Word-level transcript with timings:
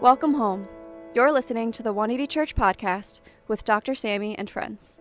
Welcome 0.00 0.34
home. 0.34 0.68
You're 1.12 1.32
listening 1.32 1.72
to 1.72 1.82
the 1.82 1.92
180 1.92 2.28
Church 2.28 2.54
podcast 2.54 3.18
with 3.48 3.64
Dr. 3.64 3.96
Sammy 3.96 4.38
and 4.38 4.48
friends. 4.48 4.96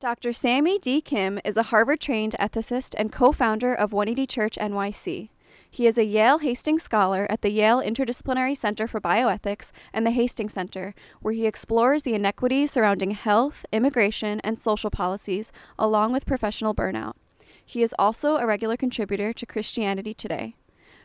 Dr. 0.00 0.32
Sammy 0.32 0.78
D. 0.78 1.02
Kim 1.02 1.38
is 1.44 1.58
a 1.58 1.64
Harvard 1.64 2.00
trained 2.00 2.34
ethicist 2.40 2.94
and 2.96 3.12
co 3.12 3.30
founder 3.30 3.74
of 3.74 3.92
180 3.92 4.26
Church 4.26 4.56
NYC. 4.58 5.28
He 5.70 5.86
is 5.86 5.98
a 5.98 6.04
Yale 6.04 6.38
Hastings 6.38 6.82
Scholar 6.82 7.26
at 7.28 7.42
the 7.42 7.50
Yale 7.50 7.82
Interdisciplinary 7.82 8.56
Center 8.56 8.88
for 8.88 9.02
Bioethics 9.02 9.70
and 9.92 10.06
the 10.06 10.12
Hastings 10.12 10.54
Center, 10.54 10.94
where 11.20 11.34
he 11.34 11.46
explores 11.46 12.04
the 12.04 12.14
inequities 12.14 12.70
surrounding 12.70 13.10
health, 13.10 13.66
immigration, 13.70 14.40
and 14.40 14.58
social 14.58 14.90
policies, 14.90 15.52
along 15.78 16.12
with 16.12 16.24
professional 16.24 16.74
burnout. 16.74 17.16
He 17.64 17.82
is 17.82 17.94
also 17.98 18.36
a 18.36 18.46
regular 18.46 18.76
contributor 18.76 19.32
to 19.32 19.46
Christianity 19.46 20.14
Today. 20.14 20.56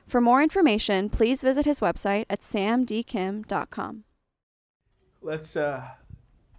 For 0.06 0.20
more 0.20 0.42
information, 0.42 1.10
please 1.10 1.42
visit 1.42 1.66
his 1.66 1.80
website 1.80 2.26
at 2.30 2.42
samdkim.com. 2.42 4.04
Let's 5.22 5.56
uh, 5.56 5.88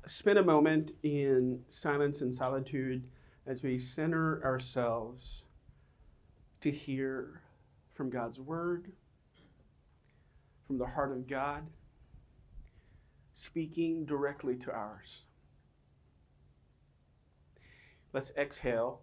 spend 0.06 0.38
a 0.38 0.44
moment 0.44 0.92
in 1.02 1.60
silence 1.68 2.20
and 2.20 2.34
solitude 2.34 3.02
as 3.46 3.62
we 3.62 3.78
center 3.78 4.42
ourselves 4.44 5.46
to 6.60 6.70
hear 6.70 7.42
from 7.94 8.10
God's 8.10 8.38
Word, 8.38 8.92
from 10.66 10.78
the 10.78 10.86
heart 10.86 11.12
of 11.12 11.26
God, 11.26 11.66
speaking 13.34 14.04
directly 14.04 14.56
to 14.56 14.70
ours. 14.70 15.22
Let's 18.12 18.30
exhale 18.36 19.00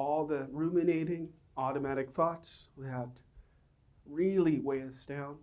all 0.00 0.26
the 0.26 0.46
ruminating, 0.50 1.28
automatic 1.56 2.10
thoughts 2.10 2.68
that 2.78 3.10
really 4.06 4.60
weigh 4.60 4.82
us 4.82 5.04
down 5.04 5.36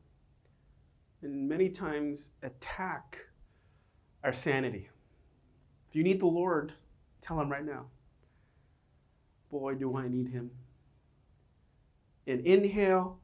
and 1.22 1.48
many 1.48 1.70
times 1.70 2.30
attack 2.44 3.20
our 4.24 4.34
sanity. 4.34 4.90
If 5.90 5.96
you 5.96 6.04
need 6.04 6.20
the 6.20 6.28
Lord, 6.28 6.74
tell 7.22 7.40
Him 7.40 7.50
right 7.50 7.66
now. 7.66 7.86
Boy, 9.50 9.76
do 9.76 9.96
I 9.96 10.08
need 10.08 10.28
Him. 10.28 10.52
And 12.26 12.42
inhale 12.42 13.20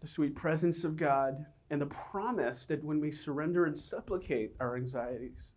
the 0.00 0.08
sweet 0.08 0.34
presence 0.34 0.84
of 0.84 0.96
God 0.96 1.44
and 1.70 1.80
the 1.80 1.86
promise 1.86 2.64
that 2.66 2.82
when 2.82 3.00
we 3.00 3.10
surrender 3.10 3.66
and 3.66 3.76
supplicate 3.76 4.54
our 4.60 4.76
anxieties 4.76 5.52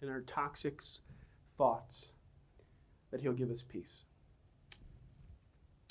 and 0.00 0.10
our 0.10 0.22
toxic 0.22 0.80
thoughts, 1.56 2.12
that 3.10 3.20
He'll 3.20 3.32
give 3.32 3.50
us 3.50 3.62
peace. 3.62 4.04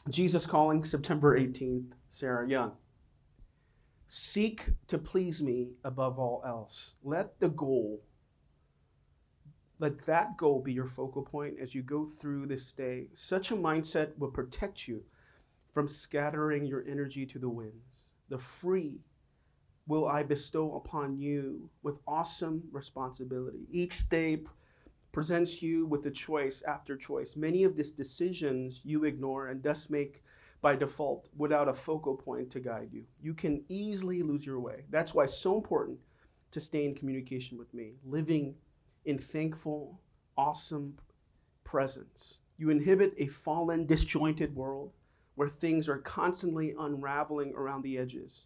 Jesus 0.10 0.46
calling 0.46 0.84
September 0.84 1.38
18th, 1.38 1.92
Sarah 2.10 2.48
Young. 2.48 2.72
Seek 4.08 4.70
to 4.88 4.98
please 4.98 5.42
me 5.42 5.72
above 5.84 6.18
all 6.18 6.42
else. 6.46 6.94
Let 7.04 7.40
the 7.40 7.50
goal, 7.50 8.02
let 9.80 10.06
that 10.06 10.38
goal 10.38 10.62
be 10.62 10.72
your 10.72 10.88
focal 10.88 11.24
point 11.24 11.56
as 11.62 11.76
you 11.76 11.82
go 11.82 12.06
through 12.06 12.46
this 12.46 12.72
day. 12.72 13.08
Such 13.16 13.52
a 13.52 13.56
mindset 13.56 14.18
will 14.18 14.32
protect 14.32 14.88
you 14.88 15.04
from 15.74 15.90
scattering 15.90 16.66
your 16.66 16.86
energy 16.88 17.26
to 17.26 17.38
the 17.38 17.50
winds. 17.50 18.06
The 18.30 18.40
free 18.40 19.02
will 19.88 20.08
I 20.08 20.24
bestow 20.24 20.76
upon 20.76 21.18
you 21.18 21.70
with 21.84 22.00
awesome 22.08 22.64
responsibility. 22.72 23.68
Each 23.72 24.08
day 24.10 24.44
presents 25.18 25.64
you 25.64 25.84
with 25.88 26.06
a 26.06 26.12
choice 26.12 26.62
after 26.68 26.96
choice. 26.96 27.36
Many 27.36 27.64
of 27.64 27.76
these 27.76 27.92
decisions 27.92 28.82
you 28.84 29.06
ignore 29.06 29.48
and 29.48 29.64
thus 29.64 29.90
make 29.90 30.24
by 30.62 30.76
default 30.76 31.28
without 31.36 31.68
a 31.68 31.74
focal 31.74 32.14
point 32.14 32.52
to 32.52 32.60
guide 32.60 32.90
you. 32.92 33.04
You 33.20 33.34
can 33.34 33.64
easily 33.68 34.22
lose 34.22 34.46
your 34.46 34.60
way. 34.60 34.84
That's 34.92 35.16
why 35.16 35.24
it's 35.24 35.36
so 35.36 35.56
important 35.56 35.98
to 36.52 36.60
stay 36.60 36.86
in 36.86 36.94
communication 36.94 37.58
with 37.58 37.74
me, 37.74 37.94
living 38.06 38.54
in 39.06 39.18
thankful, 39.18 40.00
awesome 40.38 40.94
presence. 41.64 42.38
You 42.60 42.70
inhibit 42.70 43.16
a 43.18 43.26
fallen, 43.26 43.88
disjointed 43.88 44.56
world 44.56 44.92
where 45.34 45.50
things 45.50 45.90
are 45.90 45.98
constantly 45.98 46.76
unraveling 46.78 47.56
around 47.56 47.82
the 47.82 47.98
edges. 47.98 48.46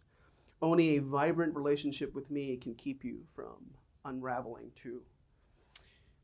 Only 0.62 0.96
a 0.96 1.02
vibrant 1.02 1.54
relationship 1.54 2.14
with 2.14 2.30
me 2.30 2.56
can 2.56 2.74
keep 2.76 3.04
you 3.04 3.18
from 3.30 3.58
unraveling 4.06 4.70
too. 4.74 5.02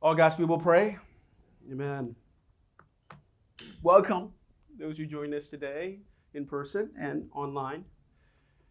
All 0.01 0.15
God's 0.15 0.37
people 0.37 0.59
pray. 0.59 0.97
Amen. 1.73 2.15
Welcome 3.83 4.33
those 4.79 4.97
who 4.97 5.07
joined 5.07 5.35
us 5.35 5.49
today 5.49 5.99
in 6.35 6.47
person 6.47 6.91
and 6.97 7.29
online. 7.35 7.85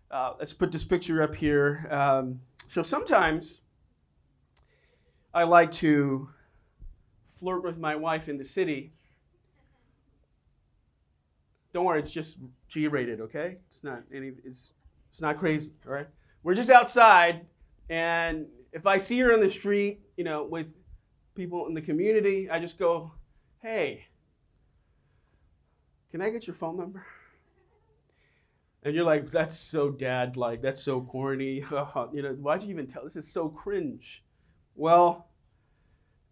Uh, 0.10 0.36
let's 0.40 0.54
put 0.54 0.72
this 0.72 0.86
picture 0.86 1.22
up 1.22 1.36
here. 1.36 1.86
Um, 1.92 2.40
so 2.70 2.82
sometimes 2.82 3.60
I 5.34 5.44
like 5.44 5.70
to 5.74 6.30
flirt 7.36 7.62
with 7.62 7.78
my 7.78 7.98
wife 7.98 8.30
in 8.30 8.38
the 8.38 8.46
city. 8.46 8.94
Don't 11.74 11.84
worry, 11.84 12.00
it's 12.00 12.12
just 12.12 12.38
G-rated, 12.70 13.20
okay? 13.20 13.58
It's 13.68 13.84
not 13.84 14.02
any. 14.14 14.32
It's 14.46 14.72
it's 15.10 15.20
not 15.20 15.38
crazy, 15.38 15.74
all 15.86 15.92
right? 15.92 16.08
We're 16.44 16.56
just 16.56 16.70
outside, 16.70 17.46
and 17.90 18.46
if 18.72 18.88
I 18.88 18.98
see 18.98 19.20
her 19.20 19.34
on 19.34 19.42
the 19.42 19.50
street, 19.50 20.00
you 20.16 20.24
know, 20.24 20.46
with 20.46 20.68
people 21.38 21.68
in 21.68 21.74
the 21.74 21.82
community, 21.82 22.50
I 22.50 22.60
just 22.60 22.78
go, 22.78 23.12
"Hey, 23.62 24.08
can 26.12 26.22
I 26.22 26.30
get 26.30 26.48
your 26.48 26.54
phone 26.54 26.78
number? 26.78 27.06
And 28.84 28.96
you're 28.96 29.04
like, 29.04 29.30
that's 29.30 29.58
so 29.58 29.90
dad 29.90 30.38
like, 30.38 30.62
that's 30.62 30.82
so 30.82 31.02
corny. 31.02 31.56
you 32.14 32.22
know, 32.22 32.38
why'd 32.40 32.64
you 32.64 32.70
even 32.70 32.88
tell? 32.88 33.04
This 33.04 33.16
is 33.16 33.32
so 33.32 33.50
cringe. 33.50 34.24
Well, 34.76 35.28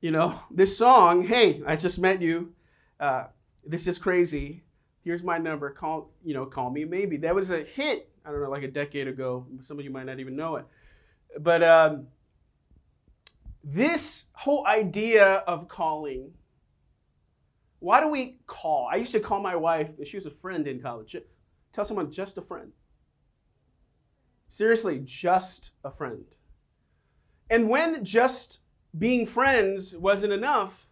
you 0.02 0.12
know, 0.12 0.40
this 0.52 0.78
song, 0.78 1.24
hey, 1.24 1.62
I 1.66 1.76
just 1.76 2.00
met 2.00 2.22
you. 2.22 2.54
Uh, 3.00 3.26
this 3.66 3.88
is 3.88 3.98
crazy. 3.98 4.64
Here's 5.04 5.24
my 5.24 5.38
number. 5.38 5.70
Call, 5.72 6.12
you 6.24 6.34
know, 6.34 6.46
call 6.46 6.70
me 6.70 6.86
maybe. 6.86 7.18
That 7.18 7.36
was 7.36 7.50
a 7.50 7.62
hit, 7.62 8.10
I 8.26 8.32
don't 8.32 8.42
know, 8.42 8.50
like 8.50 8.64
a 8.64 8.68
decade 8.68 9.08
ago. 9.08 9.46
Some 9.62 9.78
of 9.78 9.86
you 9.86 9.92
might 9.92 10.06
not 10.06 10.20
even 10.20 10.36
know 10.36 10.56
it. 10.56 10.66
But 11.40 11.64
um, 11.64 12.08
this 13.68 14.26
whole 14.34 14.66
idea 14.68 15.44
of 15.48 15.68
calling 15.68 16.32
why 17.80 18.00
do 18.02 18.08
we 18.08 18.40
call? 18.48 18.88
I 18.92 18.96
used 18.96 19.12
to 19.12 19.20
call 19.20 19.40
my 19.40 19.56
wife, 19.56 19.90
she 20.06 20.18
was 20.18 20.26
a 20.26 20.32
friend 20.32 20.68
in 20.68 20.80
college. 20.80 21.16
Tell 21.72 21.86
someone 21.86 22.12
just 22.12 22.36
a 22.38 22.42
friend. 22.42 22.72
Seriously, 24.50 25.02
just 25.04 25.72
a 25.84 25.92
friend. 25.92 26.26
And 27.50 27.70
when 27.70 28.04
just 28.04 28.60
being 28.98 29.28
friends 29.28 29.96
wasn't 29.96 30.34
enough, 30.34 30.90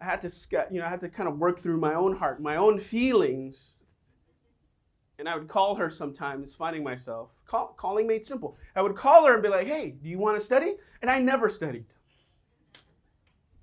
I 0.00 0.06
had 0.06 0.22
to, 0.22 0.66
you 0.72 0.80
know, 0.80 0.86
I 0.86 0.88
had 0.88 1.00
to 1.02 1.08
kind 1.08 1.28
of 1.28 1.38
work 1.38 1.60
through 1.60 1.78
my 1.78 1.94
own 1.94 2.16
heart, 2.16 2.42
my 2.42 2.56
own 2.56 2.80
feelings. 2.80 3.74
And 5.20 5.28
I 5.28 5.36
would 5.36 5.46
call 5.46 5.76
her 5.76 5.88
sometimes, 5.88 6.52
finding 6.52 6.82
myself. 6.82 7.30
Call, 7.52 7.74
calling 7.76 8.06
made 8.06 8.24
simple. 8.24 8.56
I 8.74 8.80
would 8.80 8.96
call 8.96 9.26
her 9.26 9.34
and 9.34 9.42
be 9.42 9.50
like, 9.50 9.66
hey, 9.66 9.90
do 10.02 10.08
you 10.08 10.18
want 10.18 10.40
to 10.40 10.40
study? 10.40 10.76
And 11.02 11.10
I 11.10 11.18
never 11.18 11.50
studied. 11.50 11.84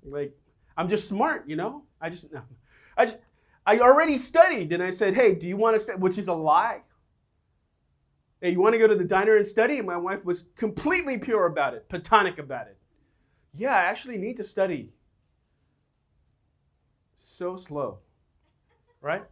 Like, 0.04 0.32
I'm 0.76 0.88
just 0.88 1.08
smart, 1.08 1.48
you 1.48 1.56
know? 1.56 1.82
I 2.00 2.08
just, 2.08 2.32
no. 2.32 2.40
I 2.96 3.06
just, 3.06 3.18
I 3.66 3.80
already 3.80 4.16
studied 4.16 4.72
and 4.72 4.80
I 4.80 4.90
said, 4.90 5.14
hey, 5.14 5.34
do 5.34 5.48
you 5.48 5.56
want 5.56 5.74
to 5.74 5.80
study? 5.80 5.98
Which 5.98 6.18
is 6.18 6.28
a 6.28 6.32
lie. 6.32 6.82
Hey, 8.40 8.52
you 8.52 8.60
want 8.60 8.74
to 8.74 8.78
go 8.78 8.86
to 8.86 8.94
the 8.94 9.02
diner 9.02 9.36
and 9.36 9.44
study? 9.44 9.78
And 9.78 9.88
my 9.88 9.96
wife 9.96 10.24
was 10.24 10.44
completely 10.54 11.18
pure 11.18 11.46
about 11.46 11.74
it, 11.74 11.88
platonic 11.88 12.38
about 12.38 12.68
it. 12.68 12.78
Yeah, 13.54 13.74
I 13.74 13.82
actually 13.86 14.18
need 14.18 14.36
to 14.36 14.44
study. 14.44 14.92
So 17.18 17.56
slow, 17.56 17.98
right? 19.00 19.24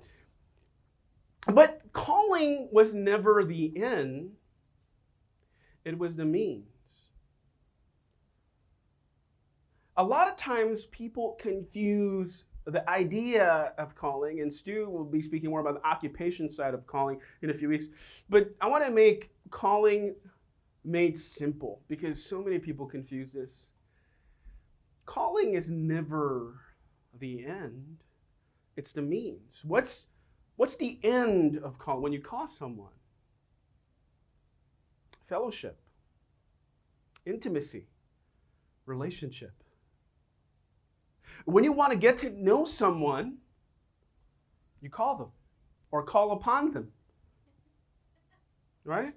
But 1.47 1.81
calling 1.93 2.69
was 2.73 2.93
never 2.93 3.45
the 3.45 3.73
end, 3.77 4.33
it 5.89 5.99
was 5.99 6.17
the 6.17 6.25
means. 6.25 6.65
a 9.99 10.05
lot 10.05 10.29
of 10.29 10.37
times 10.37 10.87
people 10.87 11.37
confuse 11.41 12.45
the 12.67 12.89
idea 12.89 13.73
of 13.79 13.97
calling, 13.97 14.41
and 14.41 14.53
Stu 14.53 14.89
will 14.89 15.05
be 15.05 15.21
speaking 15.21 15.51
more 15.51 15.61
about 15.61 15.83
the 15.83 15.89
occupation 15.89 16.51
side 16.51 16.73
of 16.73 16.87
calling 16.87 17.21
in 17.43 17.51
a 17.51 17.55
few 17.55 17.69
weeks. 17.69 17.87
But 18.31 18.51
I 18.61 18.69
want 18.69 18.85
to 18.85 18.93
make 18.93 19.31
calling 19.51 20.15
made 20.85 21.19
simple 21.19 21.83
because 21.89 22.25
so 22.25 22.41
many 22.41 22.61
people 22.61 22.87
confuse 22.87 23.33
this. 23.33 23.73
Calling 25.05 25.55
is 25.55 25.69
never 25.69 26.61
the 27.19 27.45
end, 27.45 28.05
it's 28.77 28.93
the 28.93 29.03
means. 29.03 29.63
What's, 29.65 30.07
what's 30.57 30.77
the 30.77 31.01
end 31.03 31.59
of 31.59 31.79
call 31.79 32.01
when 32.01 32.13
you 32.13 32.21
call 32.21 32.47
someone? 32.47 32.93
Fellowship, 35.29 35.79
intimacy 37.27 37.87
relationship. 38.87 39.53
When 41.45 41.65
you 41.65 41.73
want 41.73 41.93
to 41.93 41.99
get 41.99 42.19
to 42.19 42.31
know 42.31 42.65
someone, 42.65 43.37
you 44.81 44.91
call 44.91 45.17
them 45.17 45.29
or 45.91 46.03
call 46.03 46.33
upon 46.33 46.73
them. 46.73 46.91
Right? 48.85 49.15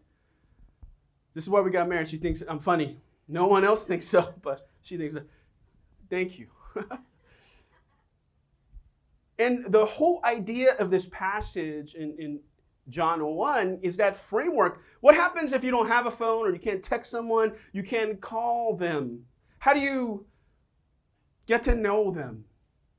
This 1.34 1.46
is 1.46 1.50
why 1.50 1.62
we 1.62 1.72
got 1.72 1.88
married. 1.88 2.10
She 2.10 2.18
thinks 2.18 2.44
I'm 2.48 2.60
funny. 2.60 3.00
No 3.28 3.48
one 3.48 3.64
else 3.64 3.86
thinks 3.86 4.06
so, 4.06 4.34
but 4.42 4.68
she 4.82 4.98
thinks. 4.98 5.16
Thank 6.10 6.38
you. 6.38 6.48
and 9.40 9.72
the 9.72 9.86
whole 9.86 10.20
idea 10.26 10.76
of 10.78 10.92
this 10.92 11.08
passage 11.08 11.96
in, 11.96 12.16
in 12.20 12.40
John 12.90 13.24
1 13.24 13.80
is 13.82 13.98
that 13.98 14.18
framework. 14.18 14.82
What 15.02 15.16
happens 15.16 15.54
if 15.54 15.64
you 15.64 15.72
don't 15.72 15.88
have 15.88 16.06
a 16.06 16.12
phone 16.12 16.46
or 16.46 16.54
you 16.54 16.60
can't 16.60 16.84
text 16.84 17.12
someone? 17.12 17.54
You 17.74 17.84
can't 17.84 18.20
call 18.20 18.76
them. 18.76 19.26
How 19.60 19.74
do 19.74 19.80
you 19.80 20.26
get 21.46 21.64
to 21.64 21.76
know 21.76 22.12
them? 22.12 22.46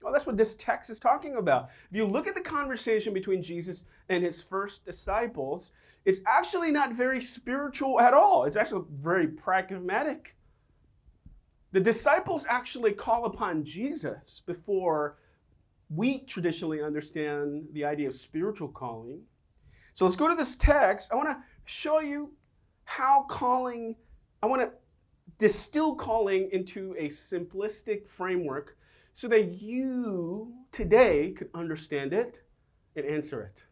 Well, 0.02 0.12
that's 0.12 0.26
what 0.26 0.36
this 0.36 0.54
text 0.54 0.90
is 0.90 0.98
talking 0.98 1.36
about. 1.36 1.68
If 1.90 1.96
you 1.96 2.06
look 2.06 2.26
at 2.26 2.34
the 2.34 2.40
conversation 2.40 3.14
between 3.14 3.42
Jesus 3.42 3.84
and 4.08 4.24
his 4.24 4.42
first 4.42 4.84
disciples, 4.84 5.70
it's 6.04 6.20
actually 6.26 6.72
not 6.72 6.92
very 6.92 7.20
spiritual 7.20 8.00
at 8.00 8.14
all. 8.14 8.44
It's 8.44 8.56
actually 8.56 8.84
very 8.90 9.28
pragmatic. 9.28 10.36
The 11.70 11.80
disciples 11.80 12.44
actually 12.48 12.92
call 12.92 13.24
upon 13.24 13.64
Jesus 13.64 14.42
before 14.44 15.16
we 15.88 16.20
traditionally 16.20 16.82
understand 16.82 17.66
the 17.72 17.84
idea 17.84 18.08
of 18.08 18.14
spiritual 18.14 18.68
calling. 18.68 19.20
So 19.94 20.04
let's 20.04 20.16
go 20.16 20.28
to 20.28 20.34
this 20.34 20.56
text. 20.56 21.12
I 21.12 21.16
want 21.16 21.28
to 21.28 21.38
show 21.64 22.00
you 22.00 22.32
how 22.84 23.24
calling, 23.28 23.96
I 24.42 24.46
want 24.46 24.62
to 24.62 24.72
distill 25.38 25.94
calling 25.94 26.48
into 26.52 26.94
a 26.98 27.08
simplistic 27.08 28.06
framework 28.06 28.76
so 29.14 29.28
that 29.28 29.60
you 29.60 30.52
today 30.70 31.32
could 31.32 31.50
understand 31.54 32.12
it 32.12 32.42
and 32.96 33.04
answer 33.04 33.42
it. 33.42 33.62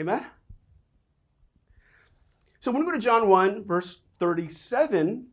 Amen? 0.00 0.24
So 2.60 2.70
when 2.72 2.80
we 2.80 2.86
go 2.86 2.92
to 2.92 2.98
John 2.98 3.28
1, 3.28 3.64
verse 3.64 4.02
37, 4.18 5.26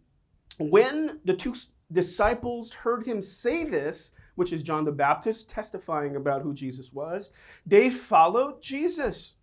when 0.59 1.19
the 1.25 1.33
two 1.33 1.55
disciples 1.91 2.71
heard 2.71 3.05
him 3.05 3.21
say 3.21 3.63
this, 3.63 4.11
which 4.35 4.51
is 4.53 4.63
John 4.63 4.83
the 4.85 4.91
Baptist 4.91 5.49
testifying 5.49 6.17
about 6.17 6.41
who 6.41 6.53
Jesus 6.53 6.93
was, 6.93 7.31
they 7.65 7.89
followed 7.89 8.61
Jesus. 8.61 9.34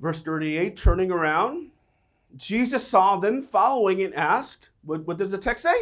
Verse 0.00 0.22
38, 0.22 0.76
turning 0.76 1.10
around, 1.10 1.70
Jesus 2.36 2.86
saw 2.86 3.18
them 3.18 3.42
following 3.42 4.02
and 4.02 4.14
asked, 4.14 4.70
what, 4.82 5.06
what 5.06 5.18
does 5.18 5.30
the 5.30 5.38
text 5.38 5.62
say? 5.62 5.74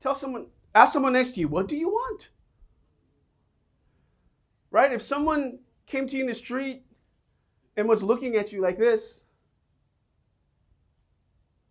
Tell 0.00 0.14
someone, 0.14 0.46
ask 0.74 0.92
someone 0.92 1.14
next 1.14 1.32
to 1.32 1.40
you, 1.40 1.48
what 1.48 1.66
do 1.66 1.76
you 1.76 1.88
want? 1.88 2.28
Right? 4.70 4.92
If 4.92 5.00
someone 5.00 5.60
came 5.86 6.06
to 6.06 6.16
you 6.16 6.22
in 6.22 6.28
the 6.28 6.34
street 6.34 6.82
and 7.76 7.88
was 7.88 8.02
looking 8.02 8.36
at 8.36 8.52
you 8.52 8.60
like 8.60 8.78
this, 8.78 9.22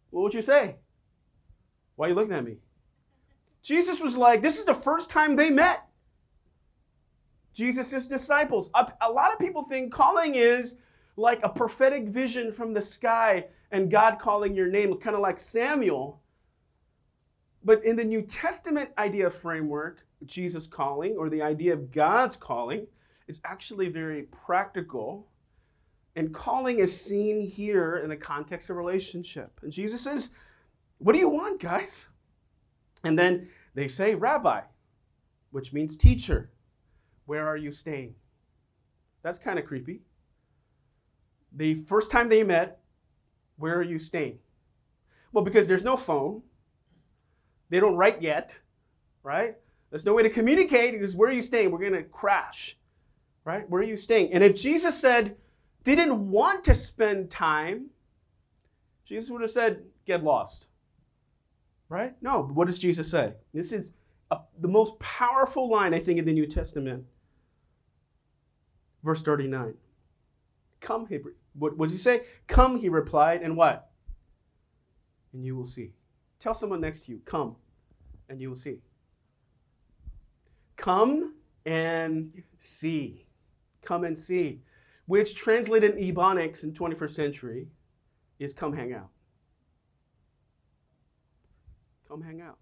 what 0.10 0.24
would 0.24 0.34
you 0.34 0.42
say? 0.42 0.78
Why 1.96 2.08
are 2.08 2.10
you 2.10 2.16
looking 2.16 2.34
at 2.34 2.44
me? 2.44 2.58
Jesus 3.62 4.02
was 4.02 4.18
like, 4.18 4.42
this 4.42 4.58
is 4.58 4.66
the 4.66 4.74
first 4.74 5.10
time 5.12 5.36
they 5.36 5.52
met. 5.52 5.88
Jesus' 7.54 8.08
disciples. 8.08 8.70
A, 8.74 8.94
a 9.02 9.12
lot 9.12 9.32
of 9.32 9.40
people 9.40 9.64
think 9.64 9.94
calling 9.94 10.36
is 10.36 10.76
like 11.18 11.44
a 11.44 11.50
prophetic 11.50 12.08
vision 12.08 12.54
from 12.54 12.74
the 12.74 12.82
sky 12.82 13.48
and 13.72 13.92
God 13.92 14.20
calling 14.20 14.56
your 14.56 14.68
name, 14.68 14.96
kind 14.98 15.16
of 15.16 15.22
like 15.22 15.40
Samuel. 15.40 16.22
But 17.64 17.84
in 17.84 17.96
the 17.96 18.06
New 18.06 18.22
Testament 18.22 18.92
idea 18.98 19.30
framework, 19.30 20.06
Jesus 20.26 20.68
calling 20.68 21.18
or 21.18 21.30
the 21.30 21.42
idea 21.42 21.74
of 21.74 21.92
God's 21.92 22.38
calling 22.38 22.88
is 23.28 23.42
actually 23.44 23.90
very 23.90 24.24
practical. 24.24 25.28
And 26.16 26.34
calling 26.34 26.80
is 26.80 27.00
seen 27.00 27.42
here 27.42 27.98
in 27.98 28.10
the 28.10 28.16
context 28.16 28.70
of 28.70 28.78
relationship. 28.78 29.60
And 29.64 29.72
Jesus 29.72 30.02
says, 30.02 30.30
What 31.00 31.14
do 31.14 31.20
you 31.20 31.30
want, 31.30 31.60
guys? 31.60 32.08
And 33.04 33.18
then 33.18 33.50
they 33.76 33.88
say, 33.88 34.16
Rabbi, 34.16 34.62
which 35.52 35.74
means 35.74 35.98
teacher. 35.98 36.52
Where 37.26 37.46
are 37.48 37.58
you 37.58 37.72
staying? 37.72 38.16
That's 39.22 39.38
kind 39.38 39.60
of 39.60 39.66
creepy. 39.66 40.02
The 41.56 41.84
first 41.86 42.12
time 42.12 42.30
they 42.30 42.44
met, 42.44 42.80
where 43.58 43.76
are 43.76 43.84
you 43.84 44.00
staying? 44.00 44.40
Well, 45.32 45.44
because 45.44 45.68
there's 45.68 45.84
no 45.84 45.98
phone. 45.98 46.42
They 47.70 47.80
don't 47.80 47.96
write 47.96 48.22
yet, 48.22 48.58
right? 49.24 49.56
There's 49.90 50.06
no 50.06 50.14
way 50.14 50.24
to 50.24 50.30
communicate 50.30 50.94
because 50.94 51.16
where 51.16 51.30
are 51.30 51.34
you 51.34 51.42
staying? 51.42 51.72
We're 51.72 51.80
going 51.80 51.94
to 51.94 52.04
crash, 52.04 52.78
right? 53.44 53.70
Where 53.70 53.82
are 53.82 53.86
you 53.86 53.98
staying? 53.98 54.34
And 54.34 54.44
if 54.44 54.56
Jesus 54.56 55.00
said, 55.00 55.36
they 55.84 55.96
didn't 55.96 56.30
want 56.30 56.64
to 56.66 56.76
spend 56.76 57.30
time, 57.30 57.88
Jesus 59.06 59.30
would 59.30 59.42
have 59.42 59.52
said, 59.52 59.84
get 60.06 60.24
lost, 60.24 60.68
right? 61.88 62.14
No, 62.22 62.44
what 62.44 62.68
does 62.68 62.80
Jesus 62.80 63.10
say? 63.10 63.34
This 63.54 63.72
is 63.72 63.92
a, 64.32 64.40
the 64.60 64.68
most 64.68 65.00
powerful 65.00 65.70
line, 65.70 65.94
I 65.94 66.00
think, 66.00 66.20
in 66.20 66.26
the 66.26 66.34
New 66.34 66.46
Testament. 66.46 67.06
Verse 69.04 69.22
39. 69.22 69.74
Come, 70.88 71.06
he, 71.08 71.20
what, 71.60 71.78
does 71.78 71.92
he 71.92 71.98
say? 71.98 72.22
Come, 72.48 72.80
he 72.80 72.88
replied, 72.88 73.42
and 73.42 73.58
what? 73.58 73.92
And 75.34 75.44
you 75.44 75.54
will 75.54 75.66
see. 75.66 75.92
Tell 76.40 76.54
someone 76.54 76.80
next 76.80 77.02
to 77.02 77.12
you, 77.12 77.20
come, 77.26 77.58
and 78.30 78.40
you 78.40 78.48
will 78.48 78.56
see. 78.56 78.80
Come 80.78 81.34
and 81.66 82.42
see. 82.60 83.26
Come 83.82 84.06
and 84.06 84.18
see. 84.18 84.62
Which 85.08 85.36
translated 85.36 85.96
in 85.96 86.16
Ebonics 86.16 86.64
in 86.64 86.72
21st 86.72 87.12
century 87.12 87.68
is 88.40 88.54
come 88.54 88.72
hang 88.72 88.94
out. 88.94 89.10
Come 92.08 92.22
hang 92.22 92.40
out. 92.40 92.60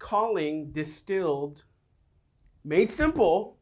Calling 0.00 0.72
distilled, 0.72 1.62
made 2.64 2.90
simple 2.90 3.58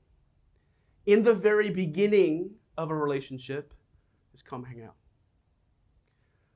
in 1.05 1.23
the 1.23 1.35
very 1.35 1.69
beginning 1.69 2.53
of 2.83 2.91
a 2.91 2.97
relationship 2.97 3.75
is 4.33 4.43
come 4.43 4.65
hang 4.65 4.83
out. 4.83 4.95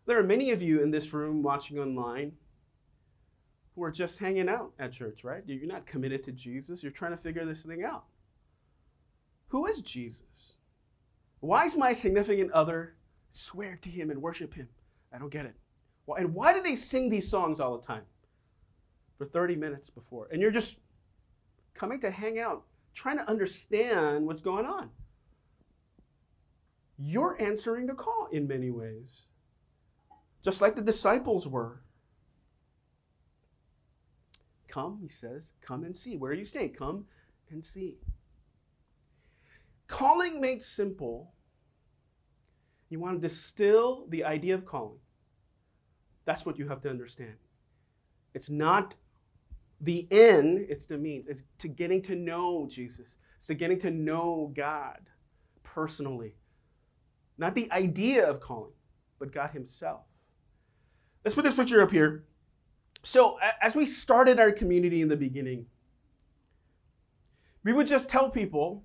There 0.06 0.18
are 0.18 0.24
many 0.24 0.50
of 0.52 0.62
you 0.62 0.82
in 0.82 0.90
this 0.90 1.12
room 1.12 1.42
watching 1.42 1.78
online 1.78 2.32
who 3.74 3.82
are 3.82 3.90
just 3.90 4.18
hanging 4.18 4.48
out 4.48 4.72
at 4.78 4.92
church, 4.92 5.24
right? 5.24 5.42
You're 5.46 5.66
not 5.66 5.86
committed 5.86 6.24
to 6.24 6.32
Jesus. 6.32 6.82
You're 6.82 6.92
trying 6.92 7.10
to 7.10 7.16
figure 7.16 7.44
this 7.44 7.62
thing 7.62 7.84
out. 7.84 8.04
Who 9.48 9.66
is 9.66 9.82
Jesus? 9.82 10.56
Why 11.40 11.66
is 11.66 11.76
my 11.76 11.92
significant 11.92 12.50
other 12.52 12.94
swear 13.30 13.78
to 13.82 13.88
him 13.90 14.10
and 14.10 14.22
worship 14.22 14.54
him? 14.54 14.68
I 15.12 15.18
don't 15.18 15.30
get 15.30 15.46
it. 15.46 15.56
And 16.18 16.34
why 16.34 16.52
do 16.52 16.62
they 16.62 16.74
sing 16.74 17.10
these 17.10 17.28
songs 17.28 17.60
all 17.60 17.76
the 17.76 17.86
time? 17.86 18.02
For 19.18 19.26
30 19.26 19.56
minutes 19.56 19.90
before. 19.90 20.28
And 20.32 20.40
you're 20.40 20.50
just 20.50 20.80
coming 21.74 22.00
to 22.00 22.10
hang 22.10 22.38
out, 22.38 22.64
trying 22.94 23.18
to 23.18 23.28
understand 23.28 24.26
what's 24.26 24.40
going 24.40 24.66
on. 24.66 24.90
You're 26.98 27.40
answering 27.40 27.86
the 27.86 27.94
call 27.94 28.28
in 28.30 28.46
many 28.46 28.70
ways, 28.70 29.22
just 30.42 30.60
like 30.60 30.76
the 30.76 30.82
disciples 30.82 31.48
were. 31.48 31.80
Come, 34.68 34.98
he 35.00 35.08
says, 35.08 35.52
come 35.60 35.84
and 35.84 35.96
see. 35.96 36.16
Where 36.16 36.32
are 36.32 36.34
you 36.34 36.44
staying? 36.44 36.74
Come 36.74 37.06
and 37.50 37.64
see. 37.64 37.98
Calling 39.86 40.40
made 40.40 40.62
simple. 40.62 41.32
You 42.88 43.00
want 43.00 43.20
to 43.20 43.28
distill 43.28 44.06
the 44.08 44.24
idea 44.24 44.54
of 44.54 44.64
calling. 44.64 44.98
That's 46.24 46.46
what 46.46 46.58
you 46.58 46.68
have 46.68 46.80
to 46.82 46.90
understand. 46.90 47.36
It's 48.34 48.50
not 48.50 48.94
the 49.80 50.08
end, 50.10 50.66
it's 50.68 50.86
the 50.86 50.98
means. 50.98 51.26
It's 51.28 51.44
to 51.58 51.68
getting 51.68 52.02
to 52.02 52.14
know 52.14 52.66
Jesus. 52.70 53.16
It's 53.36 53.46
to 53.48 53.54
getting 53.54 53.78
to 53.80 53.90
know 53.90 54.52
God 54.56 55.00
personally. 55.62 56.34
Not 57.38 57.54
the 57.54 57.70
idea 57.72 58.28
of 58.28 58.40
calling, 58.40 58.72
but 59.18 59.32
God 59.32 59.50
Himself. 59.50 60.02
Let's 61.24 61.34
put 61.34 61.44
this 61.44 61.54
picture 61.54 61.82
up 61.82 61.90
here. 61.90 62.24
So, 63.02 63.38
as 63.60 63.74
we 63.74 63.86
started 63.86 64.38
our 64.38 64.52
community 64.52 65.02
in 65.02 65.08
the 65.08 65.16
beginning, 65.16 65.66
we 67.64 67.72
would 67.72 67.86
just 67.86 68.08
tell 68.08 68.30
people 68.30 68.84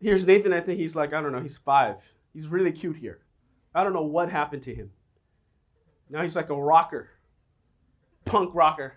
here's 0.00 0.26
Nathan. 0.26 0.52
I 0.52 0.60
think 0.60 0.78
he's 0.78 0.96
like, 0.96 1.14
I 1.14 1.20
don't 1.20 1.32
know, 1.32 1.40
he's 1.40 1.58
five. 1.58 1.96
He's 2.34 2.48
really 2.48 2.72
cute 2.72 2.96
here. 2.96 3.20
I 3.74 3.84
don't 3.84 3.92
know 3.92 4.02
what 4.02 4.30
happened 4.30 4.62
to 4.64 4.74
him. 4.74 4.90
Now 6.10 6.22
he's 6.22 6.36
like 6.36 6.50
a 6.50 6.60
rocker, 6.60 7.08
punk 8.24 8.54
rocker. 8.54 8.94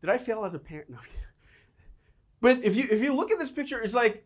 Did 0.00 0.10
I 0.10 0.18
fail 0.18 0.44
as 0.44 0.54
a 0.54 0.58
parent? 0.58 0.90
No. 0.98 0.98
But 2.40 2.62
if 2.62 2.76
you 2.76 2.86
if 2.88 3.02
you 3.02 3.16
look 3.16 3.32
at 3.32 3.38
this 3.40 3.50
picture, 3.50 3.80
it's 3.80 3.94
like 3.94 4.24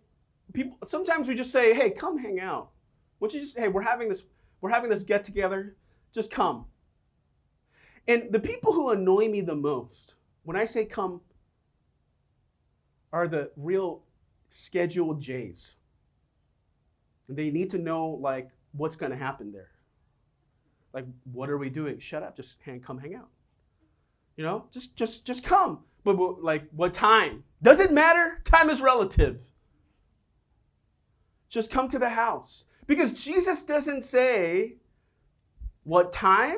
people 0.52 0.78
sometimes 0.86 1.28
we 1.28 1.34
just 1.34 1.52
say, 1.52 1.74
"Hey, 1.74 1.90
come 1.90 2.18
hang 2.18 2.40
out." 2.40 2.70
Would 3.20 3.32
you 3.32 3.40
just, 3.40 3.58
"Hey, 3.58 3.68
we're 3.68 3.82
having 3.82 4.08
this 4.08 4.24
we're 4.60 4.70
having 4.70 4.90
this 4.90 5.02
get 5.02 5.24
together. 5.24 5.76
Just 6.12 6.30
come." 6.30 6.66
And 8.08 8.32
the 8.32 8.40
people 8.40 8.72
who 8.72 8.90
annoy 8.90 9.28
me 9.28 9.40
the 9.40 9.54
most, 9.54 10.16
when 10.42 10.56
I 10.56 10.64
say 10.64 10.84
come, 10.84 11.20
are 13.12 13.28
the 13.28 13.50
real 13.56 14.02
scheduled 14.50 15.20
J's. 15.20 15.76
They 17.28 17.50
need 17.50 17.70
to 17.70 17.78
know 17.78 18.08
like 18.08 18.50
what's 18.72 18.96
going 18.96 19.12
to 19.12 19.18
happen 19.18 19.52
there. 19.52 19.70
Like, 20.92 21.06
what 21.32 21.48
are 21.48 21.58
we 21.58 21.70
doing? 21.70 21.98
Shut 21.98 22.22
up, 22.22 22.36
just 22.36 22.60
hang, 22.62 22.80
come 22.80 22.98
hang 22.98 23.14
out. 23.14 23.28
You 24.36 24.44
know, 24.44 24.66
just 24.70 24.96
just 24.96 25.24
just 25.24 25.44
come. 25.44 25.80
But, 26.04 26.16
but 26.16 26.42
like, 26.42 26.68
what 26.72 26.92
time? 26.92 27.44
Does 27.62 27.80
it 27.80 27.92
matter? 27.92 28.40
Time 28.44 28.70
is 28.70 28.80
relative. 28.80 29.51
Just 31.52 31.70
come 31.70 31.86
to 31.88 31.98
the 31.98 32.08
house. 32.08 32.64
Because 32.86 33.12
Jesus 33.12 33.62
doesn't 33.62 34.02
say 34.02 34.76
what 35.84 36.12
time. 36.12 36.56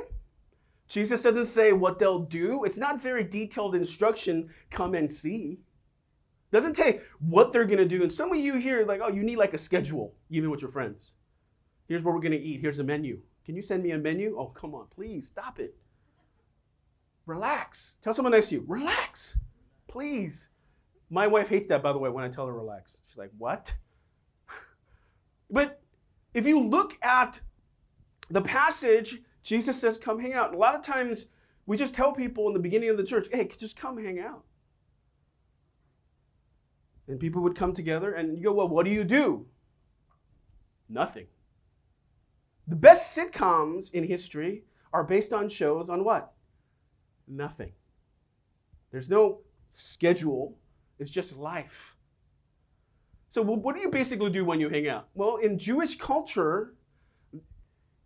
Jesus 0.86 1.20
doesn't 1.22 1.46
say 1.46 1.72
what 1.72 1.98
they'll 1.98 2.20
do. 2.20 2.62
It's 2.62 2.78
not 2.78 3.02
very 3.02 3.24
detailed 3.24 3.74
instruction. 3.74 4.50
Come 4.70 4.94
and 4.94 5.10
see. 5.10 5.58
Doesn't 6.52 6.76
say 6.76 7.00
what 7.18 7.52
they're 7.52 7.64
gonna 7.64 7.84
do. 7.84 8.02
And 8.02 8.12
some 8.12 8.30
of 8.30 8.38
you 8.38 8.54
here, 8.54 8.86
like, 8.86 9.00
oh, 9.02 9.10
you 9.10 9.24
need 9.24 9.36
like 9.36 9.52
a 9.52 9.58
schedule, 9.58 10.14
even 10.30 10.48
with 10.48 10.62
your 10.62 10.70
friends. 10.70 11.14
Here's 11.88 12.04
what 12.04 12.14
we're 12.14 12.20
gonna 12.20 12.36
eat. 12.36 12.60
Here's 12.60 12.78
a 12.78 12.84
menu. 12.84 13.20
Can 13.44 13.56
you 13.56 13.62
send 13.62 13.82
me 13.82 13.90
a 13.90 13.98
menu? 13.98 14.36
Oh, 14.38 14.46
come 14.46 14.74
on, 14.76 14.86
please 14.94 15.26
stop 15.26 15.58
it. 15.58 15.82
Relax. 17.26 17.96
Tell 18.00 18.14
someone 18.14 18.32
next 18.32 18.50
to 18.50 18.56
you, 18.56 18.64
relax, 18.68 19.38
please. 19.88 20.46
My 21.10 21.26
wife 21.26 21.48
hates 21.48 21.66
that, 21.66 21.82
by 21.82 21.92
the 21.92 21.98
way, 21.98 22.10
when 22.10 22.24
I 22.24 22.28
tell 22.28 22.46
her 22.46 22.54
relax. 22.54 22.98
She's 23.06 23.18
like, 23.18 23.32
what? 23.36 23.74
But 25.50 25.80
if 26.32 26.46
you 26.46 26.60
look 26.60 26.98
at 27.02 27.40
the 28.30 28.42
passage, 28.42 29.22
Jesus 29.42 29.80
says, 29.80 29.98
come 29.98 30.18
hang 30.18 30.32
out. 30.32 30.48
And 30.48 30.56
a 30.56 30.58
lot 30.58 30.74
of 30.74 30.82
times 30.82 31.26
we 31.66 31.76
just 31.76 31.94
tell 31.94 32.12
people 32.12 32.48
in 32.48 32.54
the 32.54 32.60
beginning 32.60 32.90
of 32.90 32.96
the 32.96 33.04
church, 33.04 33.28
hey, 33.32 33.48
just 33.56 33.76
come 33.76 34.02
hang 34.02 34.18
out. 34.18 34.44
And 37.06 37.20
people 37.20 37.42
would 37.42 37.54
come 37.54 37.72
together 37.72 38.14
and 38.14 38.36
you 38.36 38.44
go, 38.44 38.52
well, 38.52 38.68
what 38.68 38.86
do 38.86 38.90
you 38.90 39.04
do? 39.04 39.46
Nothing. 40.88 41.26
The 42.66 42.76
best 42.76 43.16
sitcoms 43.16 43.92
in 43.92 44.04
history 44.04 44.64
are 44.92 45.04
based 45.04 45.32
on 45.32 45.48
shows 45.48 45.90
on 45.90 46.04
what? 46.04 46.32
Nothing. 47.28 47.72
There's 48.90 49.10
no 49.10 49.40
schedule, 49.70 50.56
it's 50.98 51.10
just 51.10 51.36
life. 51.36 51.93
So, 53.34 53.42
what 53.42 53.74
do 53.74 53.82
you 53.82 53.90
basically 53.90 54.30
do 54.30 54.44
when 54.44 54.60
you 54.60 54.68
hang 54.68 54.86
out? 54.86 55.08
Well, 55.14 55.38
in 55.38 55.58
Jewish 55.58 55.98
culture, 55.98 56.74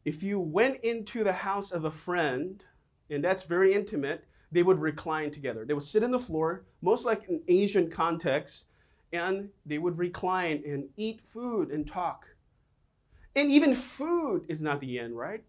if 0.06 0.22
you 0.22 0.40
went 0.40 0.82
into 0.82 1.22
the 1.22 1.34
house 1.34 1.70
of 1.70 1.84
a 1.84 1.90
friend, 1.90 2.64
and 3.10 3.22
that's 3.22 3.44
very 3.44 3.74
intimate, 3.74 4.24
they 4.52 4.62
would 4.62 4.80
recline 4.80 5.30
together. 5.30 5.66
They 5.66 5.74
would 5.74 5.84
sit 5.84 6.02
on 6.02 6.12
the 6.12 6.18
floor, 6.18 6.64
most 6.80 7.04
like 7.04 7.28
an 7.28 7.42
Asian 7.46 7.90
context, 7.90 8.68
and 9.12 9.50
they 9.66 9.76
would 9.76 9.98
recline 9.98 10.62
and 10.66 10.88
eat 10.96 11.20
food 11.20 11.72
and 11.72 11.86
talk. 11.86 12.24
And 13.36 13.50
even 13.50 13.74
food 13.74 14.46
is 14.48 14.62
not 14.62 14.80
the 14.80 14.98
end, 14.98 15.14
right? 15.14 15.44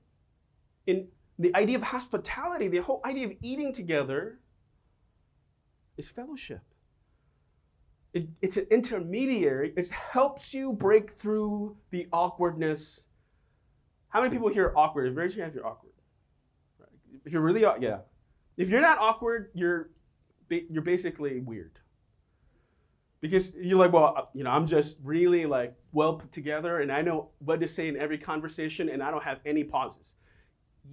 In 0.88 1.07
the 1.38 1.55
idea 1.55 1.77
of 1.77 1.83
hospitality, 1.83 2.67
the 2.67 2.79
whole 2.79 3.00
idea 3.05 3.27
of 3.27 3.33
eating 3.41 3.71
together 3.71 4.39
is 5.95 6.09
fellowship. 6.09 6.68
It, 8.13 8.27
it's 8.41 8.57
an 8.57 8.65
intermediary. 8.71 9.73
It 9.77 9.89
helps 9.89 10.53
you 10.53 10.73
break 10.73 11.11
through 11.11 11.77
the 11.91 12.07
awkwardness. 12.11 13.07
How 14.09 14.21
many 14.21 14.31
people 14.31 14.49
here 14.49 14.65
are 14.65 14.77
awkward? 14.77 15.15
Raise 15.15 15.35
your 15.35 15.45
hand 15.45 15.51
if 15.51 15.55
you're 15.55 15.67
awkward. 15.67 15.93
If 17.25 17.33
you're 17.33 17.41
really, 17.41 17.61
yeah. 17.61 17.99
If 18.57 18.69
you're 18.69 18.81
not 18.81 18.97
awkward, 18.99 19.51
you're 19.53 19.91
you're 20.49 20.81
basically 20.81 21.39
weird. 21.41 21.79
Because 23.21 23.53
you're 23.55 23.77
like, 23.77 23.93
well, 23.93 24.13
uh, 24.17 24.21
you 24.33 24.43
know, 24.43 24.49
I'm 24.49 24.65
just 24.65 24.97
really 25.03 25.45
like 25.45 25.75
well 25.91 26.15
put 26.15 26.31
together, 26.31 26.79
and 26.79 26.91
I 26.91 27.01
know 27.01 27.29
what 27.39 27.59
to 27.59 27.67
say 27.67 27.87
in 27.87 27.97
every 27.97 28.17
conversation, 28.17 28.89
and 28.89 29.03
I 29.03 29.11
don't 29.11 29.23
have 29.23 29.39
any 29.45 29.63
pauses. 29.63 30.15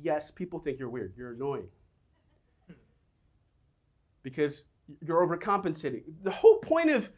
Yes, 0.02 0.30
people 0.30 0.58
think 0.58 0.78
you're 0.78 0.90
weird. 0.90 1.14
You're 1.16 1.32
annoying 1.32 1.68
because 4.26 4.64
you're 5.00 5.26
overcompensating. 5.26 6.02
The 6.23 6.31
whole 6.31 6.59
point 6.59 6.90
of 6.90 7.11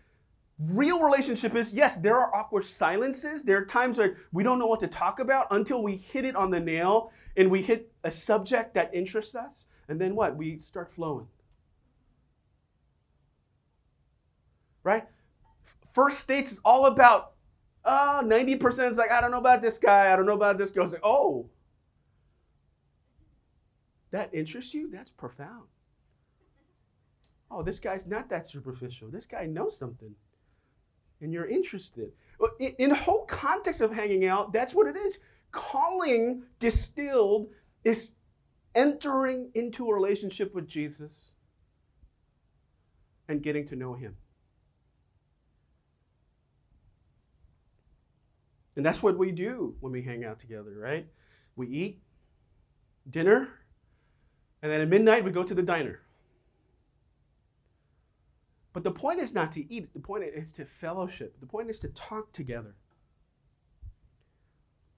real 0.59 1.01
relationship 1.01 1.55
is 1.55 1.73
yes, 1.73 1.99
there 1.99 2.17
are 2.17 2.35
awkward 2.35 2.67
silences. 2.67 3.43
There 3.43 3.59
are 3.59 3.65
times 3.65 3.99
where 3.99 4.17
we 4.33 4.43
don't 4.43 4.59
know 4.59 4.67
what 4.67 4.81
to 4.81 4.89
talk 4.89 5.21
about 5.21 5.47
until 5.51 5.83
we 5.83 5.97
hit 5.97 6.25
it 6.25 6.35
on 6.37 6.51
the 6.51 6.61
nail 6.61 7.13
and 7.37 7.51
we 7.51 7.63
hit 7.63 7.93
a 8.05 8.11
subject 8.11 8.75
that 8.75 8.93
interests 8.95 9.35
us. 9.35 9.67
And 9.89 10.01
then 10.01 10.15
what? 10.15 10.37
We 10.37 10.59
start 10.61 10.91
flowing. 10.91 11.29
Right? 14.83 15.05
First 15.93 16.21
states 16.21 16.53
is 16.53 16.61
all 16.65 16.87
about, 16.87 17.33
uh, 17.85 18.23
90% 18.23 18.91
is 18.91 18.99
like, 18.99 19.11
I 19.11 19.21
don't 19.21 19.31
know 19.31 19.39
about 19.39 19.63
this 19.63 19.79
guy, 19.79 20.13
I 20.13 20.17
don't 20.17 20.27
know 20.27 20.35
about 20.35 20.59
this 20.59 20.71
girl. 20.71 20.85
It's 20.85 20.93
like, 20.93 21.03
oh, 21.05 21.49
that 24.11 24.31
interests 24.33 24.75
you? 24.75 24.91
That's 24.91 25.11
profound 25.11 25.69
oh, 27.51 27.63
this 27.63 27.79
guy's 27.79 28.07
not 28.07 28.29
that 28.31 28.47
superficial. 28.47 29.11
This 29.11 29.27
guy 29.27 29.47
knows 29.47 29.77
something. 29.77 30.15
And 31.21 31.33
you're 31.33 31.49
interested. 31.49 32.13
In 32.79 32.91
the 32.91 32.97
whole 32.97 33.25
context 33.27 33.81
of 33.81 33.93
hanging 33.93 34.27
out, 34.27 34.53
that's 34.53 34.75
what 34.75 34.87
it 34.87 34.97
is. 34.97 35.19
Calling 35.51 36.43
distilled 36.59 37.49
is 37.85 38.13
entering 38.75 39.51
into 39.55 39.89
a 39.89 39.95
relationship 39.95 40.55
with 40.55 40.69
Jesus 40.69 41.33
and 43.29 43.43
getting 43.43 43.67
to 43.69 43.77
know 43.77 43.95
him. 43.95 44.17
And 48.77 48.87
that's 48.87 49.03
what 49.03 49.19
we 49.19 49.33
do 49.33 49.75
when 49.81 49.93
we 49.93 50.03
hang 50.03 50.25
out 50.25 50.39
together, 50.39 50.79
right? 50.79 51.09
We 51.57 51.67
eat 51.67 52.01
dinner, 53.11 53.49
and 54.63 54.71
then 54.71 54.81
at 54.81 54.89
midnight 54.89 55.25
we 55.25 55.33
go 55.33 55.43
to 55.43 55.55
the 55.55 55.63
diner. 55.63 56.01
But 58.73 58.85
the 58.85 58.91
point 58.91 59.21
is 59.21 59.35
not 59.35 59.51
to 59.53 59.73
eat, 59.73 59.93
the 59.93 60.01
point 60.01 60.25
is 60.25 60.53
to 60.53 60.65
fellowship, 60.65 61.35
the 61.41 61.47
point 61.47 61.71
is 61.71 61.79
to 61.81 61.89
talk 61.89 62.31
together. 62.33 62.75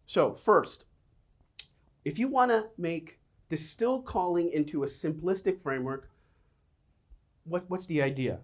So, 0.06 0.34
first, 0.34 0.86
if 2.04 2.18
you 2.18 2.28
want 2.28 2.50
to 2.50 2.68
make 2.76 3.20
distill 3.48 4.02
calling 4.02 4.50
into 4.50 4.82
a 4.82 4.86
simplistic 4.86 5.62
framework, 5.62 6.10
what, 7.44 7.64
what's 7.68 7.86
the 7.86 8.02
idea? 8.02 8.40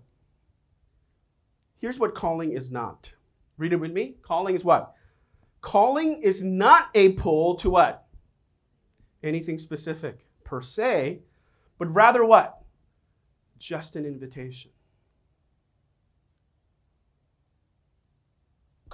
Here's 1.78 1.98
what 1.98 2.14
calling 2.14 2.52
is 2.52 2.70
not. 2.70 3.12
Read 3.58 3.72
it 3.72 3.76
with 3.76 3.92
me. 3.92 4.16
Calling 4.22 4.54
is 4.54 4.64
what? 4.64 4.94
Calling 5.60 6.22
is 6.22 6.42
not 6.42 6.88
a 6.94 7.12
pull 7.12 7.56
to 7.56 7.70
what? 7.70 8.06
Anything 9.22 9.58
specific 9.58 10.24
per 10.44 10.62
se, 10.62 11.20
but 11.78 11.92
rather 11.92 12.24
what? 12.24 12.62
Just 13.58 13.96
an 13.96 14.04
invitation. 14.04 14.70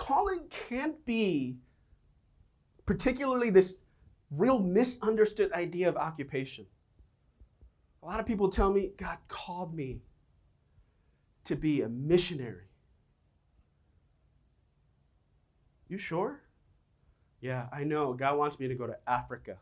Calling 0.02 0.40
can't 0.50 1.04
be 1.04 1.56
particularly 2.87 3.50
this 3.50 3.76
real 4.32 4.59
misunderstood 4.59 5.52
idea 5.52 5.88
of 5.88 5.97
occupation. 5.97 6.66
A 8.02 8.06
lot 8.06 8.18
of 8.18 8.26
people 8.26 8.49
tell 8.49 8.73
me, 8.73 8.90
God 8.97 9.18
called 9.28 9.73
me 9.73 10.02
to 11.44 11.54
be 11.54 11.82
a 11.82 11.88
missionary. 11.88 12.66
You 15.88 15.99
sure? 15.99 16.40
Yeah, 17.40 17.66
I 17.73 17.85
know. 17.85 18.12
God 18.12 18.37
wants 18.37 18.59
me 18.59 18.66
to 18.66 18.75
go 18.75 18.88
to 18.88 18.97
Africa. 19.06 19.56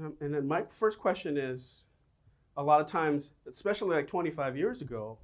Um, 0.00 0.14
and 0.22 0.32
then 0.32 0.48
my 0.48 0.64
first 0.70 0.98
question 0.98 1.36
is 1.36 1.82
a 2.56 2.62
lot 2.62 2.80
of 2.80 2.86
times, 2.86 3.32
especially 3.46 3.96
like 3.96 4.06
25 4.06 4.56
years 4.56 4.80
ago, 4.80 5.18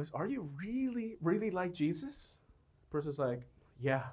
was, 0.00 0.10
Are 0.12 0.26
you 0.26 0.50
really, 0.58 1.16
really 1.20 1.50
like 1.50 1.72
Jesus? 1.72 2.36
The 2.82 2.90
person's 2.90 3.18
like, 3.18 3.42
Yeah. 3.80 4.04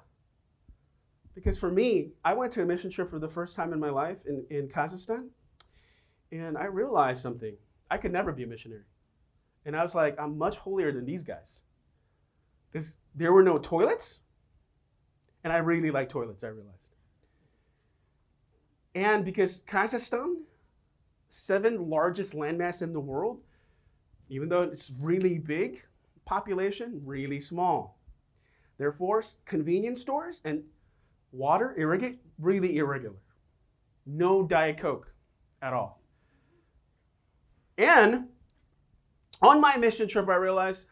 Because 1.34 1.58
for 1.58 1.70
me, 1.70 2.10
I 2.24 2.34
went 2.34 2.52
to 2.54 2.62
a 2.62 2.66
mission 2.66 2.90
trip 2.90 3.10
for 3.10 3.18
the 3.18 3.28
first 3.28 3.54
time 3.54 3.72
in 3.72 3.78
my 3.78 3.90
life 3.90 4.18
in, 4.26 4.44
in 4.50 4.68
Kazakhstan, 4.68 5.28
and 6.32 6.58
I 6.58 6.64
realized 6.64 7.22
something. 7.22 7.56
I 7.90 7.96
could 7.96 8.12
never 8.12 8.32
be 8.32 8.42
a 8.42 8.46
missionary. 8.46 8.82
And 9.64 9.76
I 9.76 9.82
was 9.82 9.94
like, 9.94 10.18
I'm 10.18 10.36
much 10.36 10.56
holier 10.56 10.92
than 10.92 11.04
these 11.04 11.22
guys. 11.22 11.60
Because 12.70 12.94
there 13.14 13.32
were 13.32 13.42
no 13.42 13.58
toilets, 13.58 14.18
and 15.44 15.52
I 15.52 15.58
really 15.58 15.90
like 15.90 16.08
toilets, 16.08 16.42
I 16.42 16.48
realized. 16.48 16.94
And 18.94 19.24
because 19.24 19.60
Kazakhstan, 19.60 20.42
seven 21.28 21.88
largest 21.88 22.32
landmass 22.32 22.82
in 22.82 22.92
the 22.92 23.00
world, 23.00 23.42
even 24.28 24.48
though 24.48 24.62
it's 24.62 24.92
really 25.00 25.38
big, 25.38 25.82
population 26.24 27.00
really 27.04 27.40
small. 27.40 27.98
Therefore, 28.78 29.22
convenience 29.44 30.00
stores 30.00 30.40
and 30.44 30.62
Water, 31.32 31.74
irrigate, 31.76 32.20
really 32.38 32.78
irregular. 32.78 33.16
No 34.06 34.42
Diet 34.42 34.78
Coke 34.78 35.12
at 35.60 35.72
all. 35.72 36.00
And 37.76 38.28
on 39.42 39.60
my 39.60 39.76
mission 39.76 40.08
trip, 40.08 40.28
I 40.28 40.36
realized 40.36 40.86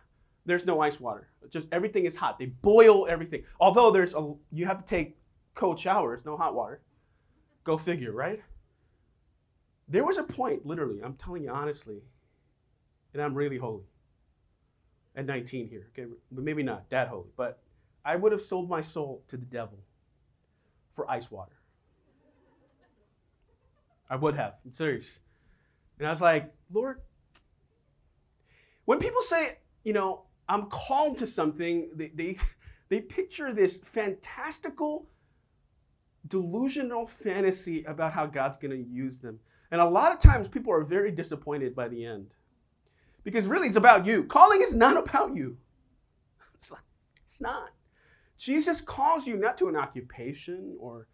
there's 0.44 0.66
no 0.66 0.80
ice 0.80 1.00
water. 1.00 1.28
Just 1.48 1.68
everything 1.72 2.04
is 2.04 2.14
hot. 2.14 2.38
They 2.38 2.46
boil 2.46 3.06
everything. 3.08 3.44
Although 3.60 3.90
there's 3.90 4.14
a, 4.14 4.34
you 4.52 4.66
have 4.66 4.84
to 4.84 4.88
take 4.88 5.16
cold 5.54 5.80
showers, 5.80 6.24
no 6.24 6.36
hot 6.36 6.54
water. 6.54 6.82
Go 7.64 7.78
figure, 7.78 8.12
right? 8.12 8.40
There 9.88 10.04
was 10.04 10.18
a 10.18 10.22
point, 10.22 10.66
literally, 10.66 11.00
I'm 11.02 11.14
telling 11.14 11.44
you 11.44 11.50
honestly, 11.50 12.02
and 13.16 13.24
I'm 13.24 13.34
really 13.34 13.56
holy 13.56 13.84
at 15.16 15.24
19 15.24 15.68
here. 15.68 15.86
Okay, 15.92 16.06
but 16.30 16.44
maybe 16.44 16.62
not 16.62 16.90
that 16.90 17.08
holy, 17.08 17.30
but 17.34 17.62
I 18.04 18.14
would 18.14 18.30
have 18.30 18.42
sold 18.42 18.68
my 18.68 18.82
soul 18.82 19.22
to 19.28 19.38
the 19.38 19.46
devil 19.46 19.78
for 20.94 21.10
ice 21.10 21.30
water. 21.30 21.56
I 24.10 24.16
would 24.16 24.36
have. 24.36 24.56
I'm 24.66 24.72
serious. 24.72 25.18
And 25.98 26.06
I 26.06 26.10
was 26.10 26.20
like, 26.20 26.52
Lord, 26.70 27.00
when 28.84 28.98
people 28.98 29.22
say, 29.22 29.58
you 29.82 29.94
know, 29.94 30.24
I'm 30.46 30.66
called 30.66 31.16
to 31.18 31.26
something, 31.26 31.88
they, 31.94 32.08
they, 32.14 32.36
they 32.90 33.00
picture 33.00 33.54
this 33.54 33.78
fantastical, 33.78 35.06
delusional 36.28 37.06
fantasy 37.06 37.82
about 37.84 38.12
how 38.12 38.26
God's 38.26 38.58
going 38.58 38.72
to 38.72 38.90
use 38.90 39.20
them. 39.20 39.40
And 39.70 39.80
a 39.80 39.88
lot 39.88 40.12
of 40.12 40.18
times 40.18 40.48
people 40.48 40.72
are 40.74 40.84
very 40.84 41.10
disappointed 41.10 41.74
by 41.74 41.88
the 41.88 42.04
end. 42.04 42.34
Because 43.26 43.48
really, 43.48 43.66
it's 43.66 43.76
about 43.76 44.06
you. 44.06 44.22
Calling 44.22 44.62
is 44.62 44.72
not 44.72 44.96
about 45.04 45.34
you. 45.34 45.56
It's, 46.54 46.70
like, 46.70 46.84
it's 47.26 47.40
not. 47.40 47.70
Jesus 48.38 48.80
calls 48.80 49.26
you 49.26 49.36
not 49.36 49.58
to 49.58 49.68
an 49.68 49.74
occupation 49.74 50.76
or 50.78 51.08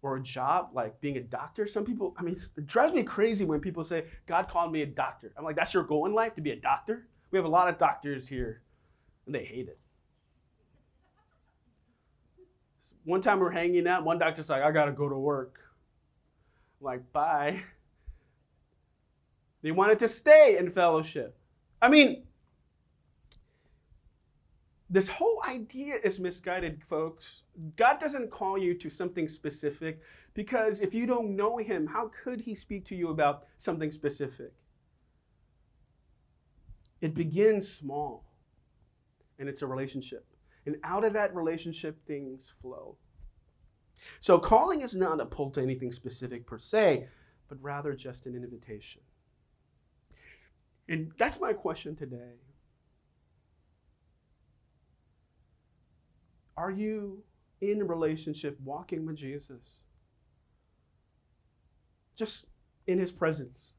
or 0.00 0.16
a 0.16 0.22
job 0.22 0.70
like 0.72 0.98
being 1.02 1.18
a 1.18 1.20
doctor. 1.20 1.66
Some 1.66 1.84
people, 1.84 2.14
I 2.16 2.22
mean, 2.22 2.36
it 2.56 2.66
drives 2.66 2.94
me 2.94 3.02
crazy 3.02 3.44
when 3.44 3.60
people 3.60 3.84
say, 3.84 4.04
God 4.26 4.48
called 4.48 4.72
me 4.72 4.80
a 4.82 4.86
doctor. 4.86 5.32
I'm 5.36 5.44
like, 5.44 5.56
that's 5.56 5.74
your 5.74 5.82
goal 5.82 6.06
in 6.06 6.14
life 6.14 6.34
to 6.36 6.40
be 6.40 6.52
a 6.52 6.56
doctor? 6.56 7.08
We 7.32 7.36
have 7.36 7.44
a 7.44 7.48
lot 7.48 7.68
of 7.68 7.78
doctors 7.78 8.28
here, 8.28 8.62
and 9.26 9.34
they 9.34 9.44
hate 9.44 9.68
it. 9.68 9.78
One 13.04 13.20
time 13.20 13.40
we 13.40 13.46
are 13.46 13.50
hanging 13.50 13.88
out, 13.88 14.04
one 14.04 14.18
doctor's 14.18 14.48
like, 14.48 14.62
I 14.62 14.70
gotta 14.70 14.92
go 14.92 15.08
to 15.08 15.18
work. 15.18 15.58
I'm 16.80 16.86
like, 16.86 17.12
bye. 17.12 17.60
They 19.62 19.72
wanted 19.72 19.98
to 20.00 20.08
stay 20.08 20.56
in 20.58 20.70
fellowship. 20.70 21.36
I 21.82 21.88
mean, 21.88 22.24
this 24.90 25.08
whole 25.08 25.42
idea 25.46 25.96
is 26.02 26.18
misguided, 26.18 26.82
folks. 26.84 27.42
God 27.76 28.00
doesn't 28.00 28.30
call 28.30 28.56
you 28.56 28.74
to 28.74 28.88
something 28.88 29.28
specific 29.28 30.00
because 30.34 30.80
if 30.80 30.94
you 30.94 31.06
don't 31.06 31.36
know 31.36 31.58
Him, 31.58 31.86
how 31.86 32.10
could 32.22 32.40
He 32.40 32.54
speak 32.54 32.84
to 32.86 32.96
you 32.96 33.10
about 33.10 33.44
something 33.58 33.92
specific? 33.92 34.52
It 37.00 37.14
begins 37.14 37.70
small 37.70 38.24
and 39.38 39.48
it's 39.48 39.62
a 39.62 39.66
relationship. 39.66 40.24
And 40.66 40.76
out 40.84 41.04
of 41.04 41.12
that 41.12 41.34
relationship, 41.34 41.98
things 42.06 42.52
flow. 42.60 42.96
So, 44.20 44.38
calling 44.38 44.82
is 44.82 44.94
not 44.94 45.20
a 45.20 45.26
pull 45.26 45.50
to 45.50 45.62
anything 45.62 45.92
specific 45.92 46.46
per 46.46 46.58
se, 46.58 47.08
but 47.48 47.58
rather 47.60 47.94
just 47.94 48.26
an 48.26 48.36
invitation. 48.36 49.02
And 50.88 51.12
that's 51.18 51.40
my 51.40 51.52
question 51.52 51.94
today. 51.96 52.36
Are 56.56 56.70
you 56.70 57.22
in 57.60 57.82
a 57.82 57.84
relationship, 57.84 58.58
walking 58.64 59.06
with 59.06 59.16
Jesus? 59.16 59.80
Just 62.16 62.46
in 62.86 62.98
his 62.98 63.12
presence. 63.12 63.74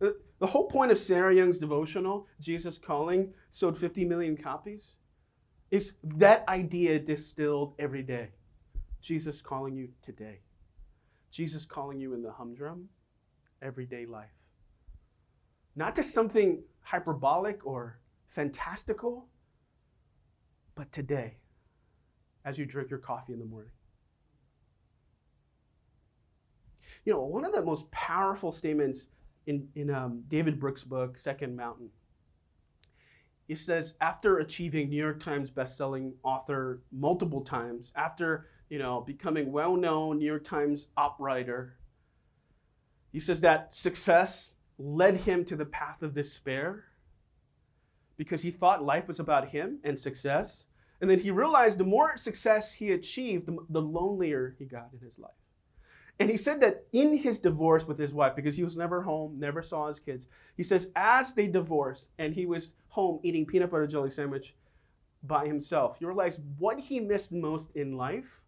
The, 0.00 0.46
whole 0.46 0.68
point 0.68 0.92
of 0.92 0.98
Sarah 0.98 1.34
Young's 1.34 1.58
devotional, 1.58 2.26
Jesus 2.40 2.78
Calling, 2.78 3.32
sold 3.50 3.76
50 3.76 4.04
million 4.04 4.36
copies, 4.36 4.94
is 5.70 5.94
that 6.02 6.48
idea 6.48 6.98
distilled 6.98 7.74
every 7.78 8.02
day. 8.02 8.28
Jesus 9.00 9.40
calling 9.40 9.76
you 9.76 9.88
today. 10.02 10.40
Jesus 11.30 11.64
calling 11.64 12.00
you 12.00 12.14
in 12.14 12.22
the 12.22 12.32
humdrum, 12.32 12.88
everyday 13.60 14.06
life. 14.06 14.37
Not 15.78 15.94
to 15.94 16.02
something 16.02 16.64
hyperbolic 16.80 17.64
or 17.64 18.00
fantastical, 18.26 19.28
but 20.74 20.90
today 20.90 21.36
as 22.44 22.58
you 22.58 22.66
drink 22.66 22.90
your 22.90 22.98
coffee 22.98 23.32
in 23.32 23.38
the 23.38 23.44
morning. 23.44 23.70
You 27.04 27.12
know, 27.12 27.20
one 27.22 27.44
of 27.44 27.52
the 27.52 27.62
most 27.62 27.88
powerful 27.92 28.50
statements 28.50 29.06
in, 29.46 29.68
in 29.76 29.88
um, 29.88 30.24
David 30.26 30.58
Brooks' 30.58 30.82
book, 30.82 31.16
Second 31.16 31.54
Mountain, 31.54 31.90
he 33.46 33.54
says, 33.54 33.94
after 34.00 34.38
achieving 34.38 34.90
New 34.90 34.96
York 34.96 35.20
Times 35.20 35.48
bestselling 35.48 36.10
author 36.24 36.82
multiple 36.90 37.42
times, 37.42 37.92
after 37.94 38.48
you 38.68 38.80
know 38.80 39.02
becoming 39.02 39.52
well-known 39.52 40.18
New 40.18 40.26
York 40.26 40.42
Times 40.42 40.88
op 40.96 41.20
writer, 41.20 41.78
he 43.12 43.20
says 43.20 43.40
that 43.42 43.76
success 43.76 44.54
led 44.78 45.16
him 45.16 45.44
to 45.44 45.56
the 45.56 45.66
path 45.66 46.02
of 46.02 46.14
despair 46.14 46.84
because 48.16 48.42
he 48.42 48.50
thought 48.50 48.84
life 48.84 49.08
was 49.08 49.20
about 49.20 49.48
him 49.48 49.78
and 49.84 49.98
success. 49.98 50.66
And 51.00 51.08
then 51.08 51.20
he 51.20 51.30
realized 51.30 51.78
the 51.78 51.84
more 51.84 52.16
success 52.16 52.72
he 52.72 52.92
achieved, 52.92 53.46
the, 53.46 53.56
the 53.70 53.82
lonelier 53.82 54.56
he 54.58 54.64
got 54.64 54.90
in 54.92 54.98
his 55.00 55.18
life. 55.18 55.30
And 56.20 56.28
he 56.28 56.36
said 56.36 56.60
that 56.60 56.84
in 56.92 57.16
his 57.16 57.38
divorce 57.38 57.86
with 57.86 57.98
his 57.98 58.12
wife, 58.12 58.34
because 58.34 58.56
he 58.56 58.64
was 58.64 58.76
never 58.76 59.02
home, 59.02 59.38
never 59.38 59.62
saw 59.62 59.86
his 59.86 60.00
kids, 60.00 60.26
he 60.56 60.64
says, 60.64 60.90
as 60.96 61.32
they 61.32 61.46
divorced 61.46 62.08
and 62.18 62.34
he 62.34 62.46
was 62.46 62.72
home 62.88 63.20
eating 63.22 63.46
peanut 63.46 63.70
butter 63.70 63.86
jelly 63.86 64.10
sandwich 64.10 64.56
by 65.22 65.46
himself, 65.46 65.96
he 65.98 66.04
realized 66.04 66.40
what 66.58 66.80
he 66.80 66.98
missed 66.98 67.30
most 67.30 67.70
in 67.76 67.96
life 67.96 68.42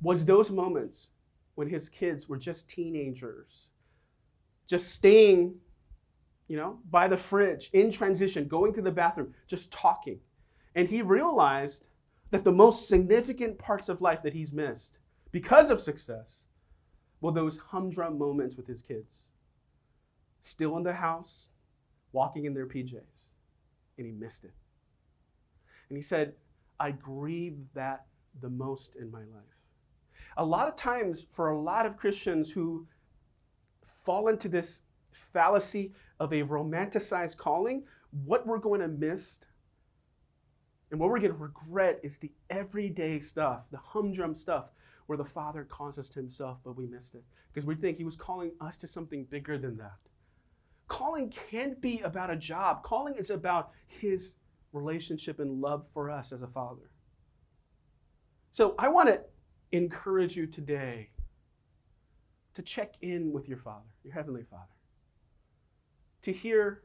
was 0.00 0.24
those 0.24 0.50
moments 0.50 1.08
when 1.56 1.68
his 1.68 1.88
kids 1.88 2.28
were 2.28 2.36
just 2.36 2.68
teenagers, 2.68 3.70
just 4.66 4.92
staying, 4.92 5.54
you 6.48 6.56
know, 6.56 6.78
by 6.90 7.08
the 7.08 7.16
fridge, 7.16 7.70
in 7.72 7.90
transition, 7.90 8.48
going 8.48 8.72
to 8.74 8.82
the 8.82 8.90
bathroom, 8.90 9.34
just 9.46 9.70
talking. 9.70 10.18
And 10.74 10.88
he 10.88 11.02
realized 11.02 11.84
that 12.30 12.44
the 12.44 12.52
most 12.52 12.88
significant 12.88 13.58
parts 13.58 13.88
of 13.88 14.00
life 14.00 14.22
that 14.22 14.32
he's 14.32 14.52
missed 14.52 14.98
because 15.32 15.70
of 15.70 15.80
success 15.80 16.44
were 17.20 17.32
those 17.32 17.58
humdrum 17.58 18.18
moments 18.18 18.56
with 18.56 18.66
his 18.66 18.82
kids. 18.82 19.26
Still 20.40 20.76
in 20.76 20.82
the 20.82 20.92
house, 20.92 21.48
walking 22.12 22.44
in 22.44 22.54
their 22.54 22.66
PJs. 22.66 23.30
And 23.98 24.06
he 24.06 24.12
missed 24.12 24.44
it. 24.44 24.52
And 25.88 25.96
he 25.96 26.02
said, 26.02 26.34
I 26.78 26.90
grieve 26.90 27.56
that 27.74 28.06
the 28.40 28.50
most 28.50 28.96
in 28.96 29.10
my 29.10 29.20
life. 29.20 29.56
A 30.36 30.44
lot 30.44 30.68
of 30.68 30.76
times, 30.76 31.24
for 31.30 31.50
a 31.50 31.58
lot 31.58 31.86
of 31.86 31.96
Christians 31.96 32.50
who 32.50 32.86
fall 33.86 34.28
into 34.28 34.48
this 34.48 34.82
fallacy 35.10 35.92
of 36.20 36.32
a 36.32 36.42
romanticized 36.42 37.36
calling, 37.36 37.84
what 38.24 38.46
we're 38.46 38.58
going 38.58 38.80
to 38.80 38.88
miss 38.88 39.40
and 40.90 41.00
what 41.00 41.10
we're 41.10 41.18
going 41.18 41.32
to 41.32 41.38
regret 41.38 42.00
is 42.02 42.18
the 42.18 42.32
everyday 42.50 43.20
stuff, 43.20 43.62
the 43.70 43.78
humdrum 43.78 44.34
stuff, 44.34 44.66
where 45.06 45.18
the 45.18 45.24
Father 45.24 45.64
calls 45.64 45.98
us 45.98 46.08
to 46.10 46.20
Himself, 46.20 46.58
but 46.64 46.76
we 46.76 46.86
missed 46.86 47.14
it. 47.14 47.24
Because 47.52 47.66
we 47.66 47.74
think 47.74 47.98
He 47.98 48.04
was 48.04 48.16
calling 48.16 48.52
us 48.60 48.76
to 48.78 48.88
something 48.88 49.24
bigger 49.24 49.58
than 49.58 49.76
that. 49.78 49.98
Calling 50.88 51.32
can't 51.50 51.80
be 51.80 52.00
about 52.00 52.30
a 52.30 52.36
job, 52.36 52.84
calling 52.84 53.14
is 53.16 53.30
about 53.30 53.70
His 53.88 54.34
relationship 54.72 55.40
and 55.40 55.60
love 55.60 55.86
for 55.92 56.10
us 56.10 56.32
as 56.32 56.42
a 56.42 56.48
Father. 56.48 56.90
So 58.52 58.74
I 58.78 58.88
want 58.88 59.08
to 59.08 59.20
encourage 59.72 60.36
you 60.36 60.46
today 60.46 61.10
to 62.56 62.62
check 62.62 62.94
in 63.00 63.32
with 63.32 63.48
your 63.48 63.58
Father, 63.58 63.86
your 64.04 64.12
Heavenly 64.12 64.42
Father, 64.42 64.74
to 66.22 66.32
hear 66.32 66.82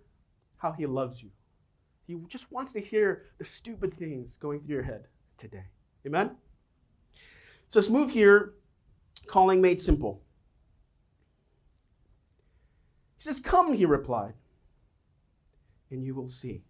how 0.58 0.72
He 0.72 0.86
loves 0.86 1.22
you 1.22 1.32
he 2.12 2.18
just 2.28 2.52
wants 2.52 2.74
to 2.74 2.80
hear 2.80 3.26
the 3.38 3.46
stupid 3.46 3.94
things 3.94 4.36
going 4.36 4.60
through 4.60 4.76
your 4.76 4.84
head 4.84 5.08
today. 5.38 5.64
Amen? 6.06 6.32
So 7.68 7.80
let's 7.80 7.90
move 7.90 8.12
here. 8.12 8.54
Calling 9.28 9.62
made 9.62 9.80
simple. 9.80 10.22
He 13.18 13.24
says, 13.24 13.40
Come, 13.40 13.74
he 13.74 13.86
replied, 13.86 14.34
and 15.90 16.04
you 16.04 16.16
will 16.16 16.28
see. 16.28 16.64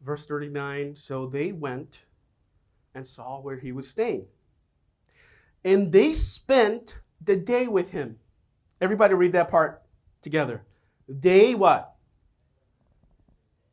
Verse 0.00 0.26
39 0.26 0.96
So 0.96 1.26
they 1.26 1.52
went 1.52 2.04
and 2.94 3.06
saw 3.06 3.40
where 3.40 3.58
he 3.58 3.72
was 3.72 3.88
staying. 3.88 4.26
And 5.64 5.92
they 5.92 6.14
spent 6.14 6.98
the 7.26 7.36
day 7.36 7.66
with 7.66 7.92
him. 7.92 8.18
Everybody 8.80 9.14
read 9.14 9.32
that 9.32 9.50
part 9.50 9.82
together. 10.22 10.64
They 11.08 11.54
what? 11.54 11.94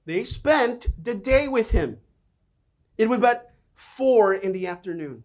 They 0.05 0.23
spent 0.23 0.87
the 1.01 1.15
day 1.15 1.47
with 1.47 1.71
him. 1.71 1.99
It 2.97 3.09
was 3.09 3.19
but 3.19 3.53
4 3.75 4.33
in 4.33 4.51
the 4.51 4.67
afternoon. 4.67 5.23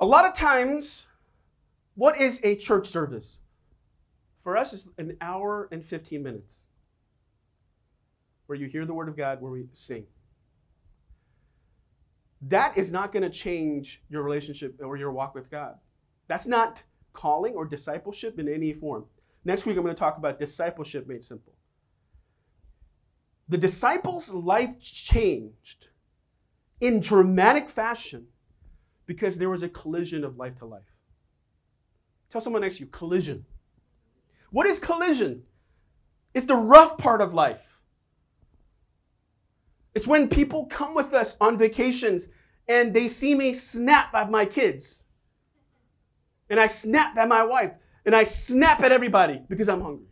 A 0.00 0.06
lot 0.06 0.26
of 0.26 0.34
times, 0.34 1.06
what 1.94 2.20
is 2.20 2.40
a 2.42 2.56
church 2.56 2.88
service? 2.88 3.38
For 4.42 4.56
us, 4.56 4.72
it's 4.72 4.88
an 4.98 5.16
hour 5.20 5.68
and 5.72 5.82
15 5.84 6.22
minutes 6.22 6.66
where 8.46 8.58
you 8.58 8.66
hear 8.66 8.84
the 8.84 8.92
word 8.92 9.08
of 9.08 9.16
God, 9.16 9.40
where 9.40 9.50
we 9.50 9.64
sing. 9.72 10.04
That 12.42 12.76
is 12.76 12.92
not 12.92 13.10
going 13.10 13.22
to 13.22 13.30
change 13.30 14.02
your 14.10 14.22
relationship 14.22 14.78
or 14.82 14.98
your 14.98 15.12
walk 15.12 15.34
with 15.34 15.50
God. 15.50 15.78
That's 16.28 16.46
not 16.46 16.82
calling 17.12 17.54
or 17.54 17.64
discipleship 17.64 18.38
in 18.38 18.48
any 18.48 18.72
form. 18.72 19.04
Next 19.44 19.66
week, 19.66 19.76
I'm 19.76 19.82
going 19.82 19.94
to 19.94 19.98
talk 19.98 20.16
about 20.16 20.38
discipleship 20.38 21.06
made 21.06 21.24
simple. 21.24 21.52
The 23.48 23.58
disciples' 23.58 24.30
life 24.30 24.80
changed 24.80 25.88
in 26.80 27.00
dramatic 27.00 27.68
fashion 27.68 28.26
because 29.06 29.36
there 29.36 29.50
was 29.50 29.62
a 29.62 29.68
collision 29.68 30.24
of 30.24 30.38
life 30.38 30.58
to 30.58 30.64
life. 30.64 30.82
Tell 32.30 32.40
someone 32.40 32.62
next 32.62 32.76
to 32.76 32.84
you 32.84 32.86
collision. 32.86 33.44
What 34.50 34.66
is 34.66 34.78
collision? 34.78 35.42
It's 36.32 36.46
the 36.46 36.56
rough 36.56 36.98
part 36.98 37.20
of 37.20 37.34
life. 37.34 37.80
It's 39.94 40.06
when 40.06 40.28
people 40.28 40.66
come 40.66 40.94
with 40.94 41.12
us 41.12 41.36
on 41.40 41.58
vacations 41.58 42.26
and 42.66 42.92
they 42.92 43.08
see 43.08 43.34
me 43.34 43.54
snap 43.54 44.12
at 44.14 44.30
my 44.30 44.44
kids. 44.44 45.03
And 46.50 46.60
I 46.60 46.66
snap 46.66 47.16
at 47.16 47.28
my 47.28 47.44
wife. 47.44 47.72
And 48.06 48.14
I 48.14 48.24
snap 48.24 48.80
at 48.82 48.92
everybody 48.92 49.40
because 49.48 49.68
I'm 49.68 49.80
hungry. 49.80 50.06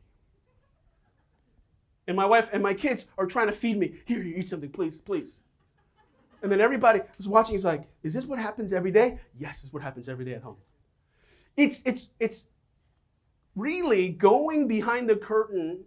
And 2.07 2.17
my 2.17 2.27
wife 2.27 2.51
and 2.53 2.63
my 2.63 2.75
kids 2.75 3.07
are 3.19 3.27
trying 3.27 3.47
to 3.47 3.53
feed 3.53 3.79
me. 3.79 3.95
Here, 4.07 4.23
you 4.23 4.35
eat 4.37 4.49
something, 4.49 4.71
please, 4.71 4.99
please. 4.99 5.41
And 6.43 6.51
then 6.51 6.61
everybody 6.61 7.01
who's 7.17 7.29
watching 7.29 7.55
is 7.55 7.65
like, 7.65 7.89
is 8.03 8.13
this 8.13 8.27
what 8.27 8.39
happens 8.39 8.73
every 8.73 8.91
day? 8.91 9.21
Yes, 9.39 9.59
this 9.59 9.67
is 9.67 9.73
what 9.73 9.83
happens 9.83 10.09
every 10.09 10.25
day 10.25 10.33
at 10.33 10.43
home. 10.43 10.57
It's 11.57 11.83
it's 11.85 12.09
it's 12.19 12.47
really 13.55 14.09
going 14.09 14.67
behind 14.67 15.09
the 15.09 15.17
curtain 15.17 15.85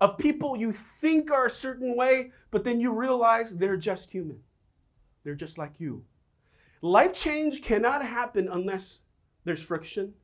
of 0.00 0.16
people 0.16 0.56
you 0.56 0.72
think 0.72 1.30
are 1.30 1.46
a 1.46 1.50
certain 1.50 1.96
way, 1.96 2.32
but 2.50 2.64
then 2.64 2.80
you 2.80 2.98
realize 2.98 3.54
they're 3.54 3.76
just 3.76 4.10
human. 4.10 4.38
They're 5.24 5.34
just 5.34 5.58
like 5.58 5.78
you. 5.78 6.04
Life 6.82 7.14
change 7.14 7.62
cannot 7.62 8.04
happen 8.04 8.48
unless 8.48 9.00
there's 9.44 9.62
friction 9.62 10.14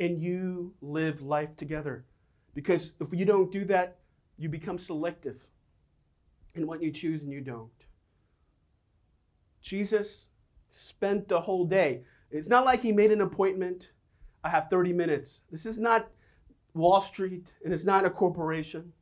and 0.00 0.22
you 0.22 0.74
live 0.80 1.22
life 1.22 1.56
together. 1.56 2.04
Because 2.54 2.94
if 3.00 3.08
you 3.12 3.24
don't 3.24 3.52
do 3.52 3.64
that, 3.66 3.98
you 4.36 4.48
become 4.48 4.78
selective 4.78 5.48
in 6.54 6.66
what 6.66 6.82
you 6.82 6.90
choose 6.90 7.22
and 7.22 7.32
you 7.32 7.40
don't. 7.40 7.70
Jesus 9.60 10.28
spent 10.70 11.28
the 11.28 11.40
whole 11.40 11.64
day. 11.64 12.02
It's 12.30 12.48
not 12.48 12.64
like 12.64 12.80
he 12.80 12.92
made 12.92 13.10
an 13.10 13.20
appointment. 13.20 13.92
I 14.44 14.50
have 14.50 14.68
30 14.70 14.92
minutes. 14.92 15.42
This 15.50 15.66
is 15.66 15.78
not 15.78 16.08
Wall 16.74 17.00
Street 17.00 17.52
and 17.64 17.74
it's 17.74 17.84
not 17.84 18.04
a 18.04 18.10
corporation. 18.10 18.92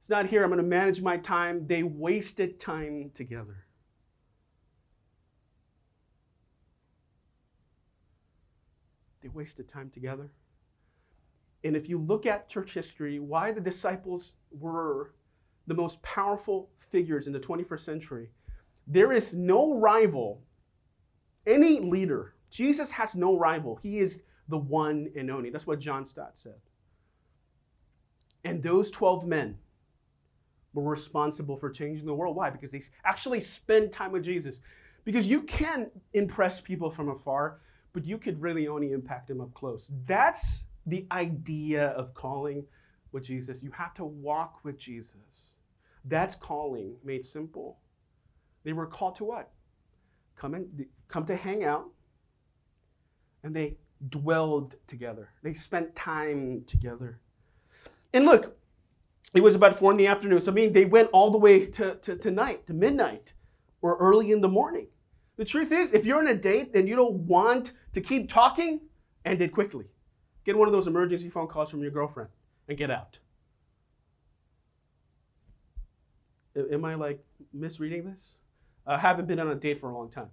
It's 0.00 0.10
not 0.10 0.26
here. 0.26 0.42
I'm 0.42 0.50
going 0.50 0.58
to 0.58 0.66
manage 0.66 1.00
my 1.00 1.16
time. 1.16 1.66
They 1.66 1.82
wasted 1.82 2.60
time 2.60 3.10
together. 3.14 3.67
They 9.28 9.36
wasted 9.36 9.68
time 9.68 9.90
together. 9.90 10.30
And 11.64 11.76
if 11.76 11.88
you 11.88 11.98
look 11.98 12.24
at 12.24 12.48
church 12.48 12.72
history, 12.72 13.18
why 13.18 13.52
the 13.52 13.60
disciples 13.60 14.32
were 14.50 15.12
the 15.66 15.74
most 15.74 16.00
powerful 16.02 16.70
figures 16.78 17.26
in 17.26 17.32
the 17.32 17.40
21st 17.40 17.80
century, 17.80 18.30
there 18.86 19.12
is 19.12 19.34
no 19.34 19.78
rival, 19.78 20.42
any 21.46 21.80
leader. 21.80 22.34
Jesus 22.50 22.90
has 22.92 23.14
no 23.14 23.36
rival. 23.36 23.76
He 23.82 23.98
is 23.98 24.22
the 24.48 24.56
one 24.56 25.10
and 25.16 25.30
only. 25.30 25.50
That's 25.50 25.66
what 25.66 25.80
John 25.80 26.06
Stott 26.06 26.38
said. 26.38 26.60
And 28.44 28.62
those 28.62 28.90
12 28.90 29.26
men 29.26 29.58
were 30.72 30.84
responsible 30.84 31.56
for 31.56 31.70
changing 31.70 32.06
the 32.06 32.14
world. 32.14 32.36
Why? 32.36 32.48
Because 32.48 32.70
they 32.70 32.80
actually 33.04 33.40
spend 33.40 33.92
time 33.92 34.12
with 34.12 34.24
Jesus. 34.24 34.60
Because 35.04 35.28
you 35.28 35.42
can 35.42 35.90
impress 36.14 36.60
people 36.60 36.90
from 36.90 37.10
afar, 37.10 37.60
but 37.92 38.04
you 38.04 38.18
could 38.18 38.40
really 38.40 38.68
only 38.68 38.92
impact 38.92 39.28
them 39.28 39.40
up 39.40 39.52
close. 39.54 39.90
That's 40.06 40.66
the 40.86 41.06
idea 41.12 41.88
of 41.88 42.14
calling 42.14 42.64
with 43.12 43.24
Jesus. 43.24 43.62
You 43.62 43.70
have 43.72 43.94
to 43.94 44.04
walk 44.04 44.60
with 44.64 44.78
Jesus. 44.78 45.52
That's 46.04 46.36
calling 46.36 46.96
made 47.04 47.24
simple. 47.24 47.78
They 48.64 48.72
were 48.72 48.86
called 48.86 49.16
to 49.16 49.24
what? 49.24 49.50
Come 50.36 50.54
and 50.54 50.86
come 51.08 51.24
to 51.26 51.36
hang 51.36 51.64
out. 51.64 51.88
And 53.42 53.54
they 53.54 53.76
dwelled 54.08 54.76
together. 54.86 55.30
They 55.42 55.54
spent 55.54 55.94
time 55.94 56.64
together. 56.66 57.20
And 58.12 58.24
look, 58.24 58.56
it 59.34 59.42
was 59.42 59.54
about 59.54 59.74
four 59.74 59.90
in 59.90 59.96
the 59.96 60.06
afternoon. 60.06 60.40
So 60.40 60.52
I 60.52 60.54
mean 60.54 60.72
they 60.72 60.84
went 60.84 61.10
all 61.12 61.30
the 61.30 61.38
way 61.38 61.66
to, 61.66 61.96
to, 61.96 62.16
to 62.16 62.30
night, 62.30 62.66
to 62.66 62.74
midnight, 62.74 63.32
or 63.82 63.96
early 63.98 64.32
in 64.32 64.40
the 64.40 64.48
morning. 64.48 64.88
The 65.38 65.44
truth 65.44 65.70
is, 65.70 65.92
if 65.92 66.04
you're 66.04 66.18
on 66.18 66.26
a 66.26 66.34
date 66.34 66.72
and 66.74 66.88
you 66.88 66.96
don't 66.96 67.14
want 67.14 67.72
to 67.92 68.00
keep 68.00 68.28
talking, 68.28 68.80
end 69.24 69.40
it 69.40 69.52
quickly. 69.52 69.86
Get 70.44 70.58
one 70.58 70.66
of 70.66 70.72
those 70.72 70.88
emergency 70.88 71.30
phone 71.30 71.46
calls 71.46 71.70
from 71.70 71.80
your 71.80 71.92
girlfriend 71.92 72.28
and 72.68 72.76
get 72.76 72.90
out. 72.90 73.18
Am 76.56 76.84
I 76.84 76.96
like 76.96 77.24
misreading 77.52 78.04
this? 78.04 78.36
I 78.84 78.98
haven't 78.98 79.28
been 79.28 79.38
on 79.38 79.48
a 79.48 79.54
date 79.54 79.80
for 79.80 79.90
a 79.90 79.96
long 79.96 80.10
time. 80.10 80.30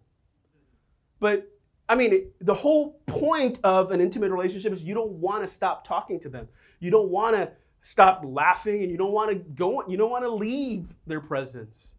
But 1.19 1.51
I 1.87 1.93
mean, 1.93 2.31
the 2.41 2.55
whole 2.55 2.99
point 3.05 3.59
of 3.63 3.91
an 3.91 4.01
intimate 4.01 4.31
relationship 4.31 4.73
is 4.73 4.83
you 4.83 4.95
don't 4.95 5.11
want 5.11 5.43
to 5.43 5.47
stop 5.47 5.83
talking 5.85 6.19
to 6.21 6.29
them. 6.29 6.47
You 6.79 6.89
don't 6.89 7.09
want 7.09 7.35
to 7.35 7.51
stop 7.83 8.23
laughing 8.25 8.81
and 8.81 8.89
you 8.89 8.97
don't 8.97 9.11
want 9.11 9.29
to 9.29 9.35
go 9.35 9.83
you 9.87 9.97
don't 9.97 10.09
want 10.09 10.23
to 10.23 10.31
leave 10.31 10.95
their 11.05 11.21
presence. 11.21 11.91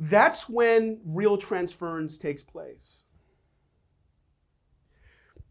That's 0.00 0.48
when 0.48 0.98
real 1.04 1.36
transference 1.36 2.16
takes 2.16 2.42
place. 2.42 3.02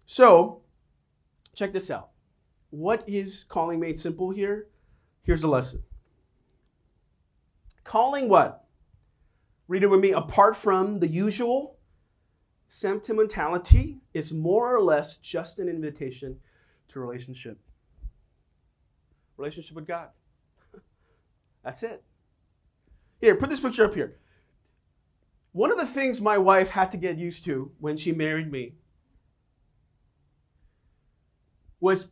So, 0.07 0.63
check 1.53 1.71
this 1.71 1.91
out. 1.91 2.09
What 2.71 3.07
is 3.07 3.45
calling 3.47 3.79
made 3.79 3.99
simple 3.99 4.31
here? 4.31 4.69
Here's 5.21 5.43
a 5.43 5.47
lesson. 5.47 5.83
Calling 7.83 8.27
what? 8.27 8.65
Read 9.67 9.83
it 9.83 9.87
with 9.87 9.99
me. 9.99 10.13
Apart 10.13 10.55
from 10.55 10.99
the 10.99 11.07
usual, 11.07 11.77
sentimentality 12.69 13.99
is 14.15 14.33
more 14.33 14.75
or 14.75 14.81
less 14.81 15.17
just 15.17 15.59
an 15.59 15.69
invitation 15.69 16.39
to 16.87 16.99
relationship. 16.99 17.59
Relationship 19.37 19.75
with 19.75 19.85
God. 19.85 20.09
That's 21.63 21.83
it. 21.83 22.03
Here, 23.21 23.35
put 23.35 23.49
this 23.49 23.59
picture 23.59 23.85
up 23.85 23.93
here. 23.93 24.17
One 25.51 25.71
of 25.71 25.77
the 25.77 25.85
things 25.85 26.21
my 26.21 26.37
wife 26.37 26.69
had 26.69 26.91
to 26.91 26.97
get 26.97 27.17
used 27.17 27.43
to 27.45 27.71
when 27.79 27.97
she 27.97 28.11
married 28.11 28.51
me 28.51 28.73
was 31.79 32.09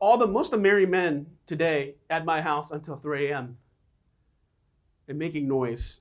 all 0.00 0.16
the 0.16 0.26
most 0.26 0.52
of 0.52 0.60
married 0.60 0.88
men 0.88 1.26
today 1.46 1.96
at 2.08 2.24
my 2.24 2.40
house 2.40 2.70
until 2.70 2.96
3 2.96 3.30
a.m. 3.30 3.56
and 5.08 5.18
making 5.18 5.48
noise 5.48 6.00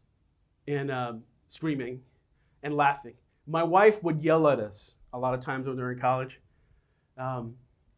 and 0.68 0.92
um, 0.92 1.24
screaming 1.48 2.02
and 2.62 2.76
laughing. 2.76 3.14
My 3.48 3.64
wife 3.64 4.04
would 4.04 4.22
yell 4.22 4.48
at 4.48 4.60
us 4.60 4.96
a 5.14 5.20
lot 5.20 5.34
of 5.34 5.40
times 5.40 5.66
when 5.66 5.76
we 5.76 5.82
were 5.82 5.92
in 5.92 6.00
college. 6.00 6.40
Um, 7.18 7.56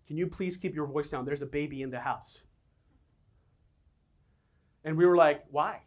Can 0.07 0.15
you 0.15 0.27
please 0.27 0.55
keep 0.55 0.73
your 0.73 0.85
voice 0.85 1.09
down? 1.09 1.25
There's 1.25 1.41
a 1.41 1.47
baby 1.47 1.81
in 1.81 1.91
the 1.91 1.99
house. 1.99 2.41
And 4.85 4.97
we 4.97 5.05
were 5.05 5.17
like, 5.17 5.43
why? 5.51 5.81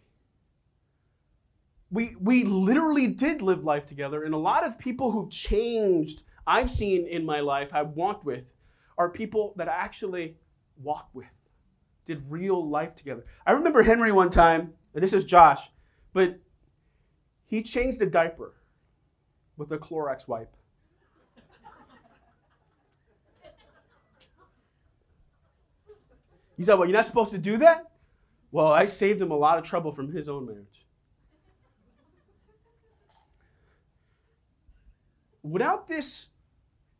We, 1.94 2.16
we 2.20 2.42
literally 2.42 3.07
did 3.07 3.40
live 3.40 3.62
life 3.62 3.87
together. 3.87 4.24
And 4.24 4.35
a 4.35 4.38
lot 4.38 4.66
of 4.66 4.76
people 4.80 5.12
who've 5.12 5.30
changed, 5.30 6.24
I've 6.44 6.68
seen 6.68 7.07
in 7.07 7.24
my 7.24 7.38
life, 7.38 7.68
I've 7.72 7.90
walked 7.90 8.24
with, 8.24 8.42
are 8.98 9.09
people 9.09 9.54
that 9.59 9.68
I 9.68 9.74
actually 9.74 10.37
walk 10.83 11.09
with, 11.14 11.28
did 12.04 12.20
real 12.28 12.68
life 12.68 12.96
together. 12.96 13.24
I 13.46 13.52
remember 13.52 13.80
Henry 13.80 14.11
one 14.11 14.28
time, 14.28 14.72
and 14.92 15.04
this 15.04 15.12
is 15.12 15.24
Josh, 15.24 15.70
but 16.12 16.37
he 17.46 17.62
changed 17.62 18.02
a 18.02 18.07
diaper 18.07 18.54
with 19.57 19.70
a 19.70 19.78
Clorox 19.78 20.26
wipe. 20.26 20.52
He 26.57 26.64
said, 26.64 26.74
Well, 26.74 26.88
you're 26.88 26.96
not 26.96 27.07
supposed 27.07 27.30
to 27.30 27.38
do 27.38 27.57
that? 27.59 27.92
Well, 28.50 28.72
I 28.72 28.87
saved 28.87 29.22
him 29.22 29.30
a 29.30 29.37
lot 29.37 29.59
of 29.59 29.64
trouble 29.64 29.92
from 29.92 30.11
his 30.11 30.28
own 30.28 30.46
marriage. 30.46 30.84
Without 35.44 35.87
this, 35.87 36.28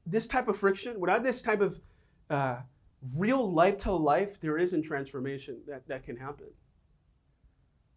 this 0.07 0.27
type 0.27 0.49
of 0.49 0.57
friction, 0.57 1.01
without 1.01 1.23
this 1.23 1.43
type 1.43 1.63
of 1.63 1.81
uh, 2.29 2.59
real 3.17 3.51
life 3.51 3.79
to 3.79 3.93
life, 3.93 4.39
there 4.39 4.59
isn't 4.59 4.83
transformation 4.83 5.57
that, 5.67 5.89
that 5.89 6.05
can 6.05 6.17
happen. 6.17 6.47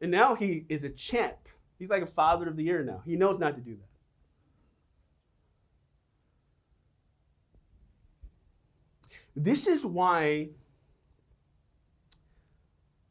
And 0.01 0.09
now 0.09 0.35
he 0.35 0.65
is 0.69 0.83
a 0.83 0.89
champ. 0.89 1.37
He's 1.77 1.89
like 1.89 2.01
a 2.01 2.07
father 2.07 2.47
of 2.47 2.55
the 2.55 2.63
year 2.63 2.83
now. 2.83 3.03
He 3.05 3.15
knows 3.15 3.37
not 3.37 3.55
to 3.55 3.61
do 3.61 3.75
that. 3.75 3.87
This 9.35 9.67
is 9.67 9.85
why 9.85 10.49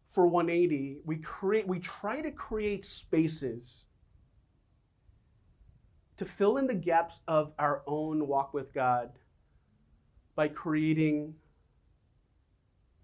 for 0.08 0.26
180 0.26 0.98
we 1.04 1.16
create 1.16 1.68
we 1.68 1.78
try 1.78 2.20
to 2.20 2.32
create 2.32 2.84
spaces 2.84 3.85
to 6.16 6.24
fill 6.24 6.56
in 6.56 6.66
the 6.66 6.74
gaps 6.74 7.20
of 7.28 7.52
our 7.58 7.82
own 7.86 8.26
walk 8.26 8.54
with 8.54 8.72
God 8.72 9.10
by 10.34 10.48
creating 10.48 11.34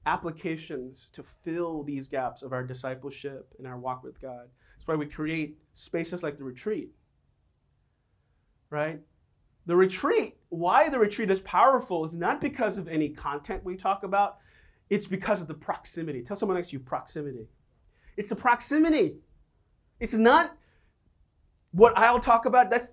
applications 0.07 1.09
to 1.13 1.23
fill 1.23 1.83
these 1.83 2.09
gaps 2.09 2.43
of 2.43 2.53
our 2.53 2.65
discipleship 2.65 3.55
and 3.59 3.67
our 3.67 3.79
walk 3.79 4.03
with 4.03 4.21
God. 4.21 4.49
That's 4.75 4.87
why 4.87 4.97
we 4.97 5.07
create 5.07 5.59
spaces 5.75 6.23
like 6.23 6.39
the 6.39 6.45
retreat. 6.45 6.91
Right? 8.71 9.01
The 9.67 9.77
retreat, 9.77 10.39
why 10.49 10.89
the 10.89 10.99
retreat 10.99 11.31
is 11.31 11.41
powerful 11.41 12.05
is 12.05 12.15
not 12.15 12.41
because 12.41 12.79
of 12.79 12.89
any 12.89 13.09
content 13.09 13.65
we 13.65 13.77
talk 13.77 14.03
about, 14.03 14.39
it's 14.91 15.07
because 15.07 15.41
of 15.41 15.47
the 15.47 15.55
proximity. 15.55 16.23
Tell 16.23 16.37
someone 16.37 16.57
next 16.57 16.71
to 16.71 16.77
you 16.77 16.81
proximity. 16.81 17.47
It's 18.17 18.31
the 18.31 18.37
proximity. 18.37 19.17
It's 20.01 20.15
not 20.15 20.57
what 21.73 21.97
I'll 21.97 22.21
talk 22.21 22.47
about. 22.47 22.71
That's 22.71 22.93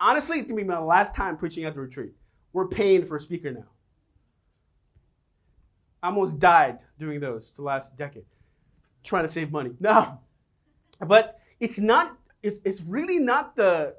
honestly, 0.00 0.38
it's 0.38 0.48
gonna 0.48 0.60
be 0.60 0.66
my 0.66 0.78
last 0.78 1.14
time 1.14 1.36
preaching 1.36 1.64
at 1.64 1.74
the 1.74 1.80
retreat. 1.80 2.12
We're 2.52 2.68
paying 2.68 3.04
for 3.04 3.16
a 3.16 3.20
speaker 3.20 3.52
now. 3.52 3.68
I 6.02 6.08
almost 6.08 6.38
died 6.38 6.78
doing 6.98 7.20
those 7.20 7.50
for 7.50 7.56
the 7.56 7.66
last 7.66 7.96
decade, 7.96 8.24
trying 9.04 9.24
to 9.24 9.28
save 9.28 9.52
money. 9.52 9.72
No, 9.80 10.18
but 11.06 11.38
it's 11.60 11.78
not. 11.78 12.16
It's 12.42 12.60
it's 12.64 12.82
really 12.82 13.18
not 13.18 13.54
the 13.54 13.96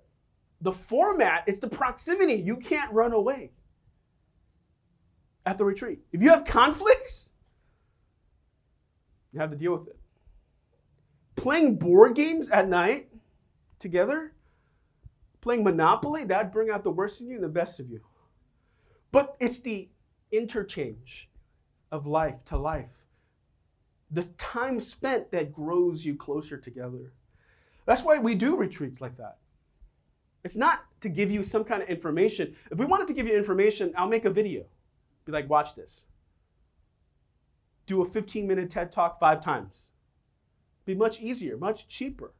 the 0.62 0.72
format. 0.72 1.44
It's 1.48 1.60
the 1.60 1.70
proximity. 1.70 2.34
You 2.34 2.58
can't 2.58 2.92
run 2.92 3.14
away 3.14 3.52
at 5.46 5.58
the 5.58 5.66
retreat. 5.66 6.00
If 6.12 6.22
you 6.22 6.30
have 6.30 6.46
conflicts, 6.46 7.30
you 9.32 9.40
have 9.40 9.52
to 9.52 9.58
deal 9.58 9.74
with 9.78 9.88
it. 9.90 9.98
Playing 11.36 11.78
board 11.78 12.16
games 12.16 12.50
at 12.50 12.68
night 12.68 13.11
together, 13.82 14.34
playing 15.41 15.63
Monopoly, 15.63 16.24
that'd 16.24 16.52
bring 16.52 16.70
out 16.70 16.84
the 16.84 16.91
worst 16.91 17.20
in 17.20 17.28
you 17.28 17.36
and 17.36 17.44
the 17.44 17.50
best 17.50 17.80
of 17.80 17.89
you. 17.89 18.00
But 19.12 19.36
it's 19.39 19.60
the 19.60 19.89
interchange 20.32 21.30
of 21.91 22.08
life 22.08 22.46
to 22.46 22.58
life. 22.58 23.06
The 24.12 24.24
time 24.38 24.80
spent 24.80 25.32
that 25.32 25.52
grows 25.52 26.06
you 26.06 26.15
closer 26.15 26.58
together. 26.58 27.12
That's 27.86 28.04
why 28.04 28.20
we 28.20 28.36
do 28.36 28.56
retreats 28.56 29.02
like 29.02 29.17
that. 29.17 29.38
It's 30.44 30.56
not 30.56 30.86
to 31.02 31.10
give 31.10 31.32
you 31.32 31.44
some 31.44 31.63
kind 31.63 31.84
of 31.84 31.89
information. 31.89 32.56
If 32.72 32.78
we 32.78 32.86
wanted 32.86 33.08
to 33.08 33.13
give 33.13 33.28
you 33.28 33.36
information, 33.36 33.94
I'll 33.96 34.08
make 34.08 34.26
a 34.26 34.30
video. 34.30 34.65
Be 35.26 35.32
like, 35.32 35.50
watch 35.50 35.76
this. 35.76 36.06
Do 37.86 38.02
a 38.02 38.06
15 38.06 38.48
minute 38.48 38.70
TED 38.70 38.91
talk 38.91 39.20
five 39.20 39.41
times. 39.41 39.89
Be 40.86 40.96
much 40.96 41.20
easier, 41.22 41.58
much 41.58 41.88
cheaper. 41.88 42.34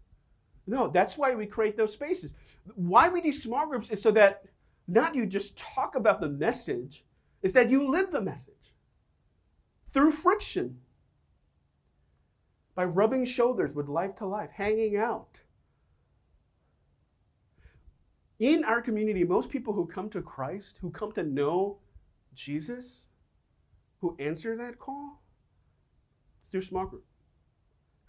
No, 0.68 0.88
that's 0.88 1.18
why 1.18 1.34
we 1.34 1.46
create 1.46 1.76
those 1.76 1.94
spaces. 1.94 2.34
Why 2.76 3.10
we 3.10 3.22
do 3.22 3.32
small 3.34 3.68
groups 3.68 3.90
is 3.90 4.02
so 4.02 4.12
that 4.12 4.44
not 4.88 5.16
you 5.16 5.26
just 5.26 5.58
talk 5.58 5.96
about 5.96 6.20
the 6.20 6.30
message, 6.30 7.06
is 7.42 7.54
that 7.54 7.70
you 7.70 7.90
live 7.90 8.12
the 8.12 8.22
message 8.22 8.74
through 9.90 10.12
friction 10.12 10.80
by 12.76 12.86
rubbing 12.86 13.26
shoulders 13.26 13.76
with 13.76 13.90
life 13.90 14.16
to 14.18 14.26
life, 14.26 14.50
hanging 14.52 14.98
out. 14.98 15.42
In 18.40 18.64
our 18.64 18.82
community, 18.82 19.24
most 19.24 19.52
people 19.52 19.74
who 19.74 19.86
come 19.86 20.10
to 20.10 20.22
Christ, 20.22 20.80
who 20.82 20.90
come 20.90 21.12
to 21.14 21.24
know 21.24 21.78
Jesus, 22.34 23.06
who 24.00 24.16
answer 24.20 24.58
that 24.58 24.80
call, 24.80 25.22
through 26.50 26.64
small 26.64 26.86
group. 26.86 27.06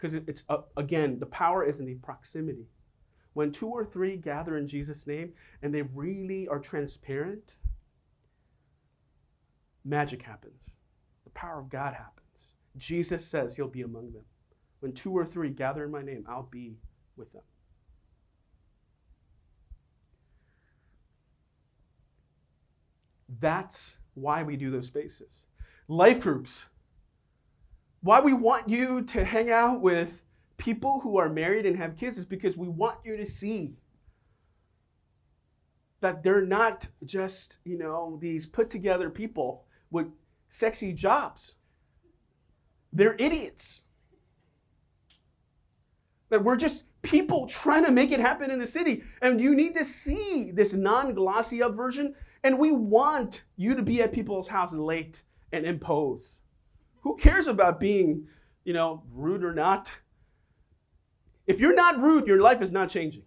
Because 0.03 0.15
it's, 0.15 0.43
uh, 0.49 0.57
again, 0.75 1.17
the 1.17 1.27
power 1.27 1.63
is 1.63 1.79
in 1.79 1.85
the 1.85 1.95
proximity. 1.95 2.67
When 3.35 3.53
two 3.53 3.69
or 3.69 3.85
three 3.85 4.17
gather 4.17 4.57
in 4.57 4.67
Jesus' 4.67 5.07
name 5.07 5.31
and 5.61 5.73
they 5.73 5.83
really 5.83 6.45
are 6.49 6.59
transparent, 6.59 7.53
magic 9.85 10.21
happens. 10.21 10.71
The 11.23 11.29
power 11.29 11.57
of 11.57 11.69
God 11.69 11.93
happens. 11.93 12.49
Jesus 12.75 13.25
says 13.25 13.55
he'll 13.55 13.69
be 13.69 13.83
among 13.83 14.11
them. 14.11 14.25
When 14.81 14.91
two 14.91 15.17
or 15.17 15.25
three 15.25 15.51
gather 15.51 15.85
in 15.85 15.91
my 15.91 16.01
name, 16.01 16.25
I'll 16.27 16.49
be 16.51 16.75
with 17.15 17.31
them. 17.31 17.43
That's 23.39 23.99
why 24.15 24.43
we 24.43 24.57
do 24.57 24.69
those 24.69 24.87
spaces. 24.87 25.45
Life 25.87 26.19
groups. 26.19 26.65
Why 28.03 28.19
we 28.19 28.33
want 28.33 28.67
you 28.67 29.01
to 29.01 29.23
hang 29.23 29.49
out 29.49 29.79
with 29.79 30.23
people 30.57 30.99
who 30.99 31.17
are 31.17 31.29
married 31.29 31.65
and 31.65 31.77
have 31.77 31.95
kids 31.95 32.17
is 32.17 32.25
because 32.25 32.57
we 32.57 32.67
want 32.67 32.97
you 33.05 33.15
to 33.15 33.25
see 33.25 33.77
that 36.01 36.21
they're 36.21 36.45
not 36.45 36.85
just, 37.05 37.59
you 37.63 37.77
know, 37.77 38.17
these 38.21 38.45
put 38.45 38.69
together 38.69 39.09
people 39.09 39.63
with 39.89 40.07
sexy 40.49 40.91
jobs. 40.91 41.55
They're 42.91 43.15
idiots. 43.17 43.85
That 46.29 46.43
we're 46.43 46.57
just 46.57 46.83
people 47.03 47.47
trying 47.47 47.85
to 47.85 47.91
make 47.91 48.11
it 48.11 48.19
happen 48.19 48.51
in 48.51 48.59
the 48.59 48.67
city. 48.67 49.03
And 49.21 49.39
you 49.39 49.55
need 49.55 49.75
to 49.75 49.85
see 49.85 50.51
this 50.53 50.73
non 50.73 51.13
glossy 51.13 51.63
up 51.63 51.73
version. 51.73 52.15
And 52.43 52.59
we 52.59 52.73
want 52.73 53.43
you 53.55 53.75
to 53.75 53.81
be 53.81 54.01
at 54.01 54.11
people's 54.11 54.49
houses 54.49 54.79
late 54.79 55.21
and 55.53 55.65
impose. 55.65 56.39
Who 57.03 57.17
cares 57.17 57.47
about 57.47 57.79
being, 57.79 58.27
you 58.63 58.73
know, 58.73 59.03
rude 59.11 59.43
or 59.43 59.53
not? 59.53 59.91
If 61.45 61.59
you're 61.59 61.75
not 61.75 61.99
rude, 61.99 62.27
your 62.27 62.41
life 62.41 62.61
is 62.61 62.71
not 62.71 62.89
changing. 62.89 63.23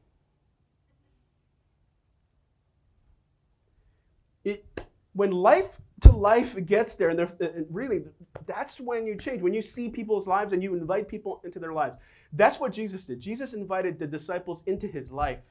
It, 4.45 4.65
when 5.13 5.31
life 5.31 5.79
to 6.01 6.13
life 6.13 6.57
gets 6.67 6.95
there, 6.95 7.11
and 7.11 7.21
uh, 7.21 7.27
uh, 7.43 7.49
really, 7.71 8.05
that's 8.47 8.81
when 8.81 9.07
you 9.07 9.17
change. 9.17 9.43
When 9.43 9.55
you 9.55 9.63
see 9.63 9.89
people's 9.91 10.27
lives 10.27 10.53
and 10.53 10.63
you 10.63 10.75
invite 10.75 11.09
people 11.09 11.41
into 11.45 11.59
their 11.59 11.73
lives. 11.73 11.97
That's 12.33 12.59
what 12.59 12.73
Jesus 12.73 13.07
did. 13.07 13.21
Jesus 13.21 13.53
invited 13.53 13.99
the 13.99 14.07
disciples 14.07 14.63
into 14.67 14.87
his 14.87 15.11
life. 15.11 15.45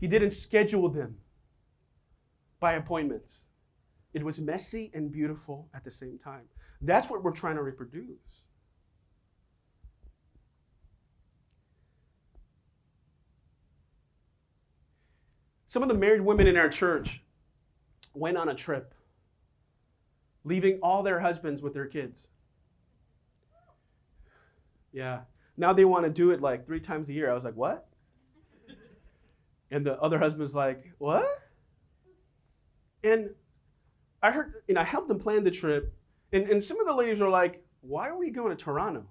He 0.00 0.06
didn't 0.06 0.30
schedule 0.30 0.88
them 0.88 1.16
by 2.60 2.74
appointments. 2.74 3.42
It 4.14 4.22
was 4.24 4.40
messy 4.40 4.90
and 4.94 5.12
beautiful 5.12 5.68
at 5.74 5.84
the 5.84 5.90
same 5.90 6.18
time. 6.18 6.44
That's 6.80 7.10
what 7.10 7.22
we're 7.22 7.32
trying 7.32 7.56
to 7.56 7.62
reproduce. 7.62 8.44
Some 15.66 15.82
of 15.82 15.88
the 15.88 15.94
married 15.94 16.22
women 16.22 16.46
in 16.46 16.56
our 16.56 16.68
church 16.68 17.22
went 18.14 18.36
on 18.36 18.48
a 18.48 18.54
trip, 18.54 18.94
leaving 20.44 20.78
all 20.82 21.02
their 21.02 21.20
husbands 21.20 21.62
with 21.62 21.74
their 21.74 21.86
kids. 21.86 22.28
Yeah. 24.92 25.20
Now 25.56 25.72
they 25.72 25.84
want 25.84 26.04
to 26.04 26.10
do 26.10 26.30
it 26.30 26.40
like 26.40 26.64
three 26.66 26.80
times 26.80 27.08
a 27.08 27.12
year. 27.12 27.30
I 27.30 27.34
was 27.34 27.44
like, 27.44 27.56
what? 27.56 27.86
And 29.70 29.84
the 29.84 30.00
other 30.00 30.18
husband's 30.18 30.54
like, 30.54 30.90
what? 30.96 31.26
And 33.04 33.30
I 34.22 34.30
heard, 34.30 34.62
and 34.68 34.78
I 34.78 34.84
helped 34.84 35.08
them 35.08 35.18
plan 35.18 35.44
the 35.44 35.50
trip. 35.50 35.94
And, 36.32 36.48
and 36.48 36.62
some 36.62 36.78
of 36.80 36.86
the 36.86 36.94
ladies 36.94 37.20
were 37.20 37.28
like, 37.28 37.64
why 37.80 38.08
are 38.08 38.18
we 38.18 38.30
going 38.30 38.50
to 38.50 38.56
Toronto? 38.56 39.06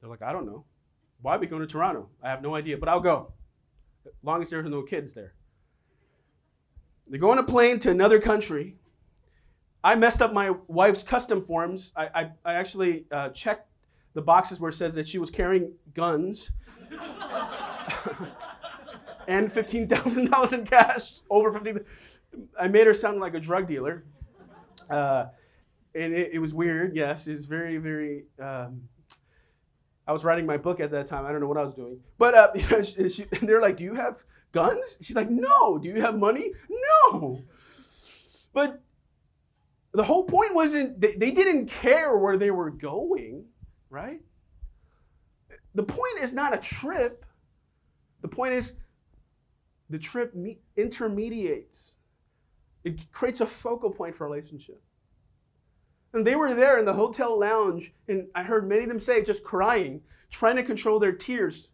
They're 0.00 0.10
like, 0.10 0.22
I 0.22 0.32
don't 0.32 0.46
know. 0.46 0.64
Why 1.22 1.36
are 1.36 1.38
we 1.38 1.46
going 1.46 1.62
to 1.62 1.66
Toronto? 1.66 2.08
I 2.22 2.28
have 2.28 2.42
no 2.42 2.54
idea, 2.54 2.76
but 2.76 2.88
I'll 2.88 3.00
go. 3.00 3.32
As 4.06 4.12
long 4.22 4.42
as 4.42 4.50
there's 4.50 4.68
no 4.68 4.82
kids 4.82 5.12
there. 5.12 5.34
They 7.08 7.18
go 7.18 7.30
on 7.30 7.38
a 7.38 7.42
plane 7.42 7.78
to 7.80 7.90
another 7.90 8.20
country. 8.20 8.76
I 9.82 9.94
messed 9.94 10.20
up 10.20 10.32
my 10.32 10.54
wife's 10.66 11.02
custom 11.02 11.42
forms. 11.42 11.92
I, 11.96 12.06
I, 12.14 12.30
I 12.44 12.54
actually 12.54 13.06
uh, 13.10 13.30
checked 13.30 13.68
the 14.14 14.22
boxes 14.22 14.60
where 14.60 14.70
it 14.70 14.74
says 14.74 14.94
that 14.94 15.08
she 15.08 15.18
was 15.18 15.30
carrying 15.30 15.72
guns 15.94 16.50
and 19.28 19.48
$15,000 19.48 20.52
in 20.52 20.66
cash, 20.66 21.20
over 21.30 21.52
15 21.52 21.84
I 22.60 22.68
made 22.68 22.86
her 22.86 22.94
sound 22.94 23.20
like 23.20 23.34
a 23.34 23.40
drug 23.40 23.66
dealer. 23.68 24.04
Uh, 24.90 25.26
and 25.94 26.14
it, 26.14 26.34
it, 26.34 26.38
was 26.38 26.54
weird, 26.54 26.94
yes. 26.94 27.26
It's 27.26 27.44
very, 27.44 27.78
very. 27.78 28.24
Um, 28.40 28.82
I 30.06 30.12
was 30.12 30.24
writing 30.24 30.46
my 30.46 30.56
book 30.56 30.80
at 30.80 30.90
that 30.92 31.06
time. 31.06 31.26
I 31.26 31.32
don't 31.32 31.40
know 31.40 31.48
what 31.48 31.58
I 31.58 31.62
was 31.62 31.74
doing. 31.74 32.00
But 32.16 32.34
uh, 32.34 32.50
you 32.54 32.68
know, 32.70 32.82
she, 32.82 33.24
they're 33.42 33.60
like, 33.62 33.76
Do 33.76 33.84
you 33.84 33.94
have 33.94 34.22
guns? 34.52 34.98
She's 35.00 35.16
like, 35.16 35.30
No. 35.30 35.78
Do 35.78 35.88
you 35.88 36.00
have 36.00 36.18
money? 36.18 36.52
No. 37.12 37.42
But 38.52 38.80
the 39.92 40.02
whole 40.02 40.24
point 40.24 40.54
wasn't, 40.54 41.00
they, 41.00 41.14
they 41.14 41.30
didn't 41.30 41.66
care 41.66 42.16
where 42.16 42.36
they 42.36 42.50
were 42.50 42.70
going, 42.70 43.44
right? 43.90 44.20
the 45.74 45.82
point 45.82 46.18
is 46.20 46.34
not 46.34 46.52
a 46.52 46.58
trip. 46.58 47.24
The 48.20 48.28
point 48.28 48.52
is 48.54 48.74
the 49.90 49.98
trip 49.98 50.34
me- 50.34 50.58
intermediates. 50.76 51.94
It 52.88 53.12
creates 53.12 53.40
a 53.40 53.46
focal 53.46 53.90
point 53.90 54.16
for 54.16 54.26
relationship. 54.26 54.82
And 56.14 56.26
they 56.26 56.36
were 56.36 56.54
there 56.54 56.78
in 56.78 56.86
the 56.86 56.94
hotel 56.94 57.38
lounge, 57.38 57.92
and 58.08 58.26
I 58.34 58.42
heard 58.42 58.66
many 58.66 58.84
of 58.84 58.88
them 58.88 59.00
say, 59.00 59.22
just 59.22 59.44
crying, 59.44 60.00
trying 60.30 60.56
to 60.56 60.62
control 60.62 60.98
their 60.98 61.12
tears. 61.12 61.72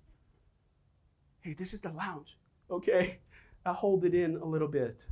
Hey, 1.41 1.55
this 1.55 1.73
is 1.73 1.81
the 1.81 1.93
lounge. 1.93 2.37
Okay, 2.69 3.21
I'll 3.65 3.75
hold 3.75 4.05
it 4.05 4.15
in 4.15 4.37
a 4.37 4.45
little 4.45 4.67
bit. 4.67 5.05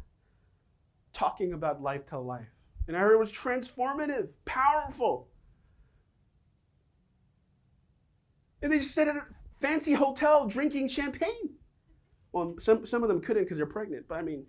Talking 1.12 1.52
about 1.52 1.82
life 1.82 2.04
to 2.06 2.18
life. 2.18 2.48
And 2.88 2.96
I 2.96 3.00
heard 3.00 3.14
it 3.14 3.18
was 3.18 3.32
transformative, 3.32 4.28
powerful. 4.44 5.28
And 8.60 8.72
they 8.72 8.78
just 8.78 8.90
stayed 8.90 9.08
at 9.08 9.16
a 9.16 9.26
fancy 9.54 9.92
hotel 9.92 10.48
drinking 10.48 10.88
champagne. 10.88 11.50
Well, 12.32 12.56
some, 12.58 12.86
some 12.86 13.04
of 13.04 13.08
them 13.08 13.20
couldn't 13.20 13.44
because 13.44 13.56
they're 13.56 13.66
pregnant, 13.66 14.08
but 14.08 14.16
I 14.16 14.22
mean, 14.22 14.46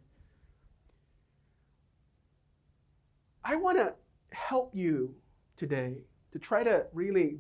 I 3.44 3.56
want 3.56 3.78
to 3.78 3.94
help 4.32 4.72
you 4.74 5.16
today 5.56 5.98
to 6.32 6.40
try 6.40 6.64
to 6.64 6.88
really 6.94 7.40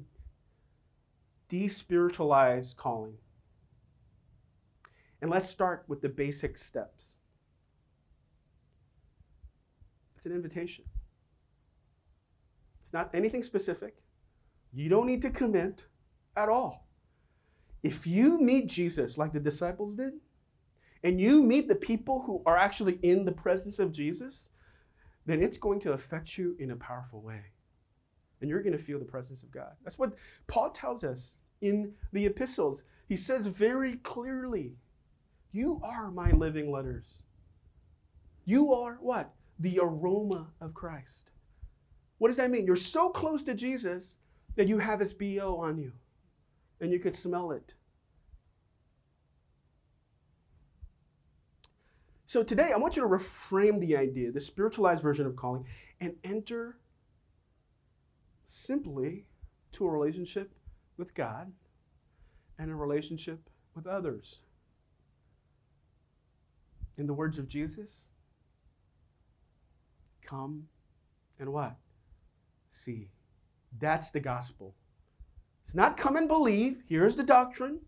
despiritualize 1.49 2.75
calling. 2.75 3.13
And 5.21 5.31
let's 5.31 5.49
start 5.49 5.85
with 5.87 6.01
the 6.01 6.09
basic 6.09 6.57
steps. 6.57 7.17
It's 10.15 10.25
an 10.25 10.33
invitation. 10.33 10.85
It's 12.81 12.93
not 12.93 13.09
anything 13.13 13.43
specific. 13.43 13.95
You 14.73 14.89
don't 14.89 15.07
need 15.07 15.21
to 15.21 15.29
commit 15.29 15.85
at 16.35 16.49
all. 16.49 16.87
If 17.83 18.07
you 18.07 18.41
meet 18.41 18.67
Jesus 18.67 19.17
like 19.17 19.33
the 19.33 19.39
disciples 19.39 19.95
did, 19.95 20.13
and 21.03 21.19
you 21.19 21.43
meet 21.43 21.67
the 21.67 21.75
people 21.75 22.21
who 22.21 22.41
are 22.45 22.57
actually 22.57 22.99
in 23.03 23.25
the 23.25 23.31
presence 23.31 23.79
of 23.79 23.91
Jesus, 23.91 24.49
then 25.25 25.41
it's 25.41 25.57
going 25.57 25.79
to 25.81 25.93
affect 25.93 26.37
you 26.37 26.55
in 26.59 26.71
a 26.71 26.75
powerful 26.75 27.21
way. 27.21 27.41
And 28.41 28.49
you're 28.49 28.61
going 28.61 28.77
to 28.77 28.83
feel 28.83 28.99
the 28.99 29.05
presence 29.05 29.41
of 29.43 29.51
God. 29.51 29.71
That's 29.83 29.97
what 29.97 30.13
Paul 30.47 30.71
tells 30.71 31.03
us 31.03 31.35
in 31.61 31.93
the 32.11 32.25
epistles. 32.25 32.83
He 33.07 33.15
says 33.15 33.47
very 33.47 33.97
clearly, 33.97 34.75
You 35.51 35.79
are 35.83 36.11
my 36.11 36.31
living 36.31 36.71
letters. 36.71 37.23
You 38.45 38.73
are 38.73 38.97
what? 38.99 39.33
The 39.59 39.79
aroma 39.81 40.47
of 40.59 40.73
Christ. 40.73 41.29
What 42.17 42.27
does 42.27 42.37
that 42.37 42.51
mean? 42.51 42.65
You're 42.65 42.75
so 42.75 43.09
close 43.09 43.43
to 43.43 43.53
Jesus 43.53 44.17
that 44.55 44.67
you 44.67 44.77
have 44.77 44.99
his 44.99 45.13
BO 45.13 45.57
on 45.57 45.77
you 45.77 45.93
and 46.81 46.91
you 46.91 46.99
could 46.99 47.15
smell 47.15 47.51
it. 47.51 47.73
So 52.33 52.41
today, 52.41 52.71
I 52.73 52.77
want 52.77 52.95
you 52.95 53.03
to 53.03 53.07
reframe 53.07 53.79
the 53.79 53.95
idea, 53.95 54.31
the 54.31 54.41
spiritualized 54.41 55.03
version 55.03 55.27
of 55.27 55.35
calling, 55.35 55.67
and 56.01 56.15
enter 56.23 56.79
simply 58.47 59.27
to 59.73 59.85
a 59.85 59.91
relationship 59.91 60.51
with 60.97 61.13
God 61.13 61.53
and 62.57 62.71
a 62.71 62.75
relationship 62.75 63.51
with 63.75 63.85
others. 63.85 64.41
In 66.97 67.05
the 67.05 67.13
words 67.13 67.37
of 67.37 67.47
Jesus, 67.47 68.05
come 70.25 70.63
and 71.39 71.53
what? 71.53 71.75
See. 72.71 73.11
That's 73.79 74.09
the 74.09 74.19
gospel. 74.19 74.73
It's 75.63 75.75
not 75.75 75.97
come 75.97 76.15
and 76.15 76.27
believe. 76.27 76.81
Here's 76.89 77.15
the 77.15 77.21
doctrine. 77.21 77.81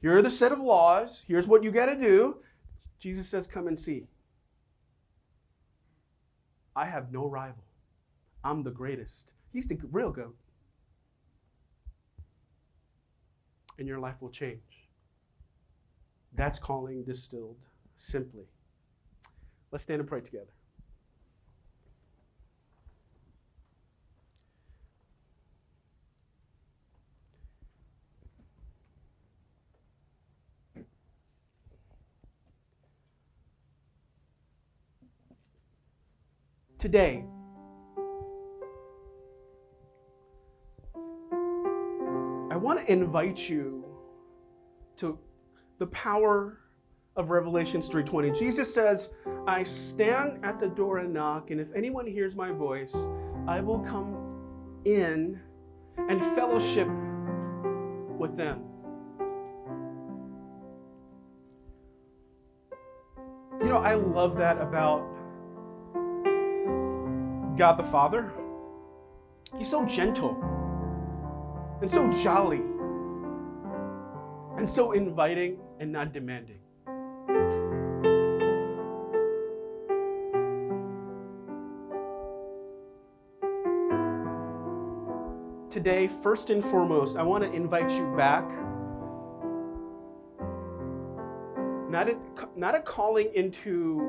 Here 0.00 0.16
are 0.16 0.22
the 0.22 0.30
set 0.30 0.50
of 0.50 0.58
laws. 0.58 1.24
Here's 1.28 1.46
what 1.46 1.62
you 1.62 1.70
got 1.70 1.86
to 1.86 1.94
do. 1.94 2.38
Jesus 3.02 3.28
says, 3.28 3.48
Come 3.48 3.66
and 3.66 3.76
see. 3.76 4.06
I 6.76 6.86
have 6.86 7.10
no 7.10 7.26
rival. 7.28 7.64
I'm 8.44 8.62
the 8.62 8.70
greatest. 8.70 9.32
He's 9.52 9.66
the 9.66 9.78
real 9.90 10.12
goat. 10.12 10.36
And 13.76 13.88
your 13.88 13.98
life 13.98 14.14
will 14.20 14.30
change. 14.30 14.88
That's 16.34 16.60
calling 16.60 17.02
distilled 17.02 17.58
simply. 17.96 18.44
Let's 19.72 19.82
stand 19.82 20.00
and 20.00 20.08
pray 20.08 20.20
together. 20.20 20.52
Today. 36.82 37.24
I 42.50 42.56
want 42.56 42.80
to 42.80 42.92
invite 42.92 43.48
you 43.48 43.84
to 44.96 45.16
the 45.78 45.86
power 45.86 46.58
of 47.14 47.30
Revelations 47.30 47.88
3:20. 47.88 48.32
Jesus 48.32 48.74
says, 48.74 49.12
"I 49.46 49.62
stand 49.62 50.44
at 50.44 50.58
the 50.58 50.68
door 50.68 50.98
and 50.98 51.14
knock, 51.14 51.52
and 51.52 51.60
if 51.60 51.72
anyone 51.72 52.04
hears 52.04 52.34
my 52.34 52.50
voice, 52.50 52.96
I 53.46 53.60
will 53.60 53.80
come 53.80 54.16
in 54.84 55.40
and 55.96 56.20
fellowship 56.34 56.88
with 58.18 58.34
them." 58.34 58.64
You 63.60 63.68
know, 63.68 63.76
I 63.76 63.94
love 63.94 64.36
that 64.38 64.60
about 64.60 65.21
God 67.56 67.78
the 67.78 67.84
Father. 67.84 68.32
He's 69.58 69.68
so 69.68 69.84
gentle 69.84 70.36
and 71.80 71.90
so 71.90 72.10
jolly 72.10 72.62
and 74.56 74.68
so 74.68 74.92
inviting 74.92 75.58
and 75.78 75.92
not 75.92 76.12
demanding. 76.12 76.58
Today, 85.68 86.06
first 86.06 86.50
and 86.50 86.62
foremost, 86.62 87.16
I 87.16 87.22
want 87.22 87.44
to 87.44 87.52
invite 87.52 87.90
you 87.90 88.06
back. 88.16 88.48
Not 91.90 92.08
a, 92.08 92.16
not 92.56 92.74
a 92.74 92.80
calling 92.80 93.30
into 93.34 94.00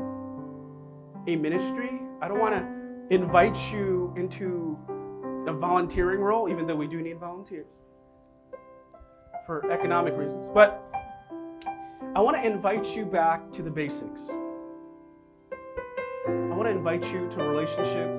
a 1.27 1.35
ministry. 1.35 2.01
I 2.21 2.27
don't 2.27 2.39
want 2.39 2.55
to 2.55 2.72
invite 3.13 3.71
you 3.71 4.11
into 4.15 4.77
a 5.47 5.53
volunteering 5.53 6.19
role, 6.19 6.49
even 6.49 6.65
though 6.65 6.75
we 6.75 6.87
do 6.87 7.01
need 7.01 7.19
volunteers 7.19 7.67
for 9.45 9.69
economic 9.71 10.17
reasons. 10.17 10.49
But 10.53 10.83
I 12.15 12.21
want 12.21 12.37
to 12.37 12.45
invite 12.45 12.95
you 12.95 13.05
back 13.05 13.51
to 13.51 13.61
the 13.61 13.69
basics. 13.69 14.29
I 16.27 16.55
want 16.55 16.63
to 16.63 16.71
invite 16.71 17.11
you 17.11 17.29
to 17.29 17.41
a 17.41 17.47
relationship 17.47 18.09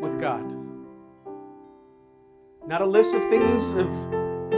with 0.00 0.18
God. 0.20 0.44
Not 2.66 2.82
a 2.82 2.86
list 2.86 3.14
of 3.14 3.28
things 3.28 3.72
of 3.74 3.90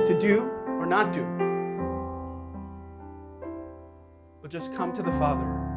to 0.07 0.19
do 0.19 0.51
or 0.79 0.87
not 0.87 1.13
do. 1.13 1.25
But 4.41 4.51
just 4.51 4.75
come 4.75 4.93
to 4.95 5.03
the 5.03 5.13
Father 5.13 5.70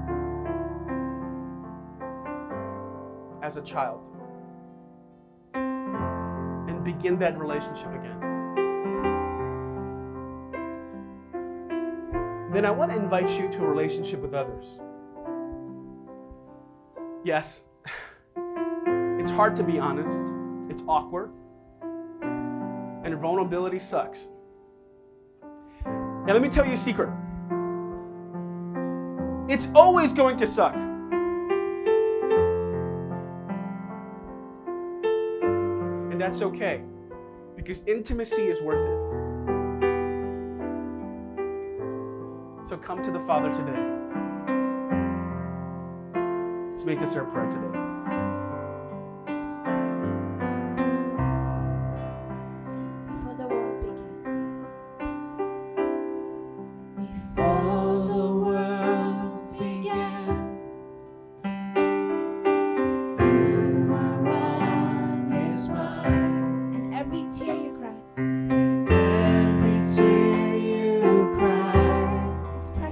as 3.44 3.58
a 3.58 3.62
child 3.62 4.00
and 5.54 6.84
begin 6.84 7.20
that 7.20 7.38
relationship 7.38 7.88
again. 7.88 8.20
Then 12.54 12.66
I 12.66 12.72
want 12.72 12.92
to 12.92 12.98
invite 12.98 13.30
you 13.38 13.50
to 13.50 13.64
a 13.64 13.68
relationship 13.68 14.22
with 14.22 14.34
others. 14.34 14.80
Yes, 17.26 17.64
it's 19.20 19.32
hard 19.32 19.58
to 19.58 19.64
be 19.64 19.78
honest, 19.78 20.24
it's 20.70 20.84
awkward, 20.88 21.32
and 22.22 23.14
vulnerability 23.16 23.80
sucks. 23.80 24.30
Now, 25.86 26.32
let 26.32 26.42
me 26.42 26.48
tell 26.48 26.66
you 26.66 26.74
a 26.74 26.78
secret 26.78 27.10
it's 29.50 29.68
always 29.76 30.14
going 30.14 30.38
to 30.38 30.48
suck. 30.48 30.74
That's 36.24 36.42
okay 36.42 36.82
because 37.58 37.84
intimacy 37.86 38.44
is 38.44 38.62
worth 38.62 38.80
it. 38.80 39.04
So 42.66 42.78
come 42.78 43.02
to 43.04 43.12
the 43.12 43.20
Father 43.20 43.54
today. 43.54 43.78
Let's 46.72 46.86
make 46.86 47.02
this 47.02 47.14
our 47.18 47.26
prayer 47.26 47.52
today. 47.52 47.73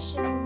precious 0.02 0.41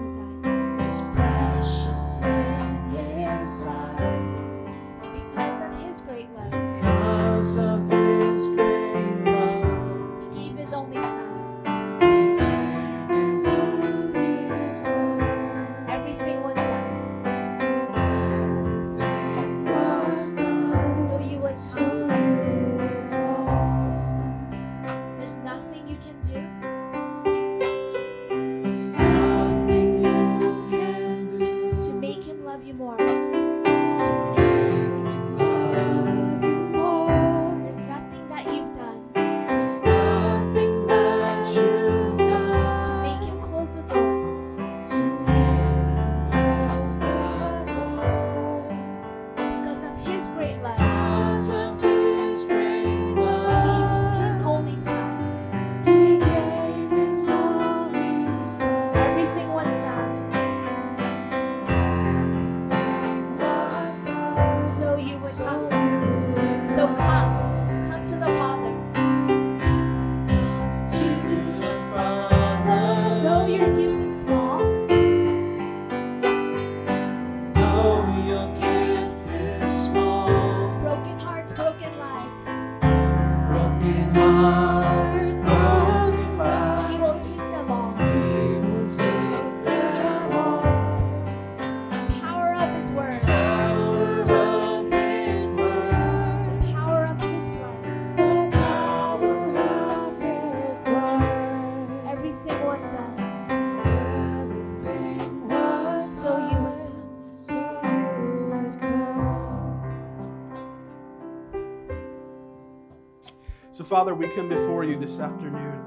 Father, 113.96 114.14
we 114.14 114.28
come 114.28 114.50
before 114.50 114.84
you 114.84 114.98
this 114.98 115.22
afternoon. 115.22 115.80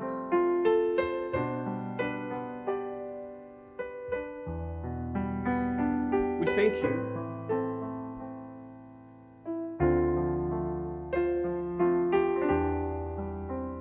We 6.40 6.46
thank 6.46 6.82
you. 6.82 6.88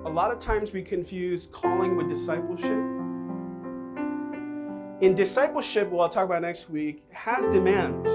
A 0.04 0.10
lot 0.10 0.30
of 0.30 0.38
times 0.38 0.74
we 0.74 0.82
confuse 0.82 1.46
calling 1.46 1.96
with 1.96 2.10
discipleship. 2.10 2.70
In 5.00 5.14
discipleship, 5.14 5.90
I'll 5.98 6.10
talk 6.10 6.26
about 6.26 6.42
next 6.42 6.68
week, 6.68 7.02
has 7.12 7.46
demands, 7.46 8.10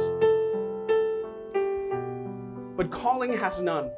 but 2.77 2.91
calling 2.91 3.33
has 3.33 3.59
none 3.59 3.89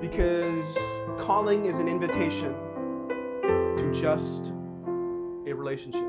because 0.00 0.78
calling 1.18 1.66
is 1.66 1.78
an 1.78 1.88
invitation 1.88 2.54
to 3.76 3.90
just 3.92 4.52
a 5.46 5.52
relationship. 5.52 6.06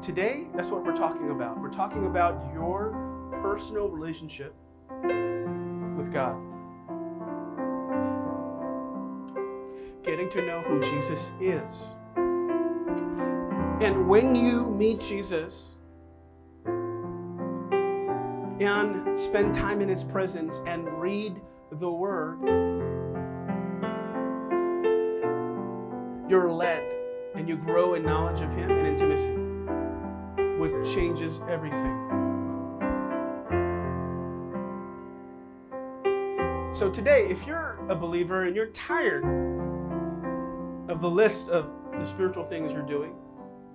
Today, 0.00 0.46
that's 0.54 0.70
what 0.70 0.84
we're 0.84 0.94
talking 0.94 1.30
about. 1.30 1.60
We're 1.60 1.68
talking 1.68 2.06
about 2.06 2.52
your 2.54 2.92
personal 3.42 3.88
relationship 3.88 4.54
with 5.96 6.12
God. 6.12 6.36
Getting 10.04 10.30
to 10.30 10.42
know 10.42 10.62
who 10.62 10.80
Jesus 10.80 11.32
is. 11.40 11.94
And 13.80 14.08
when 14.08 14.36
you 14.36 14.66
meet 14.70 15.00
Jesus, 15.00 15.75
and 18.60 19.18
spend 19.18 19.54
time 19.54 19.80
in 19.80 19.88
His 19.88 20.04
presence 20.04 20.60
and 20.66 20.86
read 21.00 21.40
the 21.72 21.90
Word, 21.90 22.40
you're 26.28 26.50
led 26.50 26.84
and 27.34 27.48
you 27.48 27.56
grow 27.56 27.94
in 27.94 28.02
knowledge 28.02 28.40
of 28.40 28.52
Him 28.54 28.70
and 28.70 28.86
intimacy, 28.86 29.34
which 30.58 30.94
changes 30.94 31.40
everything. 31.48 32.02
So, 36.72 36.90
today, 36.90 37.26
if 37.30 37.46
you're 37.46 37.78
a 37.88 37.94
believer 37.94 38.44
and 38.44 38.54
you're 38.54 38.66
tired 38.66 39.24
of 40.88 41.00
the 41.00 41.10
list 41.10 41.48
of 41.48 41.70
the 41.98 42.04
spiritual 42.04 42.44
things 42.44 42.72
you're 42.72 42.82
doing, 42.82 43.14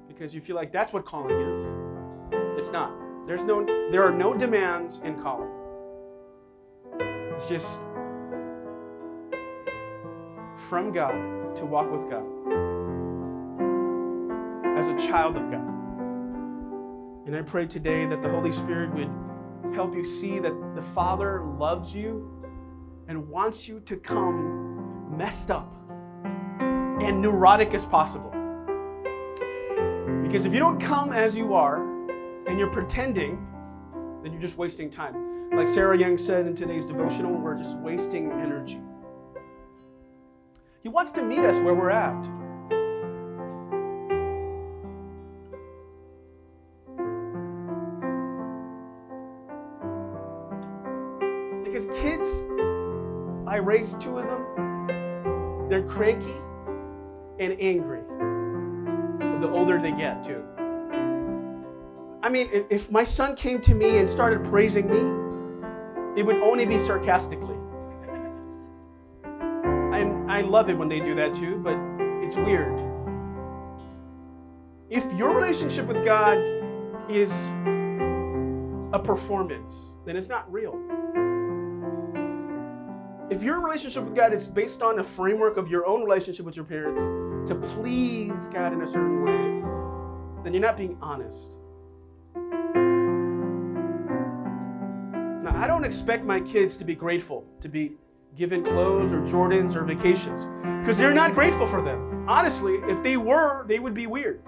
because 0.08 0.36
you 0.36 0.42
feel 0.42 0.56
like 0.56 0.72
that's 0.72 0.94
what 0.94 1.06
calling 1.06 1.40
is, 1.40 2.60
it's 2.60 2.72
not. 2.72 3.01
There's 3.28 3.44
no, 3.44 3.66
there 3.92 4.04
are 4.04 4.12
no 4.12 4.34
demands 4.34 5.00
in 5.04 5.22
calling. 5.22 5.50
It's 7.34 7.46
just 7.46 7.80
from 10.56 10.92
God 10.92 11.56
to 11.56 11.66
walk 11.66 11.92
with 11.92 12.10
God 12.10 12.26
as 14.78 14.88
a 14.88 15.08
child 15.08 15.38
of 15.38 15.44
God. 15.52 15.68
And 17.28 17.36
I 17.36 17.42
pray 17.44 17.68
today 17.68 18.06
that 18.06 18.22
the 18.22 18.30
Holy 18.30 18.52
Spirit 18.52 18.94
would 18.94 19.12
help 19.76 19.96
you 19.96 20.04
see 20.04 20.40
that 20.40 20.76
the 20.76 20.82
Father 20.82 21.44
loves 21.44 21.96
you 21.96 22.28
and 23.08 23.28
wants 23.30 23.68
you 23.68 23.80
to 23.82 23.98
come 23.98 25.16
messed 25.16 25.52
up 25.52 25.72
and 26.60 27.22
neurotic 27.22 27.74
as 27.74 27.86
possible. 27.86 28.32
Because 30.24 30.46
if 30.46 30.54
you 30.54 30.60
don't 30.60 30.80
come 30.80 31.12
as 31.12 31.36
you 31.36 31.54
are, 31.54 31.91
and 32.52 32.60
you're 32.60 32.70
pretending, 32.70 33.48
then 34.22 34.34
you're 34.34 34.42
just 34.42 34.58
wasting 34.58 34.90
time. 34.90 35.50
Like 35.56 35.70
Sarah 35.70 35.98
Young 35.98 36.18
said 36.18 36.46
in 36.46 36.54
today's 36.54 36.86
devotional, 36.86 37.32
we're 37.32 37.56
just 37.56 37.78
wasting 37.78 38.30
energy. 38.30 38.82
He 40.84 40.90
wants 40.90 41.14
to 41.14 41.24
meet 41.24 41.40
us 41.40 41.60
where 41.60 41.74
we're 41.74 41.92
at. 41.92 42.22
Because 51.64 51.86
kids, 52.02 52.44
I 53.48 53.62
raised 53.64 54.02
two 54.02 54.18
of 54.18 54.28
them, 54.28 55.70
they're 55.70 55.84
cranky 55.84 56.36
and 57.40 57.56
angry 57.62 58.02
the 59.42 59.50
older 59.50 59.82
they 59.82 59.92
get, 59.92 60.24
too. 60.24 60.44
I 62.24 62.30
mean, 62.30 62.50
if- 62.52 62.92
my 62.92 63.04
son 63.04 63.36
came 63.36 63.62
to 63.62 63.74
me 63.74 63.98
and 63.98 64.08
started 64.08 64.44
praising 64.44 64.88
me, 64.88 65.00
it 66.16 66.26
would 66.26 66.38
only 66.38 66.66
be 66.66 66.78
sarcastically. 66.78 67.56
And 69.24 70.32
I 70.32 70.42
love 70.42 70.70
it 70.70 70.78
when 70.78 70.88
they 70.88 71.00
do 71.00 71.16
that 71.16 71.34
too, 71.34 71.58
but 71.58 71.76
it's 72.24 72.38
weird. 72.38 72.80
If 74.90 75.12
your 75.14 75.34
relationship 75.34 75.88
with 75.88 76.04
God 76.06 76.38
is 77.10 77.50
a 78.94 79.00
performance, 79.00 79.94
then 80.06 80.16
it's 80.16 80.30
not 80.30 80.52
real. 80.52 80.76
If 83.30 83.42
your 83.42 83.62
relationship 83.62 84.04
with 84.04 84.16
God 84.16 84.34
is 84.34 84.50
based 84.50 84.82
on 84.82 85.00
a 85.00 85.04
framework 85.04 85.56
of 85.56 85.70
your 85.70 85.88
own 85.88 86.04
relationship 86.04 86.46
with 86.46 86.58
your 86.58 86.66
parents 86.66 87.02
to 87.50 87.56
please 87.56 88.48
God 88.50 88.74
in 88.74 88.82
a 88.82 88.88
certain 88.88 89.24
way, 89.24 89.64
then 90.44 90.54
you're 90.54 90.62
not 90.62 90.76
being 90.76 90.98
honest. 91.02 91.61
I 95.62 95.68
don't 95.68 95.84
expect 95.84 96.26
my 96.26 96.40
kids 96.40 96.76
to 96.78 96.84
be 96.84 96.96
grateful 96.96 97.46
to 97.60 97.70
be 97.70 97.92
given 98.36 98.64
clothes 98.64 99.14
or 99.14 99.22
Jordans 99.22 99.76
or 99.76 99.84
vacations 99.84 100.48
because 100.80 100.98
they're 100.98 101.14
not 101.14 101.36
grateful 101.36 101.68
for 101.68 101.84
them. 101.84 102.26
Honestly, 102.28 102.78
if 102.88 103.04
they 103.04 103.16
were, 103.16 103.68
they 103.68 103.78
would 103.78 103.94
be 103.94 104.08
weird. 104.08 104.44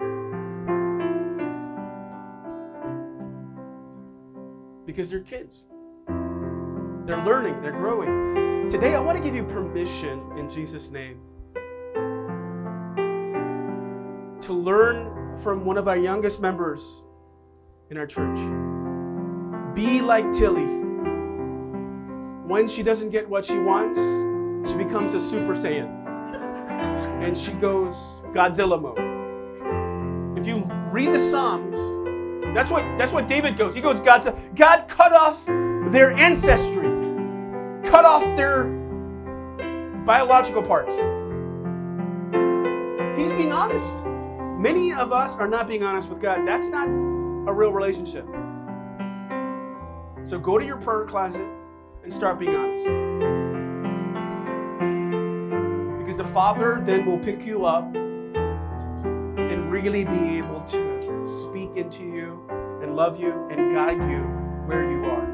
Because 4.84 5.08
they're 5.08 5.20
kids. 5.20 5.66
They're 6.08 7.24
learning, 7.24 7.62
they're 7.62 7.70
growing. 7.70 8.68
Today, 8.68 8.96
I 8.96 8.98
want 8.98 9.16
to 9.16 9.22
give 9.22 9.36
you 9.36 9.44
permission 9.44 10.20
in 10.36 10.50
Jesus' 10.50 10.90
name 10.90 11.20
to 14.40 14.52
learn 14.52 15.36
from 15.36 15.64
one 15.64 15.78
of 15.78 15.86
our 15.86 15.96
youngest 15.96 16.40
members 16.40 17.04
in 17.90 17.98
our 17.98 18.06
church. 18.08 18.36
Be 19.76 20.00
like 20.00 20.32
Tilly. 20.32 20.83
When 22.46 22.68
she 22.68 22.82
doesn't 22.82 23.10
get 23.10 23.28
what 23.28 23.44
she 23.44 23.58
wants, 23.58 23.98
she 24.70 24.76
becomes 24.76 25.14
a 25.14 25.20
Super 25.20 25.54
Saiyan. 25.54 26.02
And 27.22 27.36
she 27.36 27.52
goes 27.52 28.20
Godzilla 28.32 28.80
mode. 28.80 30.38
If 30.38 30.46
you 30.46 30.62
read 30.92 31.14
the 31.14 31.18
Psalms, 31.18 31.74
that's 32.54 32.70
what 32.70 32.84
that's 32.98 33.12
what 33.12 33.28
David 33.28 33.56
goes. 33.56 33.74
He 33.74 33.80
goes 33.80 34.00
Godzilla. 34.00 34.36
God 34.54 34.86
cut 34.88 35.12
off 35.12 35.46
their 35.90 36.12
ancestry, 36.12 36.86
cut 37.88 38.04
off 38.04 38.36
their 38.36 38.66
biological 40.04 40.62
parts. 40.62 40.94
He's 43.18 43.32
being 43.32 43.52
honest. 43.52 44.04
Many 44.58 44.92
of 44.92 45.12
us 45.12 45.34
are 45.36 45.48
not 45.48 45.66
being 45.66 45.82
honest 45.82 46.10
with 46.10 46.20
God. 46.20 46.46
That's 46.46 46.68
not 46.68 46.88
a 46.88 47.52
real 47.52 47.72
relationship. 47.72 48.26
So 50.24 50.38
go 50.38 50.58
to 50.58 50.64
your 50.64 50.76
prayer 50.76 51.04
closet 51.06 51.48
and 52.04 52.12
start 52.12 52.38
being 52.38 52.54
honest. 52.54 52.84
Because 55.98 56.16
the 56.18 56.24
Father 56.24 56.80
then 56.84 57.06
will 57.06 57.18
pick 57.18 57.44
you 57.44 57.64
up 57.64 57.92
and 57.94 59.70
really 59.70 60.04
be 60.04 60.38
able 60.38 60.60
to 60.60 61.26
speak 61.26 61.76
into 61.76 62.04
you 62.04 62.46
and 62.82 62.94
love 62.94 63.18
you 63.18 63.48
and 63.50 63.74
guide 63.74 63.98
you 64.10 64.20
where 64.66 64.88
you 64.88 65.04
are. 65.06 65.24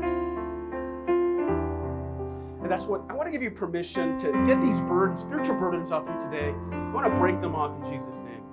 And 2.62 2.70
that's 2.70 2.84
what 2.84 3.02
I 3.10 3.14
want 3.14 3.26
to 3.26 3.32
give 3.32 3.42
you 3.42 3.50
permission 3.50 4.16
to 4.20 4.30
get 4.46 4.60
these 4.62 4.80
burdens, 4.82 5.20
spiritual 5.20 5.56
burdens 5.56 5.90
off 5.90 6.06
you 6.08 6.20
today. 6.30 6.54
I 6.70 6.92
want 6.92 7.12
to 7.12 7.18
break 7.18 7.40
them 7.40 7.56
off 7.56 7.76
in 7.82 7.92
Jesus' 7.92 8.20
name 8.20 8.44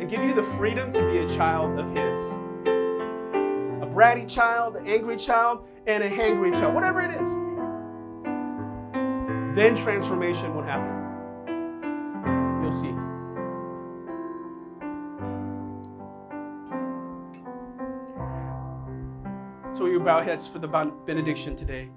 and 0.00 0.08
give 0.08 0.24
you 0.24 0.32
the 0.32 0.42
freedom 0.42 0.94
to 0.94 1.10
be 1.10 1.18
a 1.18 1.28
child 1.36 1.78
of 1.78 1.88
His. 1.88 2.32
A 3.82 3.86
bratty 3.86 4.26
child, 4.26 4.76
an 4.76 4.86
angry 4.86 5.18
child, 5.18 5.66
and 5.86 6.02
a 6.02 6.08
hangry 6.08 6.52
child, 6.54 6.74
whatever 6.74 7.02
it 7.02 7.10
is. 7.10 7.49
Then 9.60 9.76
transformation 9.76 10.56
would 10.56 10.64
happen. 10.64 10.88
You'll 12.62 12.72
see. 12.72 12.94
So 19.76 19.84
you 19.84 20.00
bow 20.00 20.22
heads 20.22 20.48
for 20.48 20.60
the 20.60 20.66
benediction 20.66 21.56
today. 21.56 21.90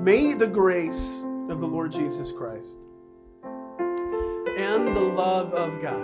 May 0.00 0.34
the 0.34 0.48
grace 0.48 1.20
of 1.48 1.60
the 1.60 1.68
Lord 1.68 1.92
Jesus 1.92 2.32
Christ 2.32 2.80
and 3.44 4.96
the 4.96 5.12
love 5.14 5.54
of 5.54 5.80
God 5.80 6.02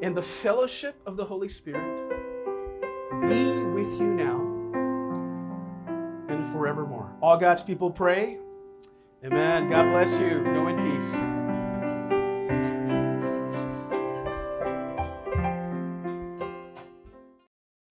and 0.00 0.16
the 0.16 0.22
fellowship 0.22 1.02
of 1.04 1.18
the 1.18 1.24
Holy 1.26 1.50
Spirit 1.50 2.08
be 3.28 3.51
forevermore. 6.52 7.10
All 7.20 7.36
God's 7.36 7.62
people 7.62 7.90
pray. 7.90 8.38
Amen. 9.24 9.70
God 9.70 9.90
bless 9.90 10.18
you. 10.20 10.42
Go 10.44 10.68
in 10.68 10.76
peace. 10.84 11.14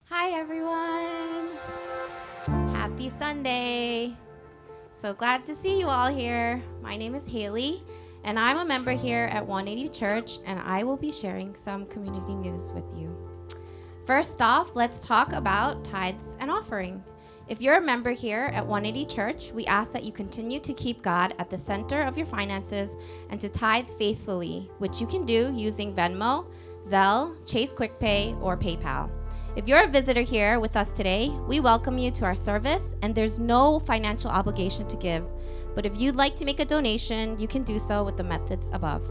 Hi, 0.04 0.30
everyone. 0.38 1.50
Happy 2.72 3.10
Sunday. 3.10 4.14
So 4.92 5.12
glad 5.12 5.44
to 5.46 5.56
see 5.56 5.80
you 5.80 5.88
all 5.88 6.08
here. 6.08 6.62
My 6.80 6.96
name 6.96 7.14
is 7.14 7.26
Haley, 7.26 7.82
and 8.24 8.38
I'm 8.38 8.58
a 8.58 8.64
member 8.64 8.92
here 8.92 9.28
at 9.32 9.44
180 9.44 9.88
Church, 9.88 10.38
and 10.46 10.60
I 10.60 10.84
will 10.84 10.96
be 10.96 11.10
sharing 11.10 11.54
some 11.56 11.86
community 11.86 12.34
news 12.34 12.72
with 12.72 12.84
you. 12.94 13.16
First 14.06 14.42
off, 14.42 14.76
let's 14.76 15.04
talk 15.04 15.32
about 15.32 15.84
tithes 15.84 16.36
and 16.40 16.50
offering. 16.50 17.02
If 17.48 17.60
you're 17.60 17.76
a 17.76 17.82
member 17.82 18.12
here 18.12 18.50
at 18.54 18.64
180 18.64 19.12
Church, 19.12 19.50
we 19.52 19.66
ask 19.66 19.90
that 19.92 20.04
you 20.04 20.12
continue 20.12 20.60
to 20.60 20.72
keep 20.72 21.02
God 21.02 21.34
at 21.40 21.50
the 21.50 21.58
center 21.58 22.02
of 22.02 22.16
your 22.16 22.26
finances 22.26 22.96
and 23.30 23.40
to 23.40 23.48
tithe 23.48 23.88
faithfully, 23.98 24.70
which 24.78 25.00
you 25.00 25.08
can 25.08 25.26
do 25.26 25.52
using 25.52 25.92
Venmo, 25.92 26.46
Zelle, 26.84 27.34
Chase 27.44 27.72
QuickPay, 27.72 28.40
or 28.40 28.56
PayPal. 28.56 29.10
If 29.56 29.66
you're 29.66 29.82
a 29.82 29.88
visitor 29.88 30.22
here 30.22 30.60
with 30.60 30.76
us 30.76 30.92
today, 30.92 31.30
we 31.48 31.58
welcome 31.58 31.98
you 31.98 32.12
to 32.12 32.24
our 32.24 32.36
service, 32.36 32.94
and 33.02 33.12
there's 33.12 33.40
no 33.40 33.80
financial 33.80 34.30
obligation 34.30 34.86
to 34.86 34.96
give. 34.96 35.26
But 35.74 35.84
if 35.84 35.96
you'd 35.98 36.16
like 36.16 36.36
to 36.36 36.44
make 36.44 36.60
a 36.60 36.64
donation, 36.64 37.36
you 37.38 37.48
can 37.48 37.64
do 37.64 37.80
so 37.80 38.04
with 38.04 38.16
the 38.16 38.24
methods 38.24 38.70
above. 38.72 39.10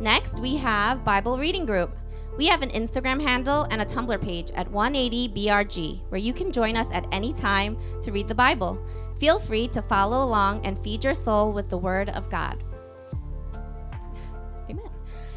Next, 0.00 0.38
we 0.38 0.56
have 0.56 1.04
Bible 1.04 1.38
Reading 1.38 1.66
Group. 1.66 1.96
We 2.38 2.46
have 2.46 2.62
an 2.62 2.70
Instagram 2.70 3.20
handle 3.20 3.66
and 3.72 3.82
a 3.82 3.84
Tumblr 3.84 4.22
page 4.22 4.52
at 4.52 4.70
180BRG, 4.70 6.08
where 6.08 6.20
you 6.20 6.32
can 6.32 6.52
join 6.52 6.76
us 6.76 6.88
at 6.92 7.04
any 7.10 7.32
time 7.32 7.76
to 8.00 8.12
read 8.12 8.28
the 8.28 8.34
Bible. 8.34 8.80
Feel 9.18 9.40
free 9.40 9.66
to 9.68 9.82
follow 9.82 10.24
along 10.24 10.64
and 10.64 10.78
feed 10.78 11.02
your 11.02 11.14
soul 11.14 11.52
with 11.52 11.68
the 11.68 11.76
Word 11.76 12.10
of 12.10 12.30
God. 12.30 12.62
Amen. 14.70 14.88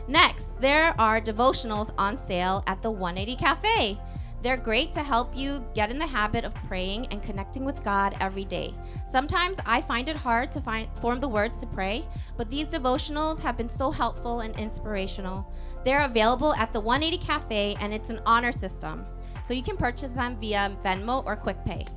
Next, 0.08 0.60
there 0.62 0.94
are 1.02 1.20
devotionals 1.20 1.92
on 1.98 2.20
sale 2.20 2.64
at 2.68 2.84
the 2.84 2.92
180 2.92 3.36
Cafe. 3.36 4.00
They're 4.44 4.58
great 4.58 4.92
to 4.94 5.04
help 5.04 5.36
you 5.38 5.64
get 5.76 5.92
in 5.92 6.00
the 6.00 6.08
habit 6.08 6.46
of 6.46 6.56
praying 6.68 7.08
and 7.08 7.22
connecting 7.22 7.64
with 7.64 7.84
God 7.84 8.16
every 8.20 8.46
day. 8.46 8.74
Sometimes 9.08 9.58
I 9.68 9.82
find 9.82 10.10
it 10.10 10.16
hard 10.16 10.52
to 10.54 10.62
find, 10.62 10.88
form 11.00 11.20
the 11.20 11.28
words 11.28 11.62
to 11.62 11.68
pray, 11.68 12.06
but 12.38 12.50
these 12.50 12.74
devotionals 12.74 13.40
have 13.40 13.56
been 13.56 13.70
so 13.70 13.92
helpful 13.92 14.40
and 14.40 14.60
inspirational. 14.60 15.52
They're 15.84 16.06
available 16.06 16.54
at 16.56 16.74
the 16.74 16.80
180 16.80 17.26
Cafe 17.26 17.76
and 17.80 17.94
it's 17.94 18.10
an 18.10 18.22
honor 18.26 18.52
system. 18.52 19.06
So 19.48 19.54
you 19.54 19.64
can 19.64 19.78
purchase 19.78 20.12
them 20.12 20.38
via 20.40 20.76
Venmo 20.84 21.26
or 21.26 21.36
QuickPay. 21.36 21.88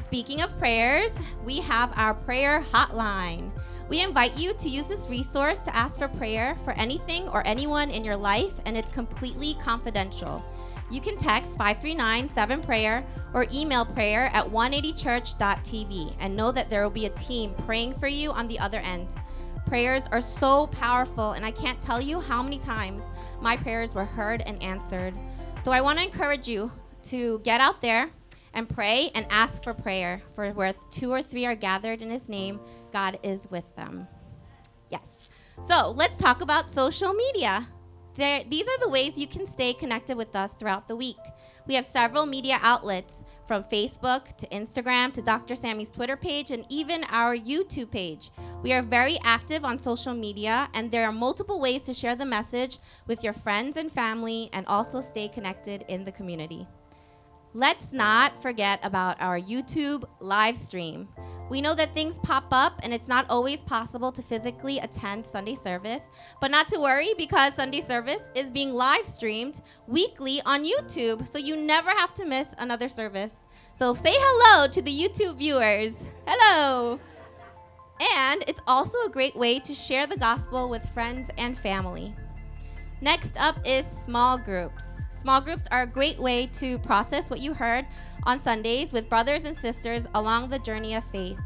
Speaking 0.00 0.42
of 0.42 0.58
prayers, 0.58 1.12
we 1.44 1.60
have 1.60 1.92
our 1.96 2.12
prayer 2.12 2.60
hotline. 2.60 3.50
We 3.88 4.02
invite 4.02 4.36
you 4.36 4.52
to 4.54 4.68
use 4.68 4.88
this 4.88 5.08
resource 5.08 5.60
to 5.60 5.74
ask 5.76 5.98
for 5.98 6.08
prayer 6.08 6.56
for 6.64 6.72
anything 6.72 7.28
or 7.28 7.46
anyone 7.46 7.90
in 7.90 8.04
your 8.04 8.16
life, 8.16 8.52
and 8.66 8.76
it's 8.76 8.90
completely 8.90 9.54
confidential. 9.54 10.44
You 10.90 11.00
can 11.00 11.16
text 11.16 11.56
539-7prayer 11.56 13.04
or 13.32 13.46
email 13.54 13.86
prayer 13.86 14.30
at 14.34 14.46
180church.tv 14.46 16.14
and 16.20 16.36
know 16.36 16.52
that 16.52 16.68
there 16.68 16.82
will 16.82 16.90
be 16.90 17.06
a 17.06 17.10
team 17.10 17.54
praying 17.64 17.94
for 17.94 18.08
you 18.08 18.30
on 18.32 18.48
the 18.48 18.58
other 18.58 18.80
end. 18.80 19.08
Prayers 19.72 20.06
are 20.12 20.20
so 20.20 20.66
powerful, 20.66 21.32
and 21.32 21.46
I 21.46 21.50
can't 21.50 21.80
tell 21.80 21.98
you 21.98 22.20
how 22.20 22.42
many 22.42 22.58
times 22.58 23.02
my 23.40 23.56
prayers 23.56 23.94
were 23.94 24.04
heard 24.04 24.42
and 24.42 24.62
answered. 24.62 25.14
So 25.62 25.72
I 25.72 25.80
want 25.80 25.98
to 25.98 26.04
encourage 26.04 26.46
you 26.46 26.70
to 27.04 27.38
get 27.38 27.58
out 27.58 27.80
there 27.80 28.10
and 28.52 28.68
pray 28.68 29.10
and 29.14 29.24
ask 29.30 29.64
for 29.64 29.72
prayer. 29.72 30.20
For 30.34 30.50
where 30.50 30.74
two 30.90 31.10
or 31.10 31.22
three 31.22 31.46
are 31.46 31.54
gathered 31.54 32.02
in 32.02 32.10
His 32.10 32.28
name, 32.28 32.60
God 32.92 33.18
is 33.22 33.50
with 33.50 33.64
them. 33.74 34.06
Yes. 34.90 35.30
So 35.66 35.92
let's 35.92 36.18
talk 36.18 36.42
about 36.42 36.70
social 36.70 37.14
media. 37.14 37.66
There, 38.16 38.44
these 38.46 38.68
are 38.68 38.78
the 38.78 38.90
ways 38.90 39.16
you 39.16 39.26
can 39.26 39.46
stay 39.46 39.72
connected 39.72 40.18
with 40.18 40.36
us 40.36 40.52
throughout 40.52 40.86
the 40.86 40.96
week. 40.96 41.16
We 41.66 41.76
have 41.76 41.86
several 41.86 42.26
media 42.26 42.58
outlets 42.60 43.24
from 43.52 43.64
Facebook 43.64 44.34
to 44.38 44.46
Instagram 44.46 45.12
to 45.12 45.20
Dr. 45.20 45.54
Sammy's 45.56 45.92
Twitter 45.92 46.16
page 46.16 46.50
and 46.50 46.64
even 46.70 47.04
our 47.10 47.36
YouTube 47.36 47.90
page. 47.90 48.30
We 48.62 48.72
are 48.72 48.80
very 48.80 49.18
active 49.24 49.62
on 49.62 49.78
social 49.78 50.14
media, 50.14 50.70
and 50.72 50.90
there 50.90 51.06
are 51.06 51.12
multiple 51.12 51.60
ways 51.60 51.82
to 51.82 51.92
share 51.92 52.16
the 52.16 52.24
message 52.24 52.78
with 53.06 53.22
your 53.22 53.34
friends 53.34 53.76
and 53.76 53.92
family 53.92 54.48
and 54.54 54.66
also 54.68 55.02
stay 55.02 55.28
connected 55.28 55.84
in 55.88 56.02
the 56.02 56.12
community. 56.12 56.66
Let's 57.54 57.92
not 57.92 58.40
forget 58.40 58.80
about 58.82 59.20
our 59.20 59.38
YouTube 59.38 60.04
live 60.20 60.56
stream. 60.56 61.06
We 61.50 61.60
know 61.60 61.74
that 61.74 61.92
things 61.92 62.18
pop 62.20 62.46
up 62.50 62.80
and 62.82 62.94
it's 62.94 63.08
not 63.08 63.26
always 63.28 63.60
possible 63.60 64.10
to 64.12 64.22
physically 64.22 64.78
attend 64.78 65.26
Sunday 65.26 65.54
service, 65.54 66.10
but 66.40 66.50
not 66.50 66.66
to 66.68 66.80
worry 66.80 67.10
because 67.18 67.52
Sunday 67.52 67.82
service 67.82 68.30
is 68.34 68.50
being 68.50 68.72
live 68.72 69.04
streamed 69.04 69.60
weekly 69.86 70.40
on 70.46 70.64
YouTube, 70.64 71.28
so 71.28 71.36
you 71.36 71.54
never 71.54 71.90
have 71.90 72.14
to 72.14 72.24
miss 72.24 72.54
another 72.56 72.88
service. 72.88 73.46
So 73.74 73.92
say 73.92 74.14
hello 74.14 74.66
to 74.68 74.80
the 74.80 74.90
YouTube 74.90 75.36
viewers. 75.36 76.02
Hello. 76.26 76.98
And 78.16 78.44
it's 78.48 78.62
also 78.66 78.96
a 79.04 79.10
great 79.10 79.36
way 79.36 79.58
to 79.58 79.74
share 79.74 80.06
the 80.06 80.16
gospel 80.16 80.70
with 80.70 80.88
friends 80.94 81.28
and 81.36 81.58
family. 81.58 82.14
Next 83.02 83.38
up 83.38 83.58
is 83.66 83.86
small 83.86 84.38
groups. 84.38 84.91
Small 85.22 85.40
groups 85.40 85.68
are 85.70 85.82
a 85.82 85.86
great 85.86 86.18
way 86.18 86.46
to 86.46 86.80
process 86.80 87.30
what 87.30 87.38
you 87.38 87.54
heard 87.54 87.86
on 88.24 88.40
Sundays 88.40 88.92
with 88.92 89.08
brothers 89.08 89.44
and 89.44 89.56
sisters 89.56 90.08
along 90.16 90.48
the 90.48 90.58
journey 90.58 90.96
of 90.96 91.04
faith. 91.04 91.38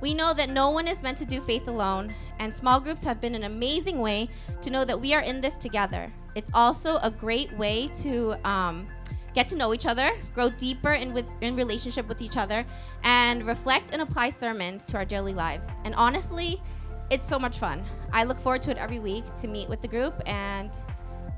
We 0.00 0.14
know 0.14 0.34
that 0.34 0.50
no 0.50 0.70
one 0.70 0.86
is 0.86 1.02
meant 1.02 1.18
to 1.18 1.24
do 1.24 1.40
faith 1.40 1.66
alone, 1.66 2.14
and 2.38 2.54
small 2.54 2.78
groups 2.78 3.02
have 3.02 3.20
been 3.20 3.34
an 3.34 3.42
amazing 3.42 3.98
way 3.98 4.28
to 4.62 4.70
know 4.70 4.84
that 4.84 5.00
we 5.00 5.14
are 5.14 5.22
in 5.22 5.40
this 5.40 5.56
together. 5.56 6.12
It's 6.36 6.52
also 6.54 6.98
a 6.98 7.10
great 7.10 7.52
way 7.54 7.88
to 8.02 8.36
um, 8.48 8.86
get 9.34 9.48
to 9.48 9.56
know 9.56 9.74
each 9.74 9.86
other, 9.86 10.12
grow 10.32 10.48
deeper 10.50 10.92
in 10.92 11.12
with 11.12 11.32
in 11.40 11.56
relationship 11.56 12.06
with 12.06 12.22
each 12.22 12.36
other, 12.36 12.64
and 13.02 13.44
reflect 13.48 13.92
and 13.92 14.00
apply 14.00 14.30
sermons 14.30 14.86
to 14.86 14.96
our 14.96 15.04
daily 15.04 15.34
lives. 15.34 15.66
And 15.84 15.92
honestly, 15.96 16.62
it's 17.10 17.28
so 17.28 17.40
much 17.40 17.58
fun. 17.58 17.82
I 18.12 18.22
look 18.22 18.38
forward 18.38 18.62
to 18.62 18.70
it 18.70 18.76
every 18.76 19.00
week 19.00 19.24
to 19.40 19.48
meet 19.48 19.68
with 19.68 19.80
the 19.80 19.88
group 19.88 20.22
and 20.26 20.70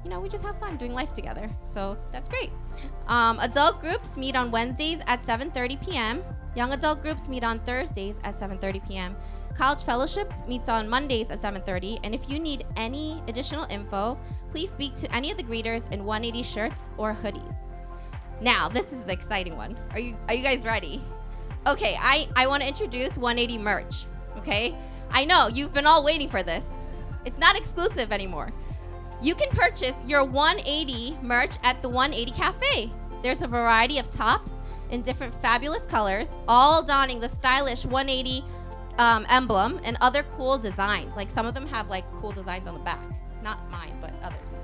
you 0.06 0.10
know, 0.10 0.20
we 0.20 0.28
just 0.28 0.44
have 0.44 0.56
fun 0.60 0.76
doing 0.76 0.94
life 0.94 1.12
together. 1.14 1.50
So 1.64 1.98
that's 2.12 2.28
great. 2.28 2.52
Um, 3.08 3.40
adult 3.40 3.80
groups 3.80 4.16
meet 4.16 4.36
on 4.36 4.52
Wednesdays 4.52 5.00
at 5.08 5.20
7:30 5.24 5.84
p.m. 5.84 6.22
Young 6.54 6.72
adult 6.72 7.02
groups 7.02 7.28
meet 7.28 7.42
on 7.42 7.58
Thursdays 7.66 8.14
at 8.22 8.38
7:30 8.38 8.86
p.m. 8.86 9.16
College 9.52 9.82
Fellowship 9.82 10.32
meets 10.46 10.68
on 10.68 10.88
Mondays 10.88 11.32
at 11.32 11.40
7:30. 11.40 11.98
And 12.04 12.14
if 12.14 12.30
you 12.30 12.38
need 12.38 12.64
any 12.76 13.20
additional 13.26 13.66
info, 13.68 14.16
please 14.52 14.70
speak 14.70 14.94
to 14.94 15.12
any 15.12 15.32
of 15.32 15.38
the 15.38 15.42
greeters 15.42 15.90
in 15.90 16.04
180 16.04 16.44
shirts 16.44 16.92
or 16.98 17.12
hoodies. 17.12 17.56
Now, 18.40 18.68
this 18.68 18.92
is 18.92 19.02
the 19.02 19.12
exciting 19.12 19.56
one. 19.56 19.76
Are 19.90 19.98
you 19.98 20.16
are 20.28 20.34
you 20.34 20.44
guys 20.44 20.62
ready? 20.62 21.02
Okay, 21.66 21.96
I 21.98 22.28
I 22.36 22.46
want 22.46 22.62
to 22.62 22.68
introduce 22.68 23.18
180 23.18 23.58
merch. 23.58 24.06
Okay, 24.38 24.78
I 25.10 25.24
know 25.24 25.48
you've 25.48 25.74
been 25.74 25.86
all 25.86 26.04
waiting 26.04 26.28
for 26.28 26.44
this. 26.44 26.70
It's 27.24 27.40
not 27.40 27.56
exclusive 27.56 28.12
anymore. 28.12 28.52
You 29.22 29.34
can 29.34 29.48
purchase 29.50 29.94
your 30.06 30.24
180 30.24 31.18
merch 31.22 31.56
at 31.62 31.80
the 31.80 31.88
180 31.88 32.30
Cafe. 32.32 32.90
There's 33.22 33.42
a 33.42 33.48
variety 33.48 33.98
of 33.98 34.10
tops 34.10 34.60
in 34.90 35.02
different 35.02 35.34
fabulous 35.34 35.86
colors, 35.86 36.38
all 36.46 36.82
donning 36.82 37.20
the 37.20 37.28
stylish 37.28 37.84
180 37.84 38.44
um, 38.98 39.26
emblem 39.28 39.80
and 39.84 39.96
other 40.00 40.22
cool 40.32 40.58
designs. 40.58 41.16
Like 41.16 41.30
some 41.30 41.46
of 41.46 41.54
them 41.54 41.66
have 41.68 41.88
like 41.88 42.04
cool 42.16 42.32
designs 42.32 42.68
on 42.68 42.74
the 42.74 42.80
back. 42.80 43.00
Not 43.42 43.70
mine, 43.70 43.96
but 44.00 44.12
others. 44.22 44.58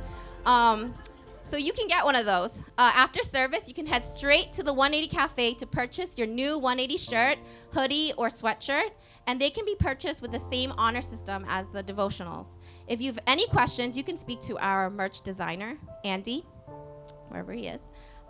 Um, 0.44 0.94
so 1.42 1.57
you 1.57 1.72
can 1.72 1.86
get 1.86 2.05
one 2.05 2.16
of 2.16 2.24
those. 2.24 2.59
Uh, 2.78 2.90
after 2.94 3.22
service, 3.22 3.68
you 3.68 3.74
can 3.74 3.86
head 3.86 4.07
straight 4.07 4.53
to 4.55 4.62
the 4.62 4.72
180 4.72 5.14
Cafe 5.14 5.55
to 5.55 5.66
purchase 5.66 6.16
your 6.16 6.26
new 6.26 6.59
180 6.59 6.96
shirt, 6.96 7.38
hoodie, 7.72 8.12
or 8.16 8.28
sweatshirt, 8.28 8.90
and 9.26 9.40
they 9.40 9.50
can 9.50 9.64
be 9.64 9.76
purchased 9.78 10.22
with 10.22 10.32
the 10.32 10.40
same 10.50 10.72
honor 10.78 11.03
system 11.03 11.44
as 11.48 11.66
the 11.68 11.82
devotionals. 11.82 12.57
If 12.93 13.01
you 13.01 13.07
have 13.07 13.20
any 13.26 13.47
questions, 13.47 13.97
you 13.97 14.05
can 14.05 14.18
speak 14.18 14.43
to 14.43 14.59
our 14.59 14.90
merch 14.90 15.22
designer, 15.22 15.78
Andy, 16.05 16.45
wherever 17.28 17.51
he 17.51 17.66
is. 17.66 17.80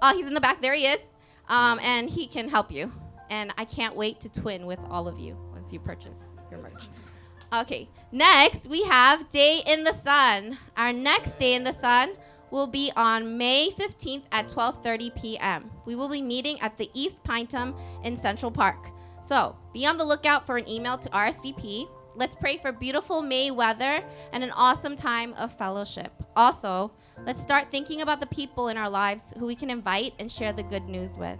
Oh, 0.01 0.17
he's 0.17 0.25
in 0.25 0.35
the 0.35 0.41
back. 0.41 0.63
There 0.63 0.73
he 0.73 0.87
is. 0.87 1.11
Um, 1.49 1.81
and 1.83 2.09
he 2.09 2.29
can 2.29 2.49
help 2.49 2.71
you. 2.71 2.93
And 3.29 3.53
I 3.59 3.65
can't 3.65 3.97
wait 3.97 4.21
to 4.21 4.29
twin 4.29 4.65
with 4.65 4.79
all 4.89 5.09
of 5.09 5.19
you 5.19 5.37
once 5.53 5.73
you 5.73 5.81
purchase 5.81 6.17
your 6.49 6.61
merch. 6.61 6.89
Okay, 7.53 7.89
next 8.13 8.69
we 8.69 8.85
have 8.85 9.29
Day 9.31 9.63
in 9.67 9.83
the 9.83 9.95
Sun. 9.95 10.59
Our 10.77 10.93
next 10.93 11.41
Day 11.41 11.55
in 11.55 11.65
the 11.65 11.73
Sun 11.73 12.13
will 12.53 12.69
be 12.69 12.93
on 12.95 13.37
May 13.37 13.69
15th 13.71 14.27
at 14.31 14.47
12:30 14.47 15.21
p.m. 15.21 15.73
We 15.87 15.97
will 15.97 16.09
be 16.09 16.23
meeting 16.23 16.61
at 16.61 16.77
the 16.77 16.89
East 16.95 17.21
Pinetum 17.25 17.77
in 18.05 18.17
Central 18.17 18.53
Park. 18.53 18.91
So, 19.25 19.57
be 19.75 19.87
on 19.87 19.99
the 19.99 20.05
lookout 20.05 20.47
for 20.47 20.57
an 20.57 20.69
email 20.69 20.99
to 20.99 21.09
RSVP. 21.09 21.89
Let's 22.15 22.37
pray 22.37 22.59
for 22.59 22.73
beautiful 22.73 23.23
May 23.23 23.51
weather 23.51 24.05
and 24.33 24.45
an 24.45 24.51
awesome 24.51 24.97
time 24.97 25.33
of 25.35 25.57
fellowship. 25.57 26.13
Also, 26.37 26.93
let's 27.25 27.41
start 27.41 27.71
thinking 27.71 28.03
about 28.03 28.21
the 28.21 28.27
people 28.27 28.69
in 28.69 28.77
our 28.77 28.91
lives 28.91 29.33
who 29.39 29.47
we 29.47 29.55
can 29.55 29.71
invite 29.71 30.13
and 30.19 30.31
share 30.31 30.53
the 30.53 30.63
good 30.63 30.85
news 30.89 31.17
with. 31.17 31.39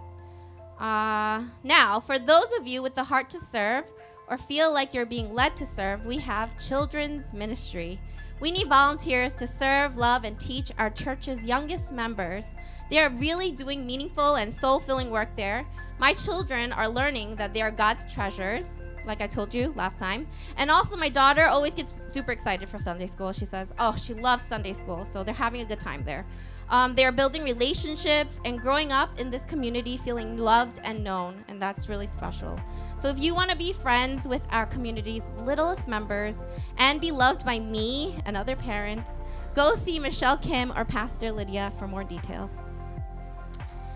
Uh, 0.79 1.43
now, 1.63 1.99
for 1.99 2.17
those 2.17 2.51
of 2.57 2.65
you 2.65 2.81
with 2.81 2.95
the 2.95 3.03
heart 3.03 3.29
to 3.29 3.39
serve 3.39 3.91
or 4.27 4.37
feel 4.37 4.73
like 4.73 4.95
you're 4.95 5.05
being 5.05 5.31
led 5.31 5.55
to 5.57 5.65
serve, 5.65 6.07
we 6.07 6.17
have 6.17 6.57
children's 6.57 7.33
ministry. 7.33 7.99
We 8.39 8.49
need 8.49 8.67
volunteers 8.67 9.31
to 9.33 9.45
serve, 9.45 9.95
love, 9.95 10.25
and 10.25 10.39
teach 10.39 10.71
our 10.79 10.89
church's 10.89 11.45
youngest 11.45 11.91
members. 11.91 12.55
They 12.89 12.99
are 12.99 13.11
really 13.11 13.51
doing 13.51 13.85
meaningful 13.85 14.35
and 14.35 14.51
soul 14.51 14.79
filling 14.79 15.11
work 15.11 15.35
there. 15.35 15.67
My 15.99 16.13
children 16.13 16.73
are 16.73 16.89
learning 16.89 17.35
that 17.35 17.53
they 17.53 17.61
are 17.61 17.71
God's 17.71 18.11
treasures, 18.11 18.81
like 19.05 19.21
I 19.21 19.27
told 19.27 19.53
you 19.53 19.73
last 19.75 19.99
time. 19.99 20.27
And 20.57 20.71
also, 20.71 20.95
my 20.95 21.09
daughter 21.09 21.45
always 21.45 21.73
gets 21.73 22.13
super 22.13 22.31
excited 22.31 22.69
for 22.69 22.79
Sunday 22.79 23.07
school. 23.07 23.31
She 23.31 23.45
says, 23.45 23.73
Oh, 23.79 23.95
she 23.95 24.13
loves 24.13 24.45
Sunday 24.45 24.73
school. 24.73 25.05
So 25.05 25.23
they're 25.23 25.33
having 25.33 25.61
a 25.61 25.65
good 25.65 25.79
time 25.79 26.03
there. 26.03 26.25
Um, 26.69 26.95
they 26.95 27.05
are 27.05 27.11
building 27.11 27.43
relationships 27.43 28.39
and 28.45 28.59
growing 28.59 28.91
up 28.91 29.19
in 29.19 29.29
this 29.29 29.45
community 29.45 29.97
feeling 29.97 30.37
loved 30.37 30.79
and 30.83 31.03
known, 31.03 31.43
and 31.47 31.61
that's 31.61 31.89
really 31.89 32.07
special. 32.07 32.59
So, 32.97 33.09
if 33.09 33.19
you 33.19 33.35
want 33.35 33.51
to 33.51 33.57
be 33.57 33.73
friends 33.73 34.27
with 34.27 34.45
our 34.51 34.65
community's 34.65 35.29
littlest 35.39 35.87
members 35.87 36.37
and 36.77 37.01
be 37.01 37.11
loved 37.11 37.45
by 37.45 37.59
me 37.59 38.17
and 38.25 38.37
other 38.37 38.55
parents, 38.55 39.21
go 39.53 39.75
see 39.75 39.99
Michelle 39.99 40.37
Kim 40.37 40.71
or 40.75 40.85
Pastor 40.85 41.31
Lydia 41.31 41.71
for 41.77 41.87
more 41.87 42.03
details. 42.03 42.49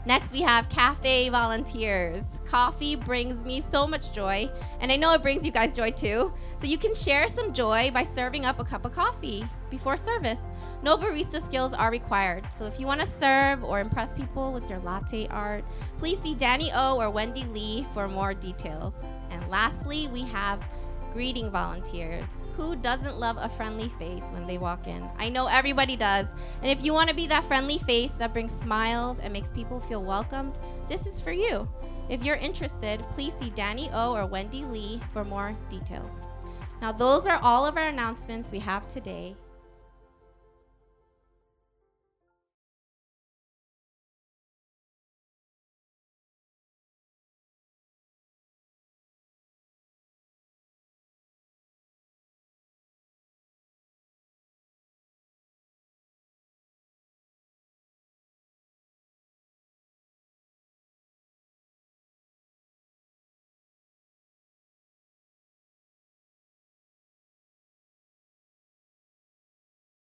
Next, 0.08 0.32
we 0.32 0.40
have 0.40 0.70
cafe 0.70 1.28
volunteers. 1.28 2.40
Coffee 2.46 2.96
brings 2.96 3.44
me 3.44 3.60
so 3.60 3.86
much 3.86 4.14
joy, 4.14 4.50
and 4.80 4.90
I 4.90 4.96
know 4.96 5.12
it 5.12 5.22
brings 5.22 5.46
you 5.46 5.52
guys 5.52 5.74
joy 5.74 5.92
too. 5.92 6.32
So, 6.60 6.66
you 6.66 6.78
can 6.78 6.96
share 6.96 7.28
some 7.28 7.52
joy 7.52 7.92
by 7.94 8.04
serving 8.04 8.46
up 8.46 8.58
a 8.58 8.64
cup 8.64 8.86
of 8.86 8.94
coffee 8.94 9.46
before 9.70 9.98
service. 9.98 10.40
No 10.82 10.96
barista 10.98 11.42
skills 11.42 11.74
are 11.74 11.92
required. 11.92 12.46
So, 12.56 12.66
if 12.66 12.80
you 12.80 12.86
want 12.86 13.02
to 13.02 13.08
serve 13.08 13.66
or 13.66 13.82
impress 13.82 14.14
people 14.14 14.54
with 14.54 14.70
your 14.70 14.80
latte 14.80 15.28
art, 15.28 15.66
please 15.98 16.20
see 16.20 16.36
Danny 16.36 16.72
O 16.74 16.96
or 16.96 17.10
Wendy 17.10 17.44
Lee 17.44 17.86
for 17.94 18.08
more 18.08 18.34
details. 18.34 18.94
And 19.30 19.46
lastly, 19.50 20.08
we 20.14 20.22
have 20.22 20.64
greeting 21.12 21.52
volunteers. 21.52 22.30
Who 22.58 22.76
doesn't 22.76 23.20
love 23.20 23.38
a 23.40 23.50
friendly 23.50 23.88
face 23.88 24.24
when 24.32 24.48
they 24.48 24.58
walk 24.58 24.88
in? 24.88 25.08
I 25.20 25.30
know 25.30 25.46
everybody 25.46 25.96
does. 25.96 26.34
And 26.64 26.72
if 26.72 26.84
you 26.84 26.92
want 26.92 27.08
to 27.08 27.16
be 27.16 27.28
that 27.28 27.44
friendly 27.44 27.78
face 27.78 28.14
that 28.14 28.34
brings 28.34 28.52
smiles 28.52 29.20
and 29.20 29.32
makes 29.32 29.52
people 29.52 29.80
feel 29.80 30.04
welcomed, 30.04 30.60
this 30.90 31.06
is 31.06 31.22
for 31.22 31.32
you. 31.32 31.70
If 32.10 32.24
you're 32.24 32.38
interested, 32.38 33.04
please 33.12 33.34
see 33.36 33.52
Danny 33.52 33.92
O 33.94 34.16
or 34.16 34.26
Wendy 34.26 34.64
Lee 34.64 35.00
for 35.14 35.24
more 35.24 35.56
details. 35.70 36.22
Now, 36.82 36.92
those 36.92 37.28
are 37.28 37.40
all 37.44 37.64
of 37.64 37.78
our 37.78 37.90
announcements 37.90 38.52
we 38.52 38.60
have 38.60 38.88
today. 38.88 39.36